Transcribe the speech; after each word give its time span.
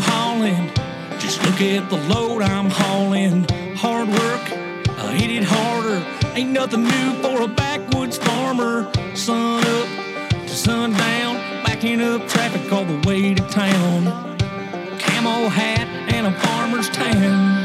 Holland. 0.00 0.72
Just 1.18 1.42
look 1.44 1.60
at 1.60 1.88
the 1.90 1.96
load 2.08 2.42
I'm 2.42 2.68
hauling. 2.70 3.46
Hard 3.76 4.08
work, 4.08 4.44
I 4.98 5.14
hit 5.14 5.30
it 5.30 5.44
harder. 5.44 6.04
Ain't 6.34 6.50
nothing 6.50 6.84
new 6.84 7.12
for 7.22 7.42
a 7.42 7.48
backwoods 7.48 8.18
farmer. 8.18 8.90
Sun 9.14 9.64
up 9.64 9.88
to 10.30 10.48
sundown, 10.48 11.36
backing 11.64 12.00
up 12.00 12.26
traffic 12.28 12.72
all 12.72 12.84
the 12.84 13.06
way 13.08 13.34
to 13.34 13.42
town. 13.48 14.04
Camo 14.98 15.48
hat 15.48 15.86
and 16.12 16.26
a 16.26 16.32
farmer's 16.40 16.88
tan. 16.88 17.61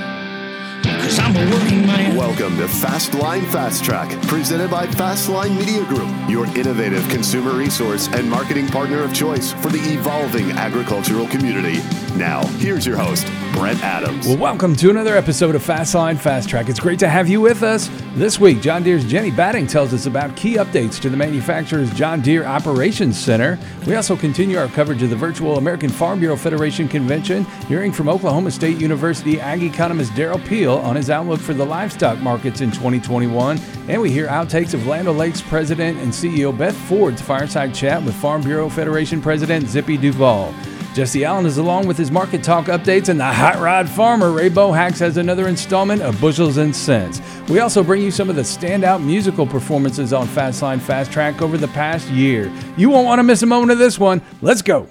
Welcome 1.38 2.58
to 2.58 2.64
Fastline 2.64 3.46
Fast 3.52 3.84
Track, 3.84 4.10
presented 4.24 4.72
by 4.72 4.88
Fastline 4.88 5.56
Media 5.56 5.86
Group, 5.86 6.10
your 6.28 6.46
innovative 6.58 7.08
consumer 7.10 7.52
resource 7.52 8.08
and 8.08 8.28
marketing 8.28 8.66
partner 8.68 9.04
of 9.04 9.14
choice 9.14 9.54
for 9.54 9.70
the 9.70 9.78
evolving 9.94 10.50
agricultural 10.54 11.28
community. 11.28 11.78
Now, 12.16 12.44
here's 12.58 12.88
your 12.88 12.98
host, 12.98 13.28
Brent 13.54 13.84
Adams. 13.84 14.28
Well, 14.28 14.38
welcome 14.38 14.76
to 14.78 14.90
another 14.90 15.16
episode 15.16 15.54
of 15.54 15.64
Fastline 15.64 16.18
Fast 16.18 16.50
Track. 16.50 16.70
It's 16.70 16.80
great 16.80 16.98
to 17.00 17.08
have 17.08 17.28
you 17.28 17.40
with 17.40 17.62
us. 17.62 17.88
This 18.16 18.40
week, 18.40 18.62
John 18.62 18.82
Deere's 18.82 19.06
Jenny 19.06 19.30
Batting 19.30 19.68
tells 19.68 19.94
us 19.94 20.08
about 20.08 20.36
key 20.36 20.56
updates 20.56 21.00
to 21.02 21.10
the 21.10 21.18
manufacturer's 21.18 21.94
John 21.94 22.22
Deere 22.22 22.46
Operations 22.46 23.16
Center. 23.20 23.60
We 23.86 23.96
also 23.96 24.16
continue 24.16 24.58
our 24.58 24.70
coverage 24.70 25.04
of 25.04 25.12
the 25.12 25.16
virtual 25.16 25.60
American 25.60 25.90
Farm 25.90 26.20
Bureau 26.20 26.36
Federation 26.36 26.88
Convention, 26.88 27.46
hearing 27.68 27.92
from 27.92 28.10
Oklahoma 28.10 28.50
State 28.50 28.80
University 28.80 29.40
ag 29.40 29.62
economist 29.62 30.14
Derrell 30.14 30.44
Peel 30.48 30.74
on 30.74 30.96
his 30.96 31.12
outlook 31.12 31.27
for 31.36 31.54
the 31.54 31.66
livestock 31.66 32.20
markets 32.20 32.62
in 32.62 32.72
2021. 32.72 33.60
And 33.90 34.02
we 34.02 34.10
hear 34.10 34.28
outtakes 34.28 34.74
of 34.74 34.88
Land 34.88 35.10
O'Lakes 35.10 35.42
President 35.42 36.00
and 36.00 36.12
CEO 36.14 36.58
Beth 36.58 36.78
Ford's 36.88 37.22
fireside 37.22 37.76
chat 37.76 38.02
with 38.04 38.16
Farm 38.16 38.42
Bureau 38.42 38.70
Federation 38.70 39.22
President 39.22 39.68
Zippy 39.68 39.98
Duvall. 39.98 40.54
Jesse 40.94 41.26
Allen 41.26 41.46
is 41.46 41.58
along 41.58 41.86
with 41.86 41.96
his 41.96 42.10
market 42.10 42.44
talk 42.44 42.66
updates, 42.66 43.10
and 43.10 43.20
the 43.20 43.26
hot 43.26 43.60
rod 43.60 43.88
farmer 43.88 44.32
Ray 44.32 44.50
Bohacz 44.50 44.98
has 45.00 45.18
another 45.18 45.48
installment 45.48 46.02
of 46.02 46.20
Bushels 46.20 46.58
and 46.58 46.76
Cents. 46.76 47.22
We 47.50 47.60
also 47.60 47.84
bring 47.84 48.02
you 48.02 48.10
some 48.10 48.32
of 48.32 48.36
the 48.36 48.42
standout 48.42 49.04
musical 49.04 49.46
performances 49.46 50.12
on 50.12 50.26
Fastline 50.28 50.80
Fast 50.80 51.12
Track 51.12 51.42
over 51.42 51.56
the 51.56 51.68
past 51.68 52.10
year. 52.10 52.52
You 52.78 52.90
won't 52.90 53.06
want 53.06 53.20
to 53.20 53.24
miss 53.24 53.44
a 53.44 53.46
moment 53.46 53.72
of 53.72 53.78
this 53.78 54.00
one. 54.00 54.24
Let's 54.42 54.64
go. 54.64 54.88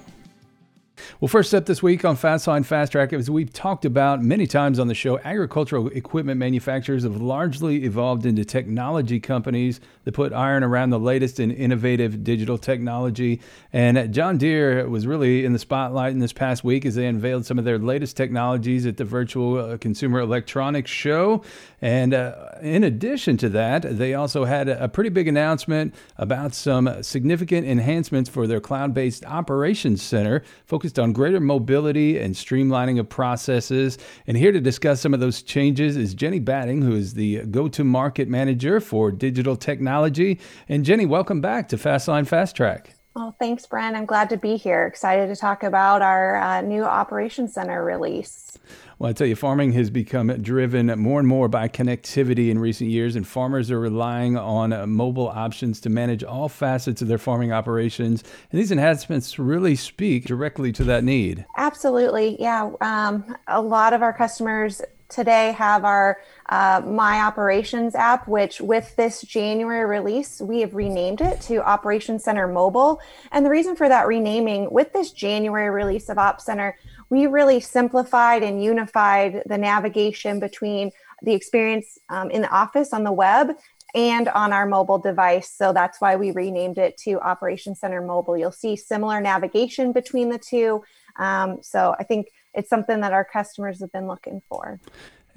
Well, 1.21 1.29
first 1.29 1.55
up 1.55 1.67
this 1.67 1.83
week 1.83 2.05
on 2.05 2.17
Fastline 2.17 2.65
Fast 2.65 2.93
Track, 2.93 3.13
as 3.13 3.31
we've 3.31 3.53
talked 3.53 3.85
about 3.85 4.23
many 4.23 4.47
times 4.47 4.79
on 4.79 4.89
the 4.89 4.95
show, 4.95 5.19
agricultural 5.21 5.89
equipment 5.89 6.39
manufacturers 6.39 7.05
have 7.05 7.21
largely 7.21 7.85
evolved 7.85 8.27
into 8.27 8.45
technology 8.45 9.21
companies 9.21 9.81
that 10.05 10.13
put 10.13 10.33
iron 10.33 10.63
around 10.63 10.91
the 10.91 10.99
latest 10.99 11.41
in 11.41 11.51
innovative 11.51 12.23
digital 12.23 12.59
technology. 12.59 13.41
And 13.73 14.13
John 14.13 14.39
Deere 14.39 14.89
was 14.89 15.07
really 15.07 15.45
in 15.45 15.53
the 15.53 15.59
spotlight 15.59 16.13
in 16.13 16.19
this 16.19 16.33
past 16.33 16.65
week 16.65 16.87
as 16.87 16.95
they 16.95 17.07
unveiled 17.07 17.45
some 17.45 17.59
of 17.59 17.65
their 17.65 17.79
latest 17.79 18.17
technologies 18.17 18.87
at 18.87 18.97
the 18.97 19.05
virtual 19.05 19.59
uh, 19.59 19.79
Consumer 19.79 20.21
Electronics 20.21 20.91
Show. 20.91 21.43
And 21.83 22.15
uh, 22.15 22.53
in 22.63 22.85
addition 22.85 23.37
to 23.39 23.49
that, 23.51 23.99
they 23.99 24.15
also 24.15 24.45
had 24.45 24.69
a 24.69 24.89
pretty 24.89 25.11
big 25.11 25.29
announcement 25.29 25.95
about 26.17 26.55
some 26.55 27.03
significant 27.03 27.67
enhancements 27.67 28.31
for 28.31 28.47
their 28.47 28.61
cloud 28.61 28.95
based 28.95 29.25
operations 29.27 30.03
center 30.03 30.43
focused 30.65 30.86
on 30.95 31.13
greater 31.13 31.41
mobility 31.41 32.19
and 32.19 32.35
streamlining 32.35 32.99
of 33.01 33.09
processes. 33.09 33.99
And 34.27 34.37
here 34.37 34.53
to 34.53 34.61
discuss 34.61 35.01
some 35.01 35.15
of 35.15 35.21
those 35.21 35.43
changes 35.43 35.97
is 35.97 36.15
Jenny 36.15 36.39
Batting, 36.39 36.83
who 36.83 36.95
is 36.95 37.15
the 37.15 37.45
go 37.47 37.69
to 37.69 37.85
market 37.85 38.29
manager 38.29 38.81
for 38.81 39.11
digital 39.11 39.57
technology. 39.57 40.39
And 40.69 40.85
Jenny, 40.85 41.07
welcome 41.07 41.41
back 41.41 41.69
to 41.69 41.77
Fastline 41.77 42.27
Fast 42.27 42.57
Track. 42.57 42.95
Well, 43.15 43.35
thanks, 43.39 43.67
Brent. 43.67 43.97
I'm 43.97 44.05
glad 44.05 44.29
to 44.29 44.37
be 44.37 44.57
here. 44.57 44.87
Excited 44.87 45.29
to 45.29 45.37
talk 45.37 45.63
about 45.63 46.03
our 46.03 46.37
uh, 46.37 46.61
new 46.61 46.85
Operations 46.85 47.55
Center 47.55 47.83
release. 47.83 48.59
Well, 48.99 49.11
I 49.11 49.13
tell 49.13 49.27
you, 49.27 49.37
farming 49.37 49.73
has 49.73 49.91
become 49.91 50.29
driven 50.41 50.87
more 50.99 51.19
and 51.19 51.29
more 51.29 51.49
by 51.49 51.69
connectivity 51.69 52.49
in 52.49 52.59
recent 52.59 52.89
years, 52.89 53.15
and 53.15 53.29
farmers 53.29 53.71
are 53.71 53.79
relying 53.79 54.39
on 54.39 54.73
uh, 54.73 54.87
mobile 54.87 55.29
options 55.29 55.83
to 55.83 55.91
manage 55.91 56.25
all 56.25 56.49
facets 56.49 57.03
of 57.03 57.09
their 57.09 57.19
farming 57.19 57.53
operations. 57.53 58.25
And 58.51 58.59
these 58.59 58.73
enhancements 58.73 59.39
really 59.39 59.77
speak 59.77 60.25
directly 60.25 60.73
to 60.73 60.85
that 60.85 61.05
need. 61.05 61.45
Absolutely. 61.59 62.41
Yeah. 62.41 62.71
Um, 62.81 63.37
a 63.47 63.61
lot 63.61 63.93
of 63.93 64.01
our 64.01 64.15
customers 64.15 64.81
today 65.09 65.53
have 65.53 65.85
our 65.85 66.19
uh, 66.49 66.83
My 66.85 67.21
Operations 67.21 67.95
app, 67.95 68.27
which 68.27 68.61
with 68.61 68.97
this 68.97 69.21
January 69.23 69.85
release, 69.85 70.41
we 70.41 70.61
have 70.61 70.75
renamed 70.75 71.21
it 71.21 71.41
to 71.43 71.63
Operations 71.63 72.25
Center 72.25 72.49
Mobile. 72.49 73.01
And 73.31 73.45
the 73.45 73.51
reason 73.51 73.77
for 73.77 73.89
that 73.89 74.07
renaming 74.07 74.71
with 74.71 74.93
this 74.93 75.13
January 75.13 75.71
release 75.71 76.09
of 76.09 76.19
Op 76.19 76.41
Center, 76.41 76.79
we 77.11 77.27
really 77.27 77.61
simplified 77.61 78.43
and 78.43 78.63
unified 78.63 79.43
the 79.47 79.59
navigation 79.59 80.41
between 80.41 80.91
the 81.23 81.33
experience 81.33 81.99
um, 82.09 82.31
in 82.31 82.43
the 82.43 82.51
office 82.51 82.93
on 82.93 83.05
the 83.05 83.13
web 83.13 83.53
and 83.95 84.29
on 84.29 84.53
our 84.53 84.67
mobile 84.67 84.99
device. 84.99 85.51
So 85.51 85.73
that's 85.73 86.01
why 86.01 86.17
we 86.17 86.31
renamed 86.31 86.79
it 86.79 86.97
to 86.99 87.19
Operation 87.21 87.75
Center 87.75 88.03
Mobile. 88.03 88.37
You'll 88.37 88.53
see 88.53 88.77
similar 88.77 89.21
navigation 89.21 89.93
between 89.93 90.29
the 90.29 90.39
two. 90.39 90.83
Um, 91.19 91.59
so 91.63 91.95
I 91.99 92.05
think 92.05 92.29
it's 92.53 92.69
something 92.69 93.01
that 93.01 93.13
our 93.13 93.25
customers 93.25 93.81
have 93.81 93.93
been 93.93 94.07
looking 94.07 94.43
for. 94.49 94.81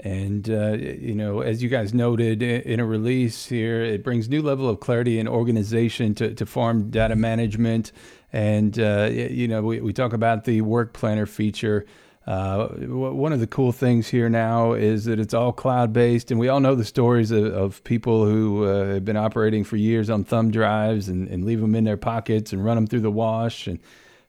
And 0.02 0.50
uh, 0.50 0.78
you 0.78 1.14
know, 1.14 1.42
as 1.42 1.62
you 1.62 1.70
guys 1.70 1.94
noted 1.94 2.42
in 2.42 2.80
a 2.80 2.86
release 2.86 3.48
here, 3.48 3.82
it 3.82 4.04
brings 4.04 4.30
new 4.30 4.42
level 4.42 4.70
of 4.70 4.80
clarity 4.80 5.20
and 5.20 5.28
organization 5.28 6.16
to, 6.16 6.34
to 6.34 6.46
farm 6.46 6.90
data 6.90 7.16
management. 7.16 7.92
And 8.32 8.80
uh, 8.80 9.09
you 9.12 9.48
know, 9.48 9.62
we, 9.62 9.82
we 9.82 9.92
talk 9.92 10.14
about 10.14 10.46
the 10.46 10.62
work 10.62 10.94
planner 10.94 11.26
feature. 11.26 11.86
Uh, 12.28 12.68
one 12.68 13.34
of 13.34 13.40
the 13.40 13.48
cool 13.48 13.72
things 13.72 14.08
here 14.08 14.30
now 14.30 14.74
is 14.74 15.06
that 15.06 15.20
it's 15.20 15.34
all 15.34 15.52
cloud 15.52 15.92
based, 15.92 16.30
and 16.30 16.40
we 16.40 16.48
all 16.48 16.59
know 16.59 16.76
the 16.76 16.86
stories 16.86 17.32
of, 17.32 17.46
of 17.46 17.84
people 17.84 18.24
who 18.24 18.66
uh, 18.66 18.86
have 18.86 19.06
been 19.06 19.18
operating 19.18 19.64
for 19.64 19.78
years 19.78 20.09
on 20.12 20.24
thumb 20.24 20.52
drives 20.52 21.09
and, 21.09 21.28
and 21.28 21.44
leave 21.44 21.59
them 21.59 21.74
in 21.74 21.86
their 21.86 21.98
pockets 21.98 22.54
and 22.54 22.64
run 22.64 22.76
them 22.76 22.86
through 22.86 23.00
the 23.00 23.12
wash 23.12 23.66
and 23.66 23.80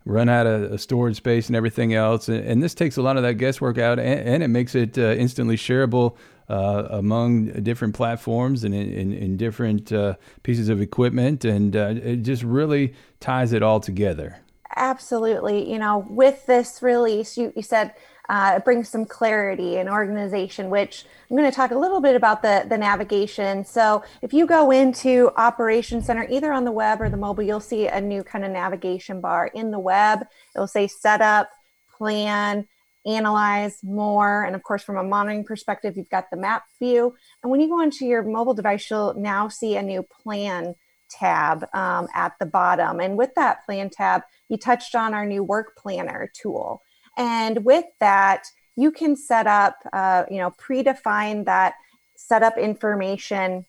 run 0.05 0.29
out 0.29 0.47
of 0.47 0.81
storage 0.81 1.17
space 1.17 1.49
and 1.49 1.57
everything 1.57 1.95
else. 1.95 2.29
And, 2.29 2.45
and, 2.45 2.63
this 2.63 2.75
takes 2.75 2.97
a 2.97 3.03
lot 3.03 3.17
of 3.17 3.23
that 3.23 3.35
guesswork 3.35 3.79
out, 3.79 3.99
and, 3.99 4.29
and 4.29 4.43
it 4.43 4.49
makes 4.49 4.75
it 4.75 4.97
uh, 4.97 5.13
instantly 5.13 5.57
shareable 5.57 6.17
uh, 6.49 6.89
among 6.91 7.47
different 7.63 7.95
platforms 7.95 8.65
and 8.65 8.75
in, 8.75 9.13
in, 9.13 9.37
different 9.37 9.93
uh, 9.93 10.15
pieces 10.43 10.69
of 10.69 10.81
equipment, 10.81 11.45
and 11.45 11.77
uh, 11.77 11.95
it 12.03 12.17
just 12.23 12.43
really 12.43 12.95
ties 13.21 13.53
it 13.53 13.63
all 13.63 13.79
together. 13.79 14.41
Absolutely. 14.75 15.71
You 15.71 15.79
know, 15.79 16.07
with 16.09 16.47
this 16.47 16.83
release, 16.83 17.37
you, 17.37 17.53
you 17.55 17.63
said 17.63 17.95
uh, 18.31 18.55
it 18.57 18.65
brings 18.65 18.89
some 18.89 19.05
clarity 19.05 19.79
and 19.79 19.89
organization, 19.89 20.71
which 20.71 21.05
I'm 21.29 21.37
going 21.37 21.51
to 21.51 21.55
talk 21.55 21.73
a 21.73 21.79
little 21.79 22.01
bit 22.01 22.15
about 22.15 22.43
the, 22.43 22.65
the 22.69 22.79
navigation. 22.79 23.65
So 23.65 24.05
if 24.23 24.33
you 24.33 24.47
go 24.47 24.71
into 24.71 25.33
Operations 25.37 26.07
Center, 26.07 26.29
either 26.31 26.53
on 26.53 26.65
the 26.65 26.71
web 26.71 27.03
or 27.03 27.11
the 27.11 27.17
mobile, 27.17 27.43
you'll 27.43 27.59
see 27.59 27.89
a 27.89 28.01
new 28.01 28.23
kind 28.23 28.45
of 28.45 28.53
navigation 28.53 29.21
bar. 29.21 29.49
In 29.53 29.73
the 29.73 29.81
web, 29.81 30.21
it'll 30.55 30.69
say 30.69 30.87
setup, 30.87 31.51
plan, 31.91 32.69
analyze 33.05 33.83
more. 33.83 34.45
And 34.45 34.55
of 34.55 34.63
course, 34.63 34.85
from 34.85 34.97
a 34.97 35.03
monitoring 35.03 35.43
perspective, 35.43 35.97
you've 35.97 36.09
got 36.09 36.31
the 36.31 36.37
map 36.37 36.63
view. 36.79 37.13
And 37.43 37.51
when 37.51 37.61
you 37.61 37.69
go 37.69 37.81
into 37.81 38.07
your 38.07 38.23
mobile 38.23 38.55
device, 38.55 38.89
you'll 38.89 39.15
now 39.15 39.49
see 39.49 39.75
a 39.75 39.83
new 39.83 40.05
plan 40.05 40.77
tab 41.11 41.67
um, 41.75 42.07
at 42.15 42.35
the 42.39 42.47
bottom. 42.47 43.01
And 43.01 43.19
with 43.19 43.35
that 43.35 43.67
plan 43.67 43.91
tab, 43.91 44.23
you 44.49 44.57
touched 44.57 44.95
on 44.95 45.15
our 45.15 45.27
new 45.27 45.43
work 45.43 45.77
planner 45.77 46.31
tool. 46.41 46.81
And 47.17 47.65
with 47.65 47.85
that, 48.01 48.45
you 48.77 48.91
can 48.91 49.17
set 49.17 49.47
up, 49.47 49.77
uh, 49.93 50.25
you 50.31 50.39
know, 50.39 50.51
predefine 50.53 51.45
that 51.45 51.75
setup 52.17 52.57
information 52.57 53.67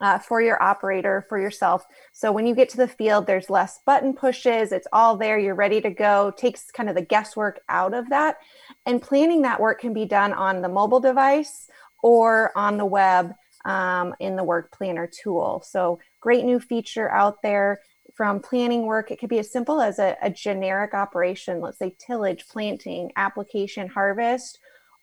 uh, 0.00 0.18
for 0.18 0.42
your 0.42 0.62
operator, 0.62 1.24
for 1.28 1.38
yourself. 1.40 1.84
So 2.12 2.30
when 2.30 2.46
you 2.46 2.54
get 2.54 2.68
to 2.70 2.76
the 2.76 2.88
field, 2.88 3.26
there's 3.26 3.48
less 3.48 3.80
button 3.86 4.12
pushes. 4.12 4.72
It's 4.72 4.86
all 4.92 5.16
there. 5.16 5.38
You're 5.38 5.54
ready 5.54 5.80
to 5.80 5.90
go. 5.90 6.32
Takes 6.36 6.70
kind 6.70 6.88
of 6.88 6.94
the 6.94 7.02
guesswork 7.02 7.60
out 7.68 7.94
of 7.94 8.08
that. 8.10 8.36
And 8.84 9.00
planning 9.00 9.42
that 9.42 9.60
work 9.60 9.80
can 9.80 9.94
be 9.94 10.04
done 10.04 10.32
on 10.32 10.60
the 10.60 10.68
mobile 10.68 11.00
device 11.00 11.68
or 12.02 12.52
on 12.56 12.76
the 12.76 12.84
web 12.84 13.32
um, 13.64 14.14
in 14.20 14.36
the 14.36 14.44
work 14.44 14.70
planner 14.70 15.06
tool. 15.06 15.62
So 15.66 15.98
great 16.20 16.44
new 16.44 16.60
feature 16.60 17.10
out 17.10 17.42
there 17.42 17.80
from 18.16 18.40
planning 18.40 18.86
work, 18.86 19.10
it 19.10 19.18
could 19.20 19.28
be 19.28 19.38
as 19.38 19.52
simple 19.52 19.80
as 19.80 19.98
a, 19.98 20.16
a 20.22 20.30
generic 20.30 20.94
operation, 20.94 21.60
let's 21.60 21.78
say 21.78 21.94
tillage, 21.98 22.46
planting, 22.48 23.12
application, 23.16 23.88
harvest, 23.88 24.58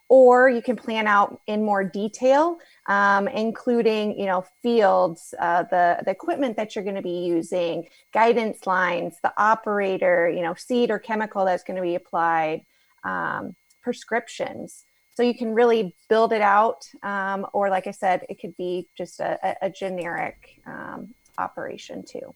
or 0.10 0.50
you 0.50 0.62
can 0.62 0.76
plan 0.76 1.08
out 1.08 1.42
in 1.48 1.64
more 1.64 1.84
detail, 1.84 2.58
um, 2.88 3.28
including 3.28 4.18
you 4.20 4.26
know 4.26 4.44
fields, 4.62 5.34
uh, 5.40 5.64
the 5.64 6.00
the 6.06 6.12
equipment 6.12 6.58
that 6.58 6.76
you're 6.76 6.84
going 6.84 6.96
to 6.96 7.02
be 7.02 7.26
using, 7.26 7.88
guidance 8.14 8.66
lines, 8.66 9.16
the 9.24 9.34
operator, 9.38 10.30
you 10.30 10.42
know 10.42 10.56
seed 10.56 10.90
or 10.90 11.00
chemical 11.00 11.46
that's 11.46 11.64
going 11.64 11.78
to 11.78 11.82
be 11.82 11.96
applied, 11.96 12.66
um, 13.04 13.56
prescriptions. 13.82 14.86
So 15.16 15.22
you 15.22 15.36
can 15.36 15.54
really 15.54 15.96
build 16.10 16.34
it 16.34 16.42
out, 16.42 16.88
um, 17.04 17.46
or 17.54 17.70
like 17.70 17.86
I 17.86 17.92
said, 17.92 18.26
it 18.30 18.40
could 18.42 18.58
be 18.58 18.90
just 18.98 19.20
a, 19.20 19.56
a 19.62 19.70
generic 19.70 20.60
um, 20.66 21.14
operation 21.38 22.04
too. 22.04 22.34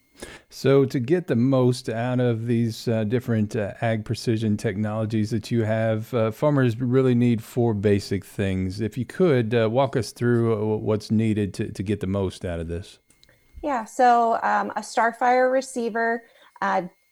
So, 0.49 0.85
to 0.85 0.99
get 0.99 1.27
the 1.27 1.35
most 1.35 1.89
out 1.89 2.19
of 2.19 2.47
these 2.47 2.87
uh, 2.87 3.03
different 3.03 3.55
uh, 3.55 3.73
ag 3.81 4.05
precision 4.05 4.57
technologies 4.57 5.29
that 5.31 5.51
you 5.51 5.63
have, 5.63 6.13
uh, 6.13 6.31
farmers 6.31 6.79
really 6.79 7.15
need 7.15 7.43
four 7.43 7.73
basic 7.73 8.25
things. 8.25 8.81
If 8.81 8.97
you 8.97 9.05
could 9.05 9.53
uh, 9.53 9.69
walk 9.69 9.95
us 9.95 10.11
through 10.11 10.53
uh, 10.53 10.77
what's 10.77 11.11
needed 11.11 11.53
to, 11.55 11.71
to 11.71 11.83
get 11.83 11.99
the 11.99 12.07
most 12.07 12.45
out 12.45 12.59
of 12.59 12.67
this. 12.67 12.99
Yeah, 13.61 13.85
so 13.85 14.39
um, 14.43 14.71
a 14.71 14.81
Starfire 14.81 15.51
receiver, 15.51 16.23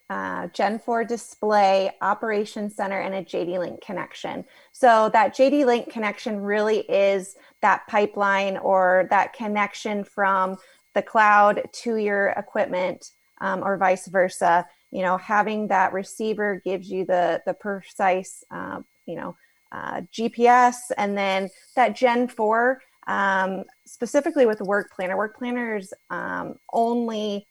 uh, 0.08 0.46
Gen 0.52 0.78
4 0.78 1.04
display, 1.04 1.90
Operation 2.00 2.70
Center, 2.70 3.00
and 3.00 3.14
a 3.14 3.22
JD 3.24 3.58
Link 3.58 3.80
connection. 3.80 4.44
So, 4.72 5.10
that 5.12 5.34
JD 5.34 5.66
Link 5.66 5.90
connection 5.90 6.40
really 6.40 6.80
is 6.80 7.36
that 7.62 7.86
pipeline 7.88 8.56
or 8.58 9.06
that 9.10 9.32
connection 9.32 10.04
from 10.04 10.56
the 10.96 11.02
cloud 11.02 11.62
to 11.84 11.96
your 11.96 12.30
equipment 12.30 13.12
um, 13.40 13.62
or 13.62 13.76
vice 13.76 14.08
versa. 14.08 14.66
You 14.90 15.02
know 15.02 15.18
having 15.18 15.68
that 15.68 15.92
receiver 15.92 16.60
gives 16.64 16.90
you 16.90 17.04
the 17.04 17.42
the 17.46 17.54
precise 17.54 18.42
uh, 18.50 18.80
you 19.04 19.16
know 19.16 19.36
uh, 19.72 20.00
gps 20.16 20.76
and 20.96 21.18
then 21.18 21.50
that 21.74 21.94
gen 21.94 22.28
4 22.28 22.80
um, 23.08 23.64
specifically 23.84 24.46
with 24.46 24.60
work 24.60 24.90
planner. 24.94 25.16
Work 25.16 25.36
planners 25.38 25.92
um, 26.10 26.54
only 26.72 27.46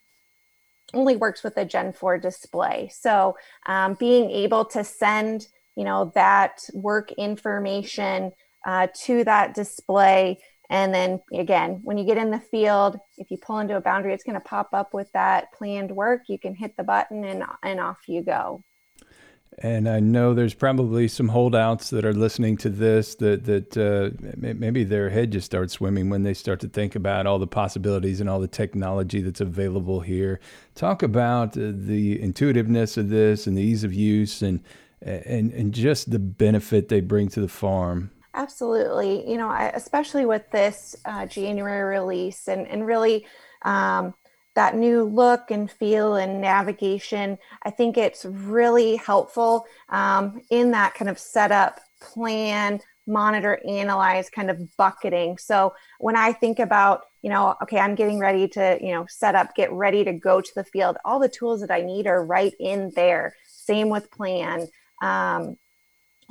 only 0.94 1.16
works 1.18 1.44
with 1.44 1.58
a 1.58 1.66
gen 1.66 1.94
4 1.94 2.18
display. 2.18 2.90
So 2.92 3.38
um, 3.68 3.96
being 3.96 4.32
able 4.32 4.66
to 4.66 4.84
send 4.84 5.48
you 5.76 5.84
know 5.84 6.12
that 6.16 6.64
work 6.74 7.12
information 7.12 8.32
uh, 8.66 8.88
to 9.04 9.24
that 9.26 9.54
display 9.54 10.40
and 10.70 10.94
then 10.94 11.22
again, 11.34 11.80
when 11.84 11.98
you 11.98 12.06
get 12.06 12.18
in 12.18 12.32
the 12.32 12.40
field, 12.40 12.98
if 13.18 13.32
you 13.32 13.38
pull 13.38 13.60
into 13.60 13.78
a 13.78 13.82
boundary, 13.82 14.14
it's 14.14 14.24
going 14.24 14.40
to 14.40 14.46
pop 14.46 14.70
up 14.74 14.94
with 14.94 15.12
that 15.14 15.52
planned 15.54 15.92
work. 15.92 16.24
You 16.28 16.40
can 16.40 16.56
hit 16.56 16.76
the 16.78 16.84
button 16.84 17.24
and, 17.24 17.44
and 17.64 17.80
off 17.80 18.00
you 18.08 18.24
go. 18.24 18.64
And 19.60 19.88
I 19.88 20.02
know 20.02 20.34
there's 20.34 20.54
probably 20.54 21.08
some 21.08 21.30
holdouts 21.30 21.90
that 21.92 22.04
are 22.04 22.14
listening 22.14 22.58
to 22.58 22.70
this 22.70 23.16
that 23.16 23.46
that 23.46 23.78
uh, 23.78 24.10
maybe 24.36 24.84
their 24.84 25.10
head 25.10 25.32
just 25.32 25.46
starts 25.46 25.74
swimming 25.74 26.10
when 26.10 26.24
they 26.24 26.34
start 26.34 26.60
to 26.62 26.68
think 26.68 26.94
about 26.94 27.26
all 27.26 27.40
the 27.40 27.48
possibilities 27.48 28.20
and 28.20 28.30
all 28.30 28.42
the 28.42 28.50
technology 28.50 29.22
that's 29.22 29.40
available 29.40 30.02
here. 30.02 30.42
Talk 30.74 31.04
about 31.04 31.58
uh, 31.58 31.72
the 31.74 32.22
intuitiveness 32.22 32.98
of 32.98 33.08
this 33.08 33.48
and 33.48 33.58
the 33.58 33.62
ease 33.62 33.86
of 33.86 33.94
use 33.94 34.42
and 34.42 34.62
and 35.02 35.54
and 35.54 35.74
just 35.74 36.12
the 36.12 36.20
benefit 36.20 36.90
they 36.90 37.00
bring 37.00 37.30
to 37.30 37.40
the 37.40 37.48
farm. 37.48 38.12
Absolutely. 38.36 39.30
You 39.30 39.38
know, 39.38 39.48
I, 39.48 39.72
especially 39.74 40.26
with 40.26 40.52
this 40.52 40.94
uh, 41.06 41.26
January 41.26 41.98
release 42.00 42.50
and, 42.50 42.68
and 42.68 42.86
really 42.86 43.26
um, 43.62 44.14
that 44.56 44.76
new 44.76 45.04
look 45.04 45.52
and 45.52 45.72
feel 45.72 46.16
and 46.16 46.42
navigation, 46.42 47.38
I 47.64 47.70
think 47.72 47.98
it's 47.98 48.26
really 48.26 48.98
helpful 48.98 49.66
um, 49.88 50.42
in 50.50 50.72
that 50.72 50.96
kind 50.96 51.10
of 51.10 51.18
setup, 51.18 51.80
plan, 52.02 52.82
monitor, 53.08 53.62
analyze 53.66 54.30
kind 54.30 54.52
of 54.52 54.76
bucketing. 54.76 55.38
So 55.38 55.74
when 56.00 56.18
I 56.18 56.34
think 56.34 56.60
about, 56.60 57.04
you 57.22 57.30
know, 57.30 57.56
okay, 57.64 57.80
I'm 57.80 57.96
getting 57.96 58.20
ready 58.20 58.50
to, 58.50 58.78
you 58.82 58.92
know, 58.92 59.06
set 59.08 59.36
up, 59.36 59.56
get 59.56 59.72
ready 59.72 60.04
to 60.04 60.12
go 60.12 60.42
to 60.42 60.52
the 60.56 60.66
field, 60.66 60.98
all 61.06 61.20
the 61.20 61.30
tools 61.30 61.62
that 61.62 61.72
I 61.72 61.82
need 61.82 62.06
are 62.06 62.26
right 62.26 62.54
in 62.60 62.92
there. 62.98 63.34
Same 63.48 63.90
with 63.90 64.12
plan. 64.12 64.68
Um, 65.02 65.56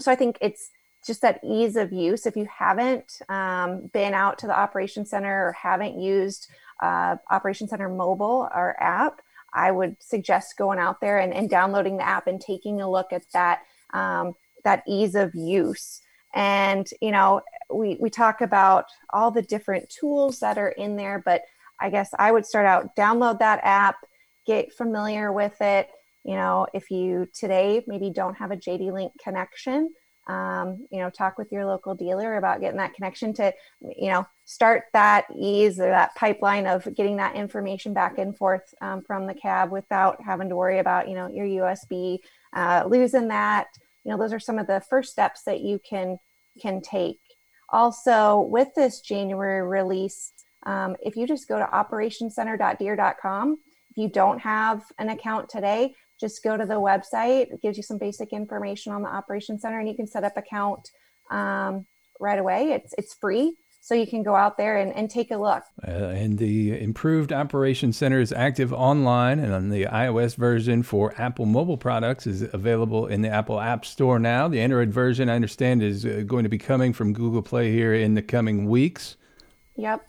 so 0.01 0.11
I 0.11 0.17
think 0.17 0.39
it's 0.41 0.71
just 1.05 1.23
that 1.23 1.41
ease 1.45 1.77
of 1.77 1.93
use. 1.93 2.27
If 2.27 2.37
you 2.37 2.47
haven't 2.47 3.21
um, 3.29 3.91
been 3.93 4.15
out 4.15 4.39
to 4.39 4.47
the 4.47 4.59
Operation 4.59 5.05
Center 5.05 5.49
or 5.49 5.53
haven't 5.53 6.01
used 6.01 6.49
uh, 6.83 7.17
Operation 7.31 7.69
Center 7.69 7.89
mobile 7.89 8.49
or 8.55 8.77
app, 8.83 9.21
I 9.53 9.71
would 9.71 9.97
suggest 10.01 10.56
going 10.56 10.79
out 10.79 11.01
there 11.01 11.19
and, 11.19 11.33
and 11.33 11.49
downloading 11.49 11.97
the 11.97 12.06
app 12.06 12.27
and 12.27 12.41
taking 12.41 12.81
a 12.81 12.91
look 12.91 13.12
at 13.12 13.25
that 13.33 13.61
um, 13.93 14.35
that 14.65 14.83
ease 14.89 15.15
of 15.15 15.35
use. 15.35 16.01
And 16.35 16.89
you 17.01 17.12
know, 17.12 17.43
we 17.73 17.97
we 18.01 18.11
talk 18.11 18.41
about 18.41 18.87
all 19.11 19.31
the 19.31 19.43
different 19.43 19.89
tools 19.89 20.41
that 20.41 20.59
are 20.59 20.71
in 20.71 20.97
there, 20.97 21.23
but 21.25 21.43
I 21.81 21.91
guess 21.91 22.11
I 22.19 22.33
would 22.33 22.47
start 22.47 22.67
out 22.67 22.97
download 22.97 23.39
that 23.39 23.61
app, 23.62 23.97
get 24.47 24.73
familiar 24.73 25.33
with 25.33 25.61
it. 25.61 25.89
You 26.25 26.35
know, 26.35 26.67
if 26.75 26.91
you 26.91 27.29
today 27.33 27.85
maybe 27.87 28.11
don't 28.11 28.35
have 28.37 28.51
a 28.51 28.56
JD 28.56 28.93
Link 28.93 29.12
connection, 29.23 29.93
um, 30.26 30.87
you 30.91 30.99
know 30.99 31.11
talk 31.11 31.37
with 31.38 31.53
your 31.53 31.67
local 31.67 31.94
dealer 31.94 32.37
about 32.37 32.61
getting 32.61 32.79
that 32.79 32.94
connection 32.94 33.32
to 33.35 33.53
you 33.97 34.11
know 34.11 34.26
start 34.44 34.85
that 34.93 35.26
ease 35.37 35.79
or 35.79 35.88
that 35.88 36.15
pipeline 36.15 36.67
of 36.67 36.87
getting 36.94 37.17
that 37.17 37.37
information 37.37 37.93
back 37.93 38.19
and 38.19 38.37
forth 38.37 38.75
um, 38.81 39.03
from 39.03 39.26
the 39.26 39.35
cab 39.35 39.71
without 39.71 40.23
having 40.23 40.49
to 40.49 40.56
worry 40.56 40.79
about 40.79 41.09
you 41.09 41.15
know 41.15 41.29
your 41.29 41.47
usb 41.47 42.19
uh, 42.55 42.85
losing 42.87 43.29
that. 43.29 43.67
You 44.05 44.12
know 44.12 44.19
those 44.19 44.32
are 44.32 44.41
some 44.41 44.59
of 44.59 44.67
the 44.67 44.82
first 44.88 45.12
steps 45.12 45.43
that 45.44 45.61
you 45.61 45.79
can 45.79 46.19
can 46.61 46.81
take. 46.81 47.20
Also 47.70 48.41
with 48.41 48.69
this 48.75 49.00
january 49.00 49.67
release 49.67 50.32
um, 50.65 50.97
if 51.03 51.17
you 51.17 51.27
just 51.27 51.49
go 51.49 51.59
to 51.59 51.65
operationcenter.deere.com 51.65 53.59
if 53.91 53.97
you 53.97 54.09
don't 54.09 54.38
have 54.38 54.82
an 54.99 55.09
account 55.09 55.49
today 55.49 55.94
just 56.21 56.43
go 56.43 56.57
to 56.57 56.65
the 56.65 56.75
website. 56.75 57.53
It 57.53 57.63
gives 57.63 57.77
you 57.77 57.83
some 57.83 57.99
basic 57.99 58.33
information 58.33 58.93
on 58.93 59.03
the 59.03 59.09
Operation 59.09 59.59
Center, 59.59 59.79
and 59.79 59.89
you 59.89 59.97
can 59.97 60.07
set 60.07 60.25
up 60.25 60.37
account 60.37 60.91
um, 61.31 61.87
right 62.21 62.39
away. 62.39 62.73
It's 62.73 62.95
it's 62.97 63.15
free, 63.15 63.57
so 63.81 63.95
you 63.95 64.07
can 64.07 64.23
go 64.23 64.35
out 64.35 64.57
there 64.57 64.79
and, 64.79 64.95
and 64.95 65.11
take 65.11 65.31
a 65.31 65.37
look. 65.37 65.63
Uh, 65.87 65.91
and 65.91 66.39
the 66.39 66.81
improved 66.81 67.33
Operation 67.33 67.93
Center 67.93 68.21
is 68.21 68.33
active 68.33 68.73
online, 68.73 69.39
and 69.39 69.53
on 69.53 69.69
the 69.69 69.85
iOS 69.85 70.37
version 70.37 70.83
for 70.83 71.15
Apple 71.19 71.47
mobile 71.47 71.77
products 71.77 72.27
is 72.27 72.43
available 72.55 73.07
in 73.07 73.23
the 73.23 73.29
Apple 73.29 73.61
App 73.61 73.85
Store 73.85 74.19
now. 74.19 74.49
The 74.49 74.61
Android 74.61 74.91
version, 74.91 75.29
I 75.29 75.35
understand, 75.35 75.83
is 75.83 76.07
uh, 76.07 76.23
going 76.27 76.45
to 76.45 76.49
be 76.49 76.59
coming 76.59 76.93
from 76.93 77.13
Google 77.13 77.43
Play 77.43 77.73
here 77.73 77.95
in 77.95 78.15
the 78.15 78.23
coming 78.23 78.69
weeks. 78.69 79.17
Yep. 79.77 80.07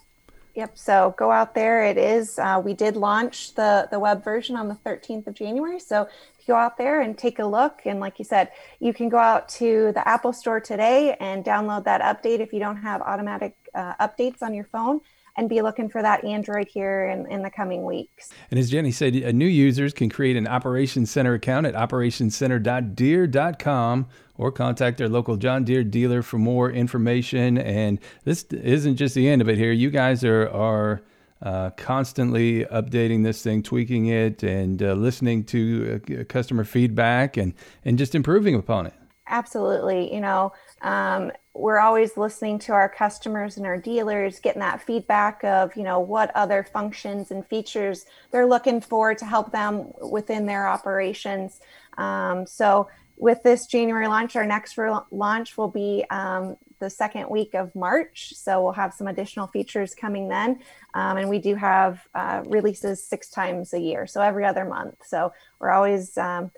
Yep. 0.56 0.78
So 0.78 1.14
go 1.18 1.32
out 1.32 1.54
there. 1.54 1.86
It 1.86 1.98
is. 1.98 2.40
Uh, 2.40 2.62
we 2.64 2.74
did 2.74 2.96
launch 2.96 3.56
the 3.56 3.88
the 3.92 4.00
web 4.00 4.24
version 4.24 4.56
on 4.56 4.70
the 4.70 4.76
13th 4.76 5.28
of 5.28 5.34
January. 5.34 5.80
So 5.80 6.08
go 6.48 6.56
out 6.56 6.78
there 6.78 7.02
and 7.02 7.18
take 7.18 7.40
a 7.40 7.46
look, 7.46 7.82
and 7.86 8.00
like 8.00 8.20
you 8.20 8.26
said, 8.26 8.52
you 8.80 8.94
can 8.94 9.10
go 9.10 9.18
out 9.18 9.50
to 9.50 9.92
the 9.94 10.08
Apple 10.08 10.32
Store 10.32 10.60
today 10.60 11.18
and 11.20 11.44
download 11.44 11.84
that 11.86 12.02
update 12.02 12.40
if 12.40 12.54
you 12.54 12.60
don't 12.60 12.78
have 12.78 13.02
automatic 13.02 13.56
uh, 13.74 13.94
updates 14.00 14.42
on 14.42 14.54
your 14.54 14.66
phone 14.66 15.02
and 15.38 15.50
be 15.50 15.62
looking 15.62 15.90
for 15.90 16.02
that 16.02 16.24
Android 16.24 16.66
here 16.68 17.10
in, 17.10 17.30
in 17.30 17.42
the 17.42 17.50
coming 17.50 17.84
weeks. 17.84 18.30
And 18.50 18.58
as 18.60 18.70
Jenny 18.70 18.92
said, 18.92 19.22
uh, 19.22 19.32
new 19.32 19.48
users 19.48 19.94
can 19.94 20.10
create 20.10 20.38
an 20.38 20.48
Operations 20.48 21.12
Center 21.12 21.34
account 21.34 21.66
at 21.66 21.74
operationcenter.deere.com 21.74 24.08
or 24.38 24.52
contact 24.52 24.98
their 24.98 25.10
local 25.10 25.38
John 25.38 25.64
Deere 25.64 25.84
dealer 25.84 26.22
for 26.22 26.38
more 26.38 26.72
information. 26.72 27.58
And 27.58 28.00
this 28.24 28.44
isn't 28.44 28.98
just 28.98 29.16
the 29.16 29.28
end 29.30 29.42
of 29.42 29.50
it 29.50 29.58
here. 29.58 29.72
You 29.72 29.90
guys 29.90 30.24
are, 30.24 30.50
are 30.50 31.02
uh, 31.42 31.70
constantly 31.72 32.66
updating 32.66 33.24
this 33.24 33.42
thing, 33.42 33.64
tweaking 33.64 34.08
it, 34.08 34.44
and 34.44 34.82
uh, 34.82 34.94
listening 34.94 35.44
to 35.46 36.02
uh, 36.20 36.24
customer 36.26 36.64
feedback 36.64 37.38
and, 37.38 37.54
and 37.84 37.98
just 37.98 38.16
improving 38.16 38.56
upon 38.56 38.88
it. 38.88 38.94
Absolutely. 39.28 40.14
You 40.14 40.22
know, 40.22 40.54
um, 40.82 41.32
we're 41.56 41.80
always 41.80 42.16
listening 42.16 42.60
to 42.60 42.74
our 42.74 42.88
customers 42.88 43.58
and 43.58 43.66
our 43.66 43.78
dealers, 43.78 44.40
getting 44.40 44.60
that 44.60 44.82
feedback 44.82 45.44
of, 45.44 45.76
you 45.76 45.84
know, 45.84 46.00
what 46.00 46.36
other 46.36 46.64
functions 46.64 47.32
and 47.32 47.46
features 47.48 48.06
they're 48.32 48.46
looking 48.46 48.82
for 48.82 49.16
to 49.16 49.26
help 49.26 49.52
them 49.52 49.92
within 50.12 50.46
their 50.46 50.68
operations. 50.68 51.60
Um, 51.98 52.46
so, 52.46 52.88
with 53.18 53.42
this 53.44 53.68
January 53.68 54.08
launch, 54.08 54.36
our 54.36 54.46
next 54.46 54.78
re- 54.78 55.00
launch 55.12 55.58
will 55.58 55.70
be 55.70 56.06
um, 56.10 56.58
the 56.80 56.90
second 56.90 57.30
week 57.30 57.54
of 57.54 57.74
March. 57.76 58.34
So, 58.36 58.62
we'll 58.62 58.74
have 58.74 58.94
some 58.94 59.08
additional 59.08 59.48
features 59.48 59.96
coming 59.96 60.28
then. 60.28 60.60
Um, 60.94 61.18
and 61.18 61.30
we 61.30 61.40
do 61.40 61.56
have 61.56 62.08
uh, 62.14 62.44
releases 62.46 63.06
six 63.06 63.30
times 63.30 63.74
a 63.74 63.80
year, 63.80 64.08
so 64.08 64.22
every 64.22 64.46
other 64.46 64.66
month. 64.66 64.96
So, 65.06 65.32
we're 65.60 65.72
always 65.72 66.18
um, 66.18 66.52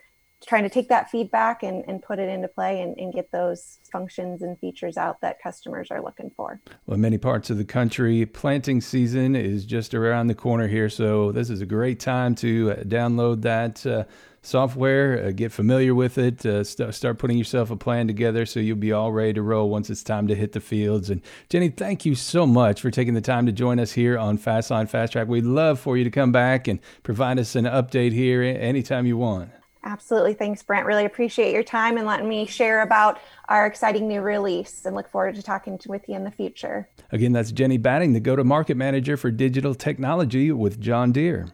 trying 0.46 0.64
to 0.64 0.70
take 0.70 0.88
that 0.90 1.10
feedback 1.10 1.64
and, 1.64 1.84
and 1.88 2.02
put 2.02 2.20
it 2.20 2.30
into 2.30 2.48
play 2.48 2.82
and, 2.82 2.96
and 2.98 3.12
get 3.12 3.32
those 3.32 3.80
functions 3.92 4.44
and 4.44 4.58
features 4.60 4.96
out 4.96 5.20
that 5.22 5.42
customers 5.42 5.90
are 5.90 6.02
looking 6.02 6.30
for. 6.36 6.60
Well, 6.86 6.96
in 6.96 7.02
many 7.02 7.18
parts 7.18 7.50
of 7.50 7.58
the 7.58 7.66
country, 7.66 8.26
planting 8.26 8.80
season 8.80 9.36
is 9.36 9.66
just 9.66 9.96
around 9.96 10.28
the 10.28 10.36
corner 10.36 10.68
here. 10.68 10.90
So 10.90 11.32
this 11.32 11.50
is 11.50 11.62
a 11.62 11.66
great 11.66 12.00
time 12.00 12.36
to 12.36 12.72
uh, 12.72 12.76
download 12.84 13.42
that 13.42 13.86
uh, 13.86 14.04
software, 14.48 15.26
uh, 15.26 15.32
get 15.32 15.52
familiar 15.52 15.96
with 15.96 16.18
it, 16.18 16.46
uh, 16.46 16.64
st- 16.64 16.94
start 16.94 17.18
putting 17.18 17.38
yourself 17.38 17.72
a 17.72 17.76
plan 17.76 18.08
together 18.08 18.46
so 18.46 18.60
you'll 18.60 18.78
be 18.78 18.92
all 18.92 19.12
ready 19.12 19.34
to 19.34 19.42
roll 19.42 19.70
once 19.70 19.90
it's 19.90 20.04
time 20.04 20.28
to 20.28 20.36
hit 20.36 20.52
the 20.52 20.60
fields. 20.60 21.10
And 21.10 21.22
Jenny, 21.50 21.70
thank 21.70 22.06
you 22.06 22.16
so 22.16 22.46
much 22.46 22.82
for 22.82 22.92
taking 22.92 23.14
the 23.14 23.22
time 23.22 23.46
to 23.46 23.52
join 23.52 23.80
us 23.80 23.94
here 23.94 24.18
on 24.18 24.38
Fast 24.38 24.68
Fastline 24.68 24.90
Fast 24.90 25.14
Track. 25.14 25.28
We'd 25.28 25.46
love 25.46 25.80
for 25.80 25.98
you 25.98 26.04
to 26.04 26.10
come 26.10 26.32
back 26.32 26.68
and 26.68 26.80
provide 27.04 27.40
us 27.40 27.56
an 27.56 27.66
update 27.66 28.12
here 28.12 28.42
anytime 28.42 29.06
you 29.06 29.18
want. 29.18 29.50
Absolutely. 29.84 30.34
Thanks, 30.34 30.62
Brent. 30.64 30.86
Really 30.86 31.06
appreciate 31.06 31.54
your 31.54 31.64
time 31.64 31.98
and 31.98 32.06
letting 32.06 32.28
me 32.28 32.46
share 32.46 32.82
about 32.82 33.20
our 33.48 33.66
exciting 33.66 34.08
new 34.08 34.22
release 34.22 34.86
and 34.86 34.96
look 34.96 35.10
forward 35.10 35.36
to 35.36 35.44
talking 35.44 35.78
to, 35.78 35.90
with 35.90 36.10
you 36.10 36.16
in 36.16 36.26
the 36.26 36.32
future. 36.32 36.90
Again, 37.12 37.32
that's 37.32 37.52
Jenny 37.54 37.78
Batting, 37.78 38.12
the 38.12 38.20
go 38.20 38.36
to 38.36 38.44
market 38.44 38.76
manager 38.76 39.16
for 39.16 39.32
digital 39.32 39.74
technology 39.74 40.52
with 40.52 40.82
John 40.82 41.14
Deere. 41.14 41.48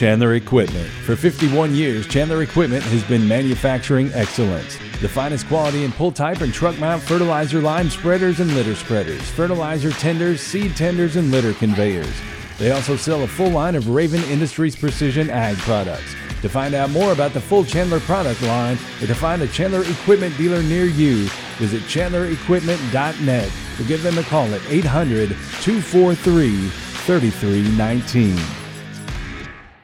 Chandler 0.00 0.34
Equipment. 0.34 0.88
For 1.04 1.14
51 1.14 1.74
years, 1.74 2.06
Chandler 2.06 2.42
Equipment 2.42 2.82
has 2.84 3.04
been 3.04 3.28
manufacturing 3.28 4.10
excellence. 4.14 4.78
The 5.02 5.08
finest 5.08 5.46
quality 5.46 5.84
in 5.84 5.92
pull 5.92 6.10
type 6.10 6.40
and 6.40 6.54
truck 6.54 6.78
mount 6.78 7.02
fertilizer 7.02 7.60
line 7.60 7.90
spreaders 7.90 8.40
and 8.40 8.54
litter 8.54 8.74
spreaders, 8.74 9.20
fertilizer 9.30 9.90
tenders, 9.90 10.40
seed 10.40 10.74
tenders, 10.74 11.16
and 11.16 11.30
litter 11.30 11.52
conveyors. 11.52 12.14
They 12.58 12.70
also 12.70 12.96
sell 12.96 13.24
a 13.24 13.26
full 13.26 13.50
line 13.50 13.74
of 13.74 13.90
Raven 13.90 14.22
Industries 14.24 14.74
precision 14.74 15.28
ag 15.28 15.58
products. 15.58 16.14
To 16.40 16.48
find 16.48 16.74
out 16.74 16.88
more 16.88 17.12
about 17.12 17.34
the 17.34 17.40
full 17.42 17.62
Chandler 17.62 18.00
product 18.00 18.40
line 18.40 18.78
or 19.02 19.06
to 19.06 19.14
find 19.14 19.42
a 19.42 19.48
Chandler 19.48 19.82
Equipment 19.82 20.34
dealer 20.38 20.62
near 20.62 20.86
you, 20.86 21.28
visit 21.58 21.82
chandlerequipment.net 21.82 23.52
or 23.78 23.84
give 23.84 24.02
them 24.02 24.16
a 24.16 24.22
call 24.22 24.46
at 24.54 24.62
800 24.70 25.28
243 25.28 26.68
3319. 26.68 28.69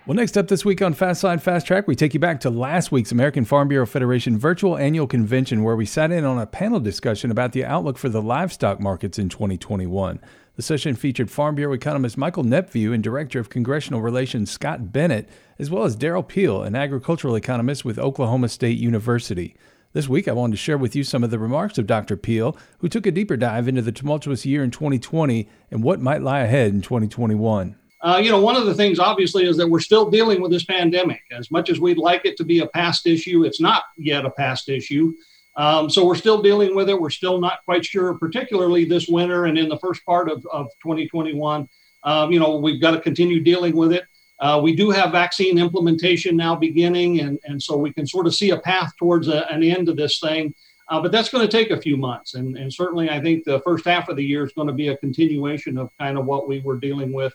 Well, 0.06 0.14
next 0.14 0.38
up 0.38 0.46
this 0.46 0.64
week 0.64 0.82
on 0.82 0.94
Fastline 0.94 1.42
Fast 1.42 1.66
Track, 1.66 1.88
we 1.88 1.96
take 1.96 2.14
you 2.14 2.20
back 2.20 2.38
to 2.42 2.48
last 2.48 2.92
week's 2.92 3.10
American 3.10 3.44
Farm 3.44 3.66
Bureau 3.66 3.86
Federation 3.86 4.38
virtual 4.38 4.78
annual 4.78 5.08
convention 5.08 5.64
where 5.64 5.75
we 5.75 5.84
sat 5.84 6.12
in 6.12 6.25
on 6.25 6.38
a 6.38 6.46
panel 6.46 6.78
discussion 6.78 7.32
about 7.32 7.50
the 7.50 7.64
outlook 7.64 7.98
for 7.98 8.08
the 8.08 8.22
livestock 8.22 8.78
markets 8.78 9.18
in 9.18 9.28
2021. 9.28 10.20
The 10.54 10.62
session 10.62 10.94
featured 10.94 11.28
Farm 11.28 11.56
Bureau 11.56 11.72
economist 11.72 12.16
Michael 12.16 12.44
Nepveux 12.44 12.92
and 12.92 13.02
Director 13.02 13.40
of 13.40 13.50
Congressional 13.50 14.00
Relations 14.00 14.48
Scott 14.48 14.92
Bennett, 14.92 15.28
as 15.58 15.70
well 15.70 15.82
as 15.82 15.96
Derrell 15.96 16.28
Peel, 16.28 16.62
an 16.62 16.76
agricultural 16.76 17.34
economist 17.34 17.84
with 17.84 17.98
Oklahoma 17.98 18.48
State 18.48 18.78
University. 18.78 19.56
This 19.92 20.08
week, 20.08 20.28
I 20.28 20.32
wanted 20.32 20.52
to 20.52 20.58
share 20.58 20.78
with 20.78 20.94
you 20.94 21.02
some 21.02 21.25
of 21.25 21.32
the 21.32 21.40
remarks 21.40 21.78
of 21.78 21.88
Dr. 21.88 22.16
Peel, 22.16 22.56
who 22.78 22.88
took 22.88 23.06
a 23.06 23.10
deeper 23.10 23.36
dive 23.36 23.66
into 23.66 23.82
the 23.82 23.90
tumultuous 23.90 24.46
year 24.46 24.62
in 24.62 24.70
2020 24.70 25.48
and 25.72 25.82
what 25.82 26.00
might 26.00 26.22
lie 26.22 26.42
ahead 26.42 26.72
in 26.72 26.80
2021. 26.80 27.75
Uh, 28.02 28.20
you 28.22 28.30
know, 28.30 28.40
one 28.40 28.56
of 28.56 28.66
the 28.66 28.74
things 28.74 28.98
obviously 28.98 29.46
is 29.46 29.56
that 29.56 29.68
we're 29.68 29.80
still 29.80 30.10
dealing 30.10 30.40
with 30.40 30.50
this 30.50 30.64
pandemic. 30.64 31.22
As 31.30 31.50
much 31.50 31.70
as 31.70 31.80
we'd 31.80 31.98
like 31.98 32.24
it 32.24 32.36
to 32.36 32.44
be 32.44 32.60
a 32.60 32.66
past 32.66 33.06
issue, 33.06 33.44
it's 33.44 33.60
not 33.60 33.84
yet 33.96 34.26
a 34.26 34.30
past 34.30 34.68
issue. 34.68 35.14
Um, 35.56 35.88
so 35.88 36.04
we're 36.04 36.16
still 36.16 36.42
dealing 36.42 36.76
with 36.76 36.90
it. 36.90 37.00
We're 37.00 37.08
still 37.08 37.40
not 37.40 37.64
quite 37.64 37.84
sure, 37.84 38.14
particularly 38.14 38.84
this 38.84 39.08
winter 39.08 39.46
and 39.46 39.56
in 39.56 39.70
the 39.70 39.78
first 39.78 40.04
part 40.04 40.30
of, 40.30 40.44
of 40.52 40.66
2021. 40.82 41.66
Um, 42.04 42.30
you 42.30 42.38
know, 42.38 42.56
we've 42.56 42.80
got 42.80 42.90
to 42.90 43.00
continue 43.00 43.40
dealing 43.40 43.74
with 43.74 43.92
it. 43.92 44.04
Uh, 44.38 44.60
we 44.62 44.76
do 44.76 44.90
have 44.90 45.12
vaccine 45.12 45.58
implementation 45.58 46.36
now 46.36 46.54
beginning, 46.54 47.20
and, 47.20 47.38
and 47.44 47.62
so 47.62 47.76
we 47.76 47.90
can 47.90 48.06
sort 48.06 48.26
of 48.26 48.34
see 48.34 48.50
a 48.50 48.58
path 48.58 48.92
towards 48.98 49.28
a, 49.28 49.50
an 49.50 49.62
end 49.62 49.86
to 49.86 49.94
this 49.94 50.20
thing. 50.20 50.54
Uh, 50.88 51.00
but 51.00 51.10
that's 51.10 51.30
going 51.30 51.44
to 51.44 51.50
take 51.50 51.70
a 51.70 51.80
few 51.80 51.96
months. 51.96 52.34
And, 52.34 52.56
and 52.56 52.72
certainly, 52.72 53.10
I 53.10 53.20
think 53.20 53.44
the 53.44 53.60
first 53.60 53.86
half 53.86 54.08
of 54.08 54.16
the 54.16 54.24
year 54.24 54.44
is 54.44 54.52
going 54.52 54.68
to 54.68 54.74
be 54.74 54.88
a 54.88 54.96
continuation 54.98 55.78
of 55.78 55.90
kind 55.98 56.18
of 56.18 56.26
what 56.26 56.46
we 56.46 56.60
were 56.60 56.78
dealing 56.78 57.12
with 57.12 57.34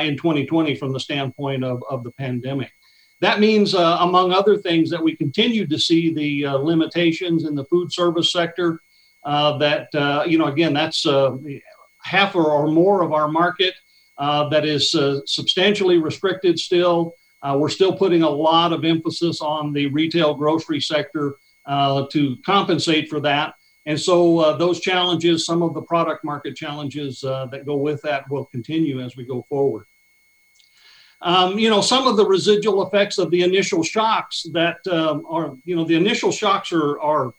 in 0.00 0.16
2020 0.16 0.74
from 0.76 0.92
the 0.92 1.00
standpoint 1.00 1.64
of, 1.64 1.82
of 1.88 2.04
the 2.04 2.12
pandemic. 2.12 2.72
That 3.22 3.38
means, 3.38 3.72
uh, 3.72 3.98
among 4.00 4.32
other 4.32 4.56
things, 4.56 4.90
that 4.90 5.02
we 5.02 5.14
continue 5.14 5.64
to 5.68 5.78
see 5.78 6.12
the 6.12 6.46
uh, 6.46 6.56
limitations 6.56 7.44
in 7.44 7.54
the 7.54 7.64
food 7.66 7.92
service 7.92 8.32
sector. 8.32 8.80
Uh, 9.24 9.56
that, 9.58 9.86
uh, 9.94 10.24
you 10.26 10.36
know, 10.36 10.46
again, 10.46 10.74
that's 10.74 11.06
uh, 11.06 11.36
half 12.02 12.34
or, 12.34 12.50
or, 12.50 12.66
more 12.66 13.02
of 13.02 13.12
our 13.12 13.28
market 13.28 13.74
that 14.18 14.64
is 14.64 14.90
substantially 15.26 15.98
restricted 15.98 16.58
still. 16.58 17.14
we're 17.54 17.68
still 17.68 17.96
putting 17.96 18.24
a 18.24 18.28
lot 18.28 18.72
of 18.72 18.84
emphasis 18.84 19.40
on 19.40 19.72
the 19.72 19.86
retail 19.88 20.34
grocery 20.34 20.80
sector 20.80 21.36
to 21.68 22.36
compensate 22.44 23.08
for 23.08 23.20
that. 23.20 23.54
And 23.86 23.98
so 24.00 24.38
uh, 24.38 24.56
those 24.56 24.80
challenges, 24.80 25.44
some 25.44 25.62
of 25.62 25.74
the 25.74 25.82
product 25.82 26.24
market 26.24 26.54
challenges 26.54 27.24
uh, 27.24 27.46
that 27.46 27.66
go 27.66 27.76
with 27.76 28.00
that 28.02 28.30
will 28.30 28.44
continue 28.46 29.00
as 29.00 29.16
we 29.16 29.24
go 29.24 29.44
forward. 29.48 29.86
Um, 31.20 31.58
you 31.58 31.70
know, 31.70 31.80
some 31.80 32.06
of 32.06 32.16
the 32.16 32.26
residual 32.26 32.86
effects 32.86 33.18
of 33.18 33.30
the 33.30 33.42
initial 33.42 33.82
shocks 33.82 34.44
that 34.52 34.78
um, 34.90 35.24
are, 35.28 35.56
you 35.64 35.76
know, 35.76 35.84
the 35.84 35.94
initial 35.94 36.32
shocks 36.32 36.72
are, 36.72 37.00
are 37.00 37.34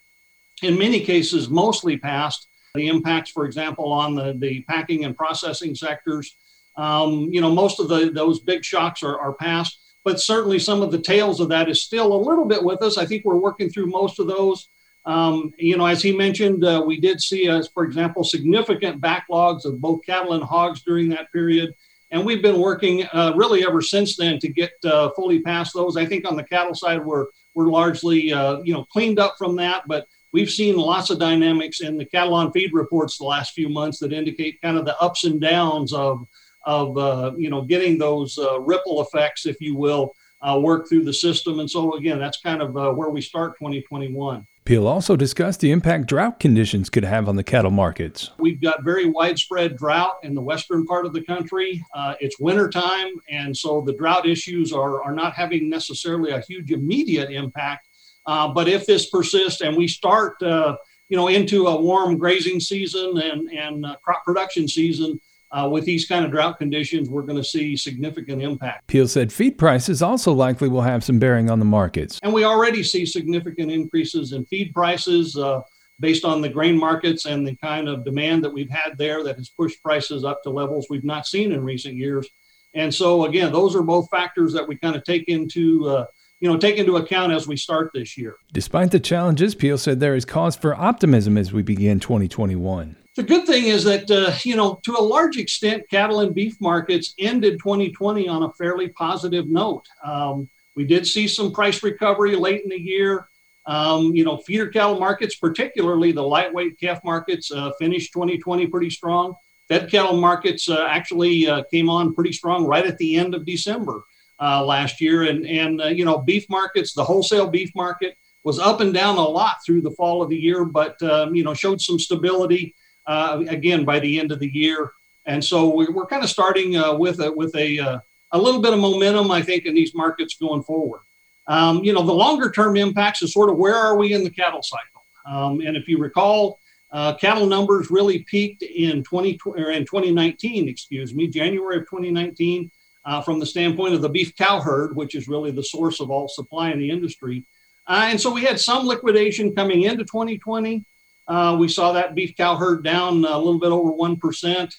in 0.61 0.77
many 0.77 1.01
cases 1.01 1.49
mostly 1.49 1.97
past. 1.97 2.47
The 2.75 2.87
impacts, 2.87 3.29
for 3.29 3.45
example, 3.45 3.91
on 3.91 4.15
the, 4.15 4.35
the 4.37 4.61
packing 4.63 5.05
and 5.05 5.15
processing 5.15 5.75
sectors, 5.75 6.35
um, 6.75 7.27
you 7.31 7.39
know, 7.39 7.51
most 7.51 7.79
of 7.79 7.87
the, 7.87 8.09
those 8.09 8.39
big 8.39 8.63
shocks 8.65 9.03
are, 9.03 9.19
are 9.19 9.33
past, 9.33 9.79
but 10.03 10.19
certainly 10.19 10.59
some 10.59 10.81
of 10.81 10.91
the 10.91 11.01
tails 11.01 11.39
of 11.39 11.49
that 11.49 11.69
is 11.69 11.83
still 11.83 12.13
a 12.13 12.25
little 12.25 12.45
bit 12.45 12.63
with 12.63 12.81
us. 12.81 12.97
I 12.97 13.05
think 13.05 13.25
we're 13.25 13.35
working 13.35 13.69
through 13.69 13.87
most 13.87 14.19
of 14.19 14.27
those. 14.27 14.69
Um, 15.05 15.53
you 15.57 15.77
know, 15.77 15.85
as 15.85 16.01
he 16.01 16.15
mentioned, 16.15 16.63
uh, 16.63 16.81
we 16.85 16.99
did 16.99 17.21
see, 17.21 17.47
as 17.47 17.67
for 17.67 17.83
example, 17.83 18.23
significant 18.23 19.01
backlogs 19.01 19.65
of 19.65 19.81
both 19.81 20.05
cattle 20.05 20.33
and 20.33 20.43
hogs 20.43 20.81
during 20.83 21.09
that 21.09 21.31
period. 21.31 21.73
And 22.11 22.25
we've 22.25 22.41
been 22.41 22.59
working 22.59 23.05
uh, 23.11 23.33
really 23.35 23.65
ever 23.65 23.81
since 23.81 24.15
then 24.15 24.39
to 24.39 24.47
get 24.47 24.71
uh, 24.85 25.09
fully 25.15 25.41
past 25.41 25.73
those. 25.73 25.97
I 25.97 26.05
think 26.05 26.27
on 26.27 26.37
the 26.37 26.43
cattle 26.43 26.75
side, 26.75 27.03
we're, 27.03 27.25
we're 27.53 27.69
largely, 27.69 28.31
uh, 28.31 28.59
you 28.63 28.73
know, 28.73 28.85
cleaned 28.85 29.19
up 29.19 29.35
from 29.37 29.55
that. 29.57 29.83
But 29.87 30.07
we've 30.31 30.49
seen 30.49 30.77
lots 30.77 31.09
of 31.09 31.19
dynamics 31.19 31.81
in 31.81 31.97
the 31.97 32.05
cattle 32.05 32.35
on 32.35 32.51
feed 32.51 32.71
reports 32.71 33.17
the 33.17 33.25
last 33.25 33.53
few 33.53 33.67
months 33.67 33.99
that 33.99 34.13
indicate 34.13 34.61
kind 34.61 34.77
of 34.77 34.85
the 34.85 34.97
ups 35.01 35.23
and 35.23 35.41
downs 35.41 35.91
of, 35.91 36.25
of 36.65 36.97
uh, 36.97 37.31
you 37.35 37.49
know, 37.49 37.63
getting 37.63 37.97
those 37.97 38.37
uh, 38.37 38.59
ripple 38.61 39.01
effects, 39.01 39.45
if 39.47 39.59
you 39.59 39.75
will, 39.75 40.15
work 40.59 40.87
through 40.87 41.03
the 41.03 41.13
system. 41.13 41.59
And 41.59 41.69
so, 41.69 41.95
again, 41.95 42.19
that's 42.19 42.39
kind 42.39 42.61
of 42.61 42.73
where 42.73 43.09
we 43.09 43.21
start 43.21 43.57
2021. 43.57 44.45
Peel 44.65 44.87
also 44.87 45.17
discussed 45.17 45.59
the 45.59 45.71
impact 45.71 46.07
drought 46.07 46.39
conditions 46.39 46.89
could 46.89 47.03
have 47.03 47.27
on 47.27 47.35
the 47.35 47.43
cattle 47.43 47.71
markets. 47.71 48.31
We've 48.39 48.61
got 48.61 48.83
very 48.83 49.05
widespread 49.05 49.75
drought 49.75 50.15
in 50.23 50.33
the 50.33 50.41
western 50.41 50.85
part 50.85 51.05
of 51.05 51.11
the 51.11 51.21
country. 51.21 51.83
Uh, 51.93 52.15
it's 52.21 52.39
wintertime, 52.39 53.11
and 53.29 53.55
so 53.55 53.81
the 53.81 53.93
drought 53.93 54.25
issues 54.25 54.71
are, 54.71 55.03
are 55.03 55.13
not 55.13 55.33
having 55.33 55.69
necessarily 55.69 56.31
a 56.31 56.39
huge 56.39 56.71
immediate 56.71 57.29
impact. 57.29 57.89
Uh, 58.25 58.47
but 58.53 58.69
if 58.69 58.85
this 58.85 59.09
persists 59.09 59.59
and 59.59 59.75
we 59.75 59.85
start, 59.85 60.41
uh, 60.41 60.77
you 61.09 61.17
know, 61.17 61.27
into 61.27 61.67
a 61.67 61.81
warm 61.81 62.17
grazing 62.17 62.61
season 62.61 63.17
and, 63.17 63.49
and 63.49 63.85
uh, 63.85 63.97
crop 64.01 64.23
production 64.23 64.65
season, 64.65 65.19
uh, 65.53 65.69
with 65.69 65.85
these 65.85 66.05
kind 66.05 66.25
of 66.25 66.31
drought 66.31 66.57
conditions, 66.57 67.09
we're 67.09 67.21
going 67.21 67.37
to 67.37 67.43
see 67.43 67.77
significant 67.77 68.41
impact. 68.41 68.87
Peel 68.87 69.07
said 69.07 69.31
feed 69.31 69.57
prices 69.57 70.01
also 70.01 70.33
likely 70.33 70.67
will 70.67 70.81
have 70.81 71.03
some 71.03 71.19
bearing 71.19 71.49
on 71.49 71.59
the 71.59 71.65
markets. 71.65 72.19
And 72.23 72.33
we 72.33 72.43
already 72.43 72.83
see 72.83 73.05
significant 73.05 73.71
increases 73.71 74.33
in 74.33 74.45
feed 74.45 74.73
prices 74.73 75.37
uh, 75.37 75.61
based 75.99 76.25
on 76.25 76.41
the 76.41 76.49
grain 76.49 76.77
markets 76.77 77.25
and 77.25 77.47
the 77.47 77.55
kind 77.57 77.87
of 77.87 78.03
demand 78.03 78.43
that 78.43 78.51
we've 78.51 78.69
had 78.69 78.97
there 78.97 79.23
that 79.23 79.37
has 79.37 79.49
pushed 79.49 79.81
prices 79.83 80.25
up 80.25 80.41
to 80.43 80.49
levels 80.49 80.87
we've 80.89 81.03
not 81.03 81.27
seen 81.27 81.51
in 81.51 81.63
recent 81.63 81.95
years. 81.95 82.27
And 82.73 82.91
so, 82.91 83.25
again, 83.25 83.51
those 83.51 83.75
are 83.75 83.83
both 83.83 84.09
factors 84.09 84.53
that 84.53 84.67
we 84.67 84.75
kind 84.75 84.95
of 84.95 85.03
take 85.03 85.25
into 85.27 85.87
uh, 85.87 86.05
you 86.39 86.49
know, 86.51 86.57
take 86.57 86.75
into 86.75 86.97
account 86.97 87.31
as 87.31 87.47
we 87.47 87.55
start 87.55 87.91
this 87.93 88.17
year. 88.17 88.35
Despite 88.51 88.91
the 88.91 88.99
challenges, 88.99 89.55
Peel 89.55 89.77
said 89.77 90.01
there 90.01 90.13
is 90.13 90.25
cause 90.25 90.57
for 90.57 90.75
optimism 90.75 91.37
as 91.37 91.53
we 91.53 91.61
begin 91.61 92.01
2021 92.01 92.97
the 93.15 93.23
good 93.23 93.45
thing 93.45 93.65
is 93.65 93.83
that, 93.83 94.09
uh, 94.09 94.33
you 94.43 94.55
know, 94.55 94.79
to 94.83 94.95
a 94.97 95.01
large 95.01 95.37
extent, 95.37 95.83
cattle 95.89 96.21
and 96.21 96.33
beef 96.33 96.59
markets 96.59 97.13
ended 97.19 97.59
2020 97.59 98.27
on 98.27 98.43
a 98.43 98.53
fairly 98.53 98.89
positive 98.89 99.47
note. 99.47 99.85
Um, 100.03 100.49
we 100.75 100.85
did 100.85 101.05
see 101.05 101.27
some 101.27 101.51
price 101.51 101.83
recovery 101.83 102.35
late 102.35 102.63
in 102.63 102.69
the 102.69 102.79
year. 102.79 103.27
Um, 103.65 104.13
you 104.15 104.25
know, 104.25 104.37
feeder 104.37 104.67
cattle 104.67 104.99
markets, 104.99 105.35
particularly 105.35 106.11
the 106.11 106.23
lightweight 106.23 106.79
calf 106.79 107.01
markets, 107.03 107.51
uh, 107.51 107.71
finished 107.79 108.11
2020 108.13 108.67
pretty 108.67 108.89
strong. 108.89 109.35
Fed 109.69 109.89
cattle 109.89 110.17
markets 110.17 110.67
uh, 110.67 110.85
actually 110.89 111.47
uh, 111.47 111.63
came 111.71 111.89
on 111.89 112.13
pretty 112.13 112.33
strong 112.33 112.65
right 112.65 112.85
at 112.85 112.97
the 112.97 113.15
end 113.15 113.33
of 113.33 113.45
December 113.45 114.03
uh, 114.41 114.65
last 114.65 114.99
year. 114.99 115.23
And, 115.23 115.45
and 115.45 115.81
uh, 115.81 115.87
you 115.87 116.03
know, 116.03 116.17
beef 116.17 116.49
markets, 116.49 116.93
the 116.93 117.03
wholesale 117.03 117.47
beef 117.47 117.71
market 117.75 118.17
was 118.43 118.59
up 118.59 118.81
and 118.81 118.93
down 118.93 119.17
a 119.17 119.21
lot 119.21 119.57
through 119.65 119.81
the 119.81 119.91
fall 119.91 120.21
of 120.21 120.29
the 120.29 120.35
year, 120.35 120.65
but, 120.65 121.01
um, 121.01 121.33
you 121.33 121.45
know, 121.45 121.53
showed 121.53 121.79
some 121.79 121.97
stability 121.97 122.75
uh, 123.05 123.43
again 123.49 123.85
by 123.85 123.99
the 123.99 124.19
end 124.19 124.31
of 124.31 124.39
the 124.39 124.53
year. 124.53 124.91
And 125.25 125.43
so 125.43 125.73
we're, 125.73 125.91
we're 125.91 126.05
kind 126.05 126.23
of 126.23 126.29
starting 126.29 126.75
uh, 126.75 126.95
with 126.95 127.19
a, 127.19 127.31
with 127.31 127.55
a, 127.55 127.79
uh, 127.79 127.99
a 128.31 128.37
little 128.37 128.61
bit 128.61 128.73
of 128.73 128.79
momentum, 128.79 129.31
I 129.31 129.41
think, 129.41 129.65
in 129.65 129.73
these 129.73 129.93
markets 129.95 130.35
going 130.35 130.63
forward. 130.63 131.01
Um, 131.47 131.83
you 131.83 131.93
know, 131.93 132.03
the 132.03 132.13
longer 132.13 132.51
term 132.51 132.77
impacts 132.77 133.21
is 133.21 133.33
sort 133.33 133.49
of 133.49 133.57
where 133.57 133.75
are 133.75 133.97
we 133.97 134.13
in 134.13 134.23
the 134.23 134.29
cattle 134.29 134.63
cycle? 134.63 135.05
Um, 135.25 135.61
and 135.61 135.77
if 135.77 135.87
you 135.87 135.97
recall, 135.97 136.59
uh, 136.91 137.15
cattle 137.15 137.47
numbers 137.47 137.89
really 137.89 138.19
peaked 138.19 138.61
in 138.61 139.03
20 139.03 139.39
or 139.45 139.71
in 139.71 139.83
2019, 139.83 140.69
excuse 140.69 141.13
me, 141.13 141.27
January 141.27 141.77
of 141.77 141.83
2019, 141.83 142.69
uh, 143.05 143.21
from 143.21 143.39
the 143.39 143.45
standpoint 143.45 143.93
of 143.93 144.01
the 144.01 144.09
beef 144.09 144.35
cow 144.35 144.61
herd, 144.61 144.95
which 144.95 145.15
is 145.15 145.27
really 145.27 145.51
the 145.51 145.63
source 145.63 145.99
of 145.99 146.11
all 146.11 146.27
supply 146.27 146.71
in 146.71 146.79
the 146.79 146.89
industry. 146.89 147.45
Uh, 147.87 148.07
and 148.09 148.21
so 148.21 148.31
we 148.31 148.43
had 148.43 148.59
some 148.59 148.85
liquidation 148.85 149.53
coming 149.55 149.83
into 149.83 150.05
2020. 150.05 150.85
Uh, 151.27 151.55
we 151.59 151.67
saw 151.67 151.91
that 151.93 152.15
beef 152.15 152.35
cow 152.35 152.55
herd 152.55 152.83
down 152.83 153.23
a 153.25 153.37
little 153.37 153.59
bit 153.59 153.71
over 153.71 153.91
1%. 153.91 154.73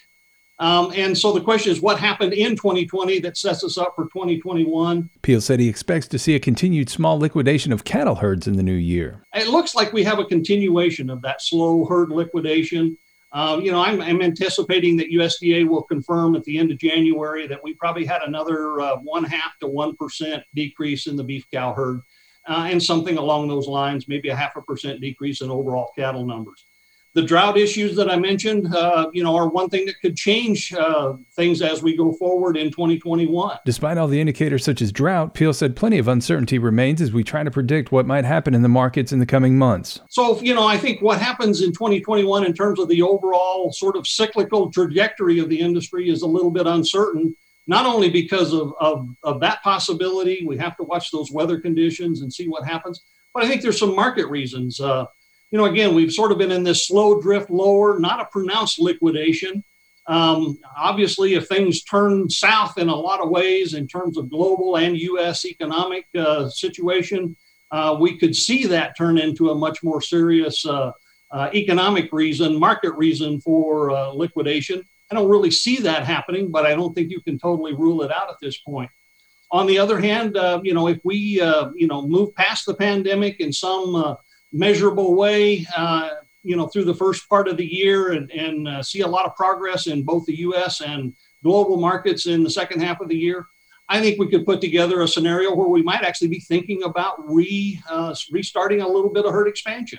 Um, 0.61 0.93
and 0.95 1.19
so 1.19 1.33
the 1.33 1.41
question 1.41 1.73
is, 1.73 1.81
what 1.81 1.99
happened 1.99 2.33
in 2.33 2.55
2020 2.55 3.19
that 3.21 3.37
sets 3.37 3.65
us 3.65 3.77
up 3.77 3.95
for 3.97 4.05
2021? 4.05 5.11
Peel 5.23 5.41
said 5.41 5.59
he 5.59 5.69
expects 5.69 6.07
to 6.09 6.19
see 6.19 6.37
a 6.37 6.41
continued 6.41 6.89
small 6.89 7.19
liquidation 7.19 7.73
of 7.73 7.85
cattle 7.85 8.15
herds 8.17 8.47
in 8.47 8.57
the 8.57 8.63
new 8.63 8.73
year. 8.73 9.25
It 9.35 9.49
looks 9.49 9.75
like 9.75 9.93
we 9.93 10.05
have 10.05 10.21
a 10.21 10.25
continuation 10.25 11.11
of 11.11 11.23
that 11.23 11.43
slow 11.43 11.85
herd 11.87 12.11
liquidation. 12.11 12.97
Um, 13.33 13.63
you 13.63 13.73
know, 13.73 13.83
I'm, 13.83 14.01
I'm, 14.01 14.23
anticipating 14.23 14.97
that 14.99 15.11
USDA 15.11 15.67
will 15.67 15.83
confirm 15.83 16.37
at 16.37 16.45
the 16.45 16.57
end 16.57 16.71
of 16.71 16.79
January 16.79 17.49
that 17.49 17.61
we 17.65 17.75
probably 17.75 18.05
had 18.05 18.23
another 18.23 18.81
uh, 18.81 18.97
one 18.99 19.25
half 19.25 19.59
to 19.59 19.67
one 19.67 19.97
percent 19.97 20.45
decrease 20.55 21.09
in 21.09 21.17
the 21.17 21.25
beef 21.25 21.45
cow 21.51 21.75
herd, 21.75 22.01
uh, 22.47 22.69
and 22.71 22.83
something 22.83 23.19
along 23.19 23.49
those 23.49 23.67
lines, 23.67 24.09
maybe 24.09 24.29
a 24.29 24.37
half 24.37 24.57
a 24.57 24.63
percent 24.63 25.01
decrease 25.01 25.41
in 25.41 25.51
overall 25.51 25.91
cattle 25.97 26.27
numbers 26.27 26.67
the 27.15 27.23
drought 27.23 27.57
issues 27.57 27.95
that 27.95 28.11
I 28.11 28.17
mentioned, 28.17 28.75
uh, 28.75 29.09
you 29.13 29.23
know, 29.23 29.37
are 29.37 29.49
one 29.49 29.71
thing 29.71 29.87
that 29.87 30.01
could 30.01 30.17
change 30.17 30.75
uh, 30.75 31.15
things 31.37 31.63
as 31.63 31.81
we 31.81 31.97
go 31.97 32.13
forward 32.13 32.57
in 32.57 32.73
2021. 32.73 33.59
Despite 33.65 33.99
all 33.99 34.09
the 34.09 34.21
indicators 34.21 34.65
such 34.65 34.83
as 34.83 34.91
drought, 34.91 35.33
Peel 35.33 35.53
said 35.53 35.77
plenty 35.77 35.99
of 35.99 36.09
uncertainty 36.09 36.59
remains 36.59 37.01
as 37.01 37.13
we 37.13 37.23
try 37.23 37.45
to 37.45 37.53
predict 37.53 37.93
what 37.93 38.05
might 38.05 38.25
happen 38.25 38.53
in 38.53 38.63
the 38.63 38.69
markets 38.69 39.13
in 39.13 39.21
the 39.21 39.27
coming 39.27 39.57
months. 39.57 40.01
So, 40.11 40.41
you 40.41 40.55
know, 40.55 40.67
I 40.67 40.77
think 40.77 41.03
what 41.03 41.21
happens 41.21 41.63
in 41.63 41.73
2021 41.73 42.45
in 42.45 42.53
terms 42.53 42.81
of 42.81 42.89
the 42.89 43.03
overall 43.03 43.73
sort 43.73 43.97
of 43.97 44.09
cyclical 44.09 44.71
trajectory 44.73 45.39
of 45.39 45.49
the 45.49 45.61
industry 45.61 46.11
is 46.11 46.23
a 46.23 46.27
little 46.27 46.51
bit 46.51 46.67
uncertain. 46.67 47.37
Not 47.67 47.87
only 47.87 48.11
because 48.11 48.53
of, 48.53 48.75
of, 48.79 49.09
of 49.23 49.41
that 49.41 49.63
possibility, 49.63 50.45
we 50.47 50.59
have 50.59 50.77
to 50.77 50.83
watch 50.83 51.11
those 51.11 51.33
weather 51.33 51.59
conditions 51.61 52.21
and 52.21 52.33
see 52.33 52.47
what 52.49 52.67
happens, 52.67 53.03
but 53.33 53.43
I 53.43 53.49
think 53.49 53.63
there's 53.63 53.79
some 53.79 53.97
market 53.97 54.27
reasons. 54.27 54.81
Uh, 54.81 55.07
you 55.51 55.59
know, 55.59 55.65
again, 55.67 55.95
we've 55.95 56.13
sort 56.13 56.33
of 56.33 56.39
been 56.39 56.51
in 56.51 56.65
this 56.65 56.87
slow 56.87 57.21
drift 57.21 57.51
lower, 57.51 57.99
not 57.99 58.21
a 58.21 58.27
pronounced 58.27 58.79
liquidation. 58.79 59.65
Um, 60.07 60.59
obviously, 60.77 61.35
if 61.35 61.49
things 61.49 61.83
turn 61.85 62.29
south 62.29 62.77
in 62.77 62.89
a 62.89 62.95
lot 62.95 63.21
of 63.21 63.31
ways 63.31 63.75
in 63.75 63.87
terms 63.87 64.19
of 64.19 64.31
global 64.31 64.77
and 64.77 64.99
U.S. 64.99 65.45
economic 65.45 66.07
uh, 66.15 66.49
situation, 66.49 67.37
uh, 67.71 67.97
we 67.99 68.19
could 68.19 68.37
see 68.37 68.67
that 68.67 68.97
turn 68.97 69.17
into 69.17 69.51
a 69.51 69.55
much 69.55 69.83
more 69.83 70.01
serious 70.01 70.65
uh, 70.67 70.93
uh 71.31 71.51
economic 71.55 72.13
reason, 72.13 72.59
market 72.59 72.93
reason 72.97 73.41
for 73.41 73.91
uh, 73.91 74.09
liquidation. 74.09 74.85
I 75.11 75.15
don't 75.15 75.29
really 75.29 75.51
see 75.51 75.79
that 75.79 76.07
happening, 76.07 76.51
but 76.51 76.67
I 76.67 76.75
don't 76.75 76.95
think 76.95 77.11
you 77.11 77.21
can 77.21 77.39
totally 77.39 77.75
rule 77.75 78.03
it 78.03 78.11
out 78.11 78.31
at 78.31 78.37
this 78.41 78.59
point. 78.59 78.91
On 79.51 79.67
the 79.67 79.79
other 79.79 80.01
hand, 80.01 80.37
uh, 80.37 80.61
you 80.65 80.75
know, 80.75 80.89
if 80.89 80.99
we, 81.05 81.17
you 81.17 81.87
know, 81.87 82.07
move 82.07 82.35
past 82.35 82.67
the 82.67 82.75
pandemic 82.75 83.39
in 83.41 83.53
some 83.53 84.17
measurable 84.55 85.15
way, 85.15 85.67
uh, 85.77 86.11
you 86.45 86.57
know, 86.57 86.69
through 86.69 86.85
the 86.85 86.95
first 86.95 87.29
part 87.29 87.49
of 87.49 87.57
the 87.57 87.67
year 87.67 88.13
and, 88.13 88.31
and 88.31 88.69
uh, 88.69 88.83
see 88.83 89.01
a 89.01 89.07
lot 89.07 89.27
of 89.27 89.35
progress 89.35 89.87
in 89.87 90.05
both 90.05 90.25
the 90.27 90.39
U.S. 90.41 90.81
and 90.81 91.13
global 91.43 91.79
markets 91.79 92.27
in 92.27 92.45
the 92.45 92.51
second 92.51 92.81
half 92.81 93.01
of 93.01 93.09
the 93.09 93.17
year. 93.17 93.47
I 93.89 94.01
think 94.01 94.19
we 94.19 94.29
could 94.29 94.47
put 94.47 94.61
together 94.61 95.03
a 95.03 95.09
scenario 95.09 95.55
where 95.55 95.69
we 95.69 95.83
might 95.83 96.05
actually 96.05 96.29
be 96.29 96.41
thinking 96.41 96.85
about 96.85 97.17
re, 97.31 97.81
uh, 97.91 98.15
restarting 98.31 98.81
a 98.81 98.89
little 98.89 99.11
bit 99.11 99.27
of 99.27 99.33
herd 99.33 99.49
expansion. 99.49 99.99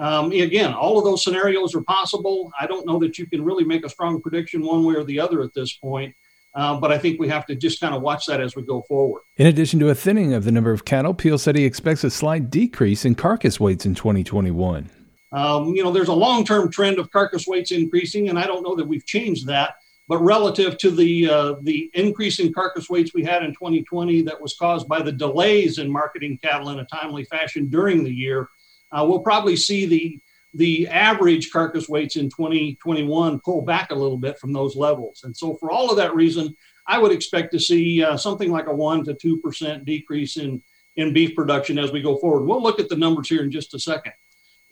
Um, 0.00 0.32
again, 0.32 0.72
all 0.72 0.98
of 0.98 1.04
those 1.04 1.22
scenarios 1.22 1.74
are 1.74 1.82
possible. 1.82 2.50
I 2.58 2.66
don't 2.66 2.86
know 2.86 2.98
that 3.00 3.18
you 3.18 3.26
can 3.26 3.44
really 3.44 3.64
make 3.64 3.84
a 3.84 3.88
strong 3.88 4.20
prediction 4.22 4.62
one 4.62 4.82
way 4.84 4.94
or 4.94 5.04
the 5.04 5.20
other 5.20 5.42
at 5.42 5.52
this 5.52 5.74
point. 5.74 6.14
Uh, 6.54 6.80
but 6.80 6.90
I 6.90 6.98
think 6.98 7.20
we 7.20 7.28
have 7.28 7.46
to 7.46 7.54
just 7.54 7.80
kind 7.80 7.94
of 7.94 8.00
watch 8.00 8.26
that 8.26 8.40
as 8.40 8.56
we 8.56 8.62
go 8.62 8.82
forward. 8.88 9.22
In 9.36 9.46
addition 9.46 9.78
to 9.80 9.90
a 9.90 9.94
thinning 9.94 10.32
of 10.32 10.44
the 10.44 10.50
number 10.50 10.72
of 10.72 10.84
cattle, 10.84 11.12
Peel 11.14 11.38
said 11.38 11.54
he 11.54 11.64
expects 11.64 12.02
a 12.02 12.10
slight 12.10 12.50
decrease 12.50 13.04
in 13.04 13.14
carcass 13.14 13.60
weights 13.60 13.86
in 13.86 13.94
2021. 13.94 14.90
Um, 15.32 15.66
you 15.76 15.84
know, 15.84 15.92
there's 15.92 16.08
a 16.08 16.14
long 16.14 16.44
term 16.44 16.70
trend 16.72 16.98
of 16.98 17.10
carcass 17.10 17.46
weights 17.46 17.70
increasing, 17.70 18.30
and 18.30 18.38
I 18.38 18.46
don't 18.46 18.64
know 18.64 18.74
that 18.76 18.88
we've 18.88 19.06
changed 19.06 19.46
that. 19.46 19.74
But 20.08 20.18
relative 20.22 20.76
to 20.78 20.90
the 20.90 21.30
uh, 21.30 21.54
the 21.62 21.88
increase 21.94 22.40
in 22.40 22.52
carcass 22.52 22.90
weights 22.90 23.14
we 23.14 23.22
had 23.22 23.44
in 23.44 23.52
2020, 23.52 24.22
that 24.22 24.40
was 24.40 24.56
caused 24.58 24.88
by 24.88 25.02
the 25.02 25.12
delays 25.12 25.78
in 25.78 25.88
marketing 25.88 26.40
cattle 26.42 26.70
in 26.70 26.80
a 26.80 26.84
timely 26.86 27.24
fashion 27.26 27.68
during 27.68 28.02
the 28.02 28.12
year, 28.12 28.48
uh, 28.92 29.04
we'll 29.08 29.20
probably 29.20 29.56
see 29.56 29.86
the 29.86 30.20
the 30.54 30.88
average 30.88 31.52
carcass 31.52 31.88
weights 31.88 32.16
in 32.16 32.28
2021 32.28 33.38
pull 33.40 33.62
back 33.62 33.90
a 33.90 33.94
little 33.94 34.18
bit 34.18 34.38
from 34.38 34.52
those 34.52 34.74
levels. 34.74 35.22
And 35.22 35.36
so, 35.36 35.54
for 35.54 35.70
all 35.70 35.90
of 35.90 35.96
that 35.96 36.14
reason, 36.14 36.56
I 36.86 36.98
would 36.98 37.12
expect 37.12 37.52
to 37.52 37.60
see 37.60 38.02
uh, 38.02 38.16
something 38.16 38.50
like 38.50 38.66
a 38.66 38.70
1% 38.70 39.04
to 39.04 39.38
2% 39.38 39.84
decrease 39.84 40.36
in, 40.36 40.60
in 40.96 41.12
beef 41.12 41.36
production 41.36 41.78
as 41.78 41.92
we 41.92 42.02
go 42.02 42.18
forward. 42.18 42.46
We'll 42.46 42.62
look 42.62 42.80
at 42.80 42.88
the 42.88 42.96
numbers 42.96 43.28
here 43.28 43.42
in 43.44 43.50
just 43.50 43.74
a 43.74 43.78
second. 43.78 44.12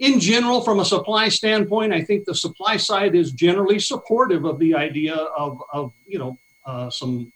In 0.00 0.18
general, 0.18 0.62
from 0.62 0.80
a 0.80 0.84
supply 0.84 1.28
standpoint, 1.28 1.92
I 1.92 2.02
think 2.02 2.24
the 2.24 2.34
supply 2.34 2.76
side 2.76 3.14
is 3.14 3.32
generally 3.32 3.78
supportive 3.78 4.44
of 4.44 4.58
the 4.58 4.74
idea 4.74 5.14
of, 5.14 5.62
of 5.72 5.92
you 6.06 6.18
know, 6.18 6.38
uh, 6.66 6.90
some 6.90 7.32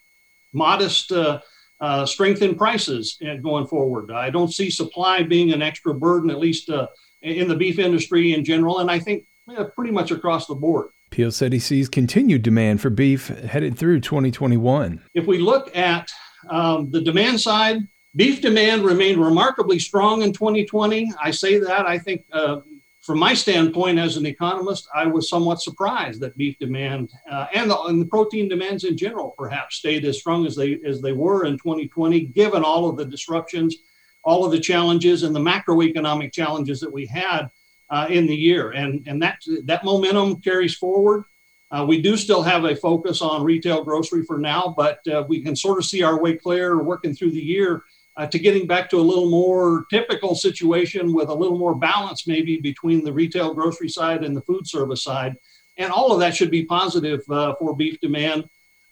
modest 0.52 1.12
uh, 1.12 1.40
uh, 1.82 2.06
strength 2.06 2.42
in 2.42 2.54
prices 2.54 3.18
going 3.42 3.66
forward. 3.66 4.12
I 4.12 4.30
don't 4.30 4.52
see 4.52 4.70
supply 4.70 5.22
being 5.24 5.52
an 5.52 5.60
extra 5.60 5.92
burden, 5.92 6.30
at 6.30 6.38
least 6.38 6.70
uh, 6.70 6.86
in 7.20 7.48
the 7.48 7.56
beef 7.56 7.78
industry 7.78 8.34
in 8.34 8.44
general, 8.44 8.78
and 8.78 8.90
I 8.90 9.00
think 9.00 9.26
yeah, 9.48 9.64
pretty 9.74 9.90
much 9.90 10.12
across 10.12 10.46
the 10.46 10.54
board. 10.54 10.90
Peel 11.10 11.32
said 11.32 11.52
he 11.52 11.58
sees 11.58 11.88
continued 11.88 12.42
demand 12.42 12.80
for 12.80 12.88
beef 12.88 13.28
headed 13.28 13.76
through 13.76 14.00
2021. 14.00 15.02
If 15.12 15.26
we 15.26 15.38
look 15.38 15.76
at 15.76 16.10
um, 16.48 16.90
the 16.90 17.00
demand 17.00 17.40
side, 17.40 17.80
beef 18.14 18.40
demand 18.40 18.84
remained 18.84 19.22
remarkably 19.22 19.78
strong 19.78 20.22
in 20.22 20.32
2020. 20.32 21.12
I 21.22 21.32
say 21.32 21.58
that 21.58 21.86
I 21.86 21.98
think 21.98 22.24
uh, 22.32 22.60
from 23.02 23.18
my 23.18 23.34
standpoint 23.34 23.98
as 23.98 24.16
an 24.16 24.26
economist, 24.26 24.88
I 24.94 25.06
was 25.06 25.28
somewhat 25.28 25.60
surprised 25.60 26.20
that 26.20 26.36
beef 26.36 26.56
demand 26.58 27.10
uh, 27.30 27.46
and, 27.52 27.70
the, 27.70 27.78
and, 27.82 28.00
the, 28.00 28.06
protein 28.06 28.48
demands 28.48 28.84
in 28.84 28.96
general 28.96 29.34
perhaps 29.36 29.76
stayed 29.76 30.04
as 30.04 30.20
strong 30.20 30.46
as 30.46 30.54
they 30.54 30.78
as 30.86 31.00
they 31.00 31.12
were 31.12 31.44
in 31.44 31.58
2020, 31.58 32.20
given 32.26 32.62
all 32.62 32.88
of 32.88 32.96
the 32.96 33.04
disruptions 33.04 33.76
all 34.24 34.44
of 34.44 34.52
the 34.52 34.60
challenges 34.60 35.22
and 35.22 35.34
the 35.34 35.40
macroeconomic 35.40 36.32
challenges 36.32 36.80
that 36.80 36.92
we 36.92 37.06
had 37.06 37.50
uh, 37.90 38.06
in 38.08 38.26
the 38.26 38.36
year. 38.36 38.70
And, 38.70 39.06
and 39.06 39.20
that, 39.22 39.38
that 39.64 39.84
momentum 39.84 40.40
carries 40.40 40.76
forward. 40.76 41.24
Uh, 41.70 41.84
we 41.86 42.02
do 42.02 42.16
still 42.16 42.42
have 42.42 42.64
a 42.64 42.76
focus 42.76 43.22
on 43.22 43.42
retail 43.42 43.82
grocery 43.82 44.24
for 44.24 44.38
now, 44.38 44.74
but 44.76 45.06
uh, 45.08 45.24
we 45.26 45.42
can 45.42 45.56
sort 45.56 45.78
of 45.78 45.86
see 45.86 46.02
our 46.02 46.20
way 46.20 46.36
clear 46.36 46.82
working 46.82 47.14
through 47.14 47.30
the 47.30 47.40
year 47.40 47.82
uh, 48.16 48.26
to 48.26 48.38
getting 48.38 48.66
back 48.66 48.90
to 48.90 48.98
a 48.98 49.00
little 49.00 49.30
more 49.30 49.86
typical 49.90 50.34
situation 50.34 51.12
with 51.14 51.28
a 51.28 51.34
little 51.34 51.58
more 51.58 51.74
balance 51.74 52.26
maybe 52.26 52.58
between 52.58 53.04
the 53.04 53.12
retail 53.12 53.54
grocery 53.54 53.88
side 53.88 54.24
and 54.24 54.36
the 54.36 54.42
food 54.42 54.66
service 54.66 55.02
side. 55.02 55.34
And 55.78 55.90
all 55.90 56.12
of 56.12 56.20
that 56.20 56.36
should 56.36 56.50
be 56.50 56.64
positive 56.64 57.20
uh, 57.30 57.54
for 57.58 57.74
beef 57.74 57.98
demand. 58.00 58.44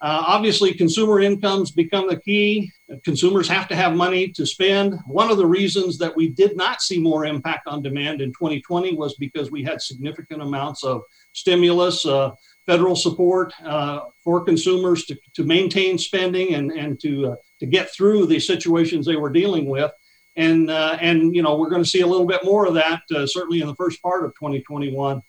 Uh, 0.03 0.25
obviously, 0.27 0.73
consumer 0.73 1.21
incomes 1.21 1.71
become 1.71 2.09
the 2.09 2.19
key. 2.19 2.73
Consumers 3.05 3.47
have 3.47 3.69
to 3.69 3.77
have 3.77 3.95
money 3.95 4.29
to 4.29 4.47
spend. 4.47 4.99
One 5.07 5.31
of 5.31 5.37
the 5.37 5.47
reasons 5.47 5.99
that 5.99 6.17
we 6.17 6.29
did 6.29 6.57
not 6.57 6.81
see 6.81 6.99
more 6.99 7.27
impact 7.27 7.67
on 7.67 7.83
demand 7.83 8.23
in 8.23 8.31
2020 8.31 8.95
was 8.95 9.15
because 9.17 9.51
we 9.51 9.63
had 9.63 9.83
significant 9.83 10.41
amounts 10.41 10.85
of 10.85 11.03
stimulus, 11.35 12.07
uh, 12.07 12.31
federal 12.65 12.97
support 12.97 13.53
uh, 13.63 14.01
for 14.25 14.43
consumers 14.43 15.05
to, 15.05 15.19
to 15.35 15.45
maintain 15.45 15.99
spending 15.99 16.55
and, 16.55 16.73
and 16.73 16.99
to, 17.01 17.33
uh, 17.33 17.37
to 17.61 17.67
get 17.67 17.93
through 17.93 18.27
the 18.27 18.41
situations 18.41 19.07
they 19.07 19.17
were 19.17 19.31
dealing 19.31 19.69
with. 19.69 19.93
And, 20.37 20.71
uh, 20.71 20.97
and 21.01 21.35
you 21.35 21.43
know, 21.43 21.57
we're 21.57 21.71
going 21.71 21.83
to 21.83 21.89
see 21.89 22.01
a 22.01 22.07
little 22.07 22.27
bit 22.27 22.45
more 22.45 22.67
of 22.67 22.75
that 22.75 23.03
uh, 23.15 23.27
certainly 23.27 23.61
in 23.61 23.67
the 23.67 23.75
first 23.77 24.03
part 24.03 24.25
of 24.25 24.33
2021. 24.35 25.23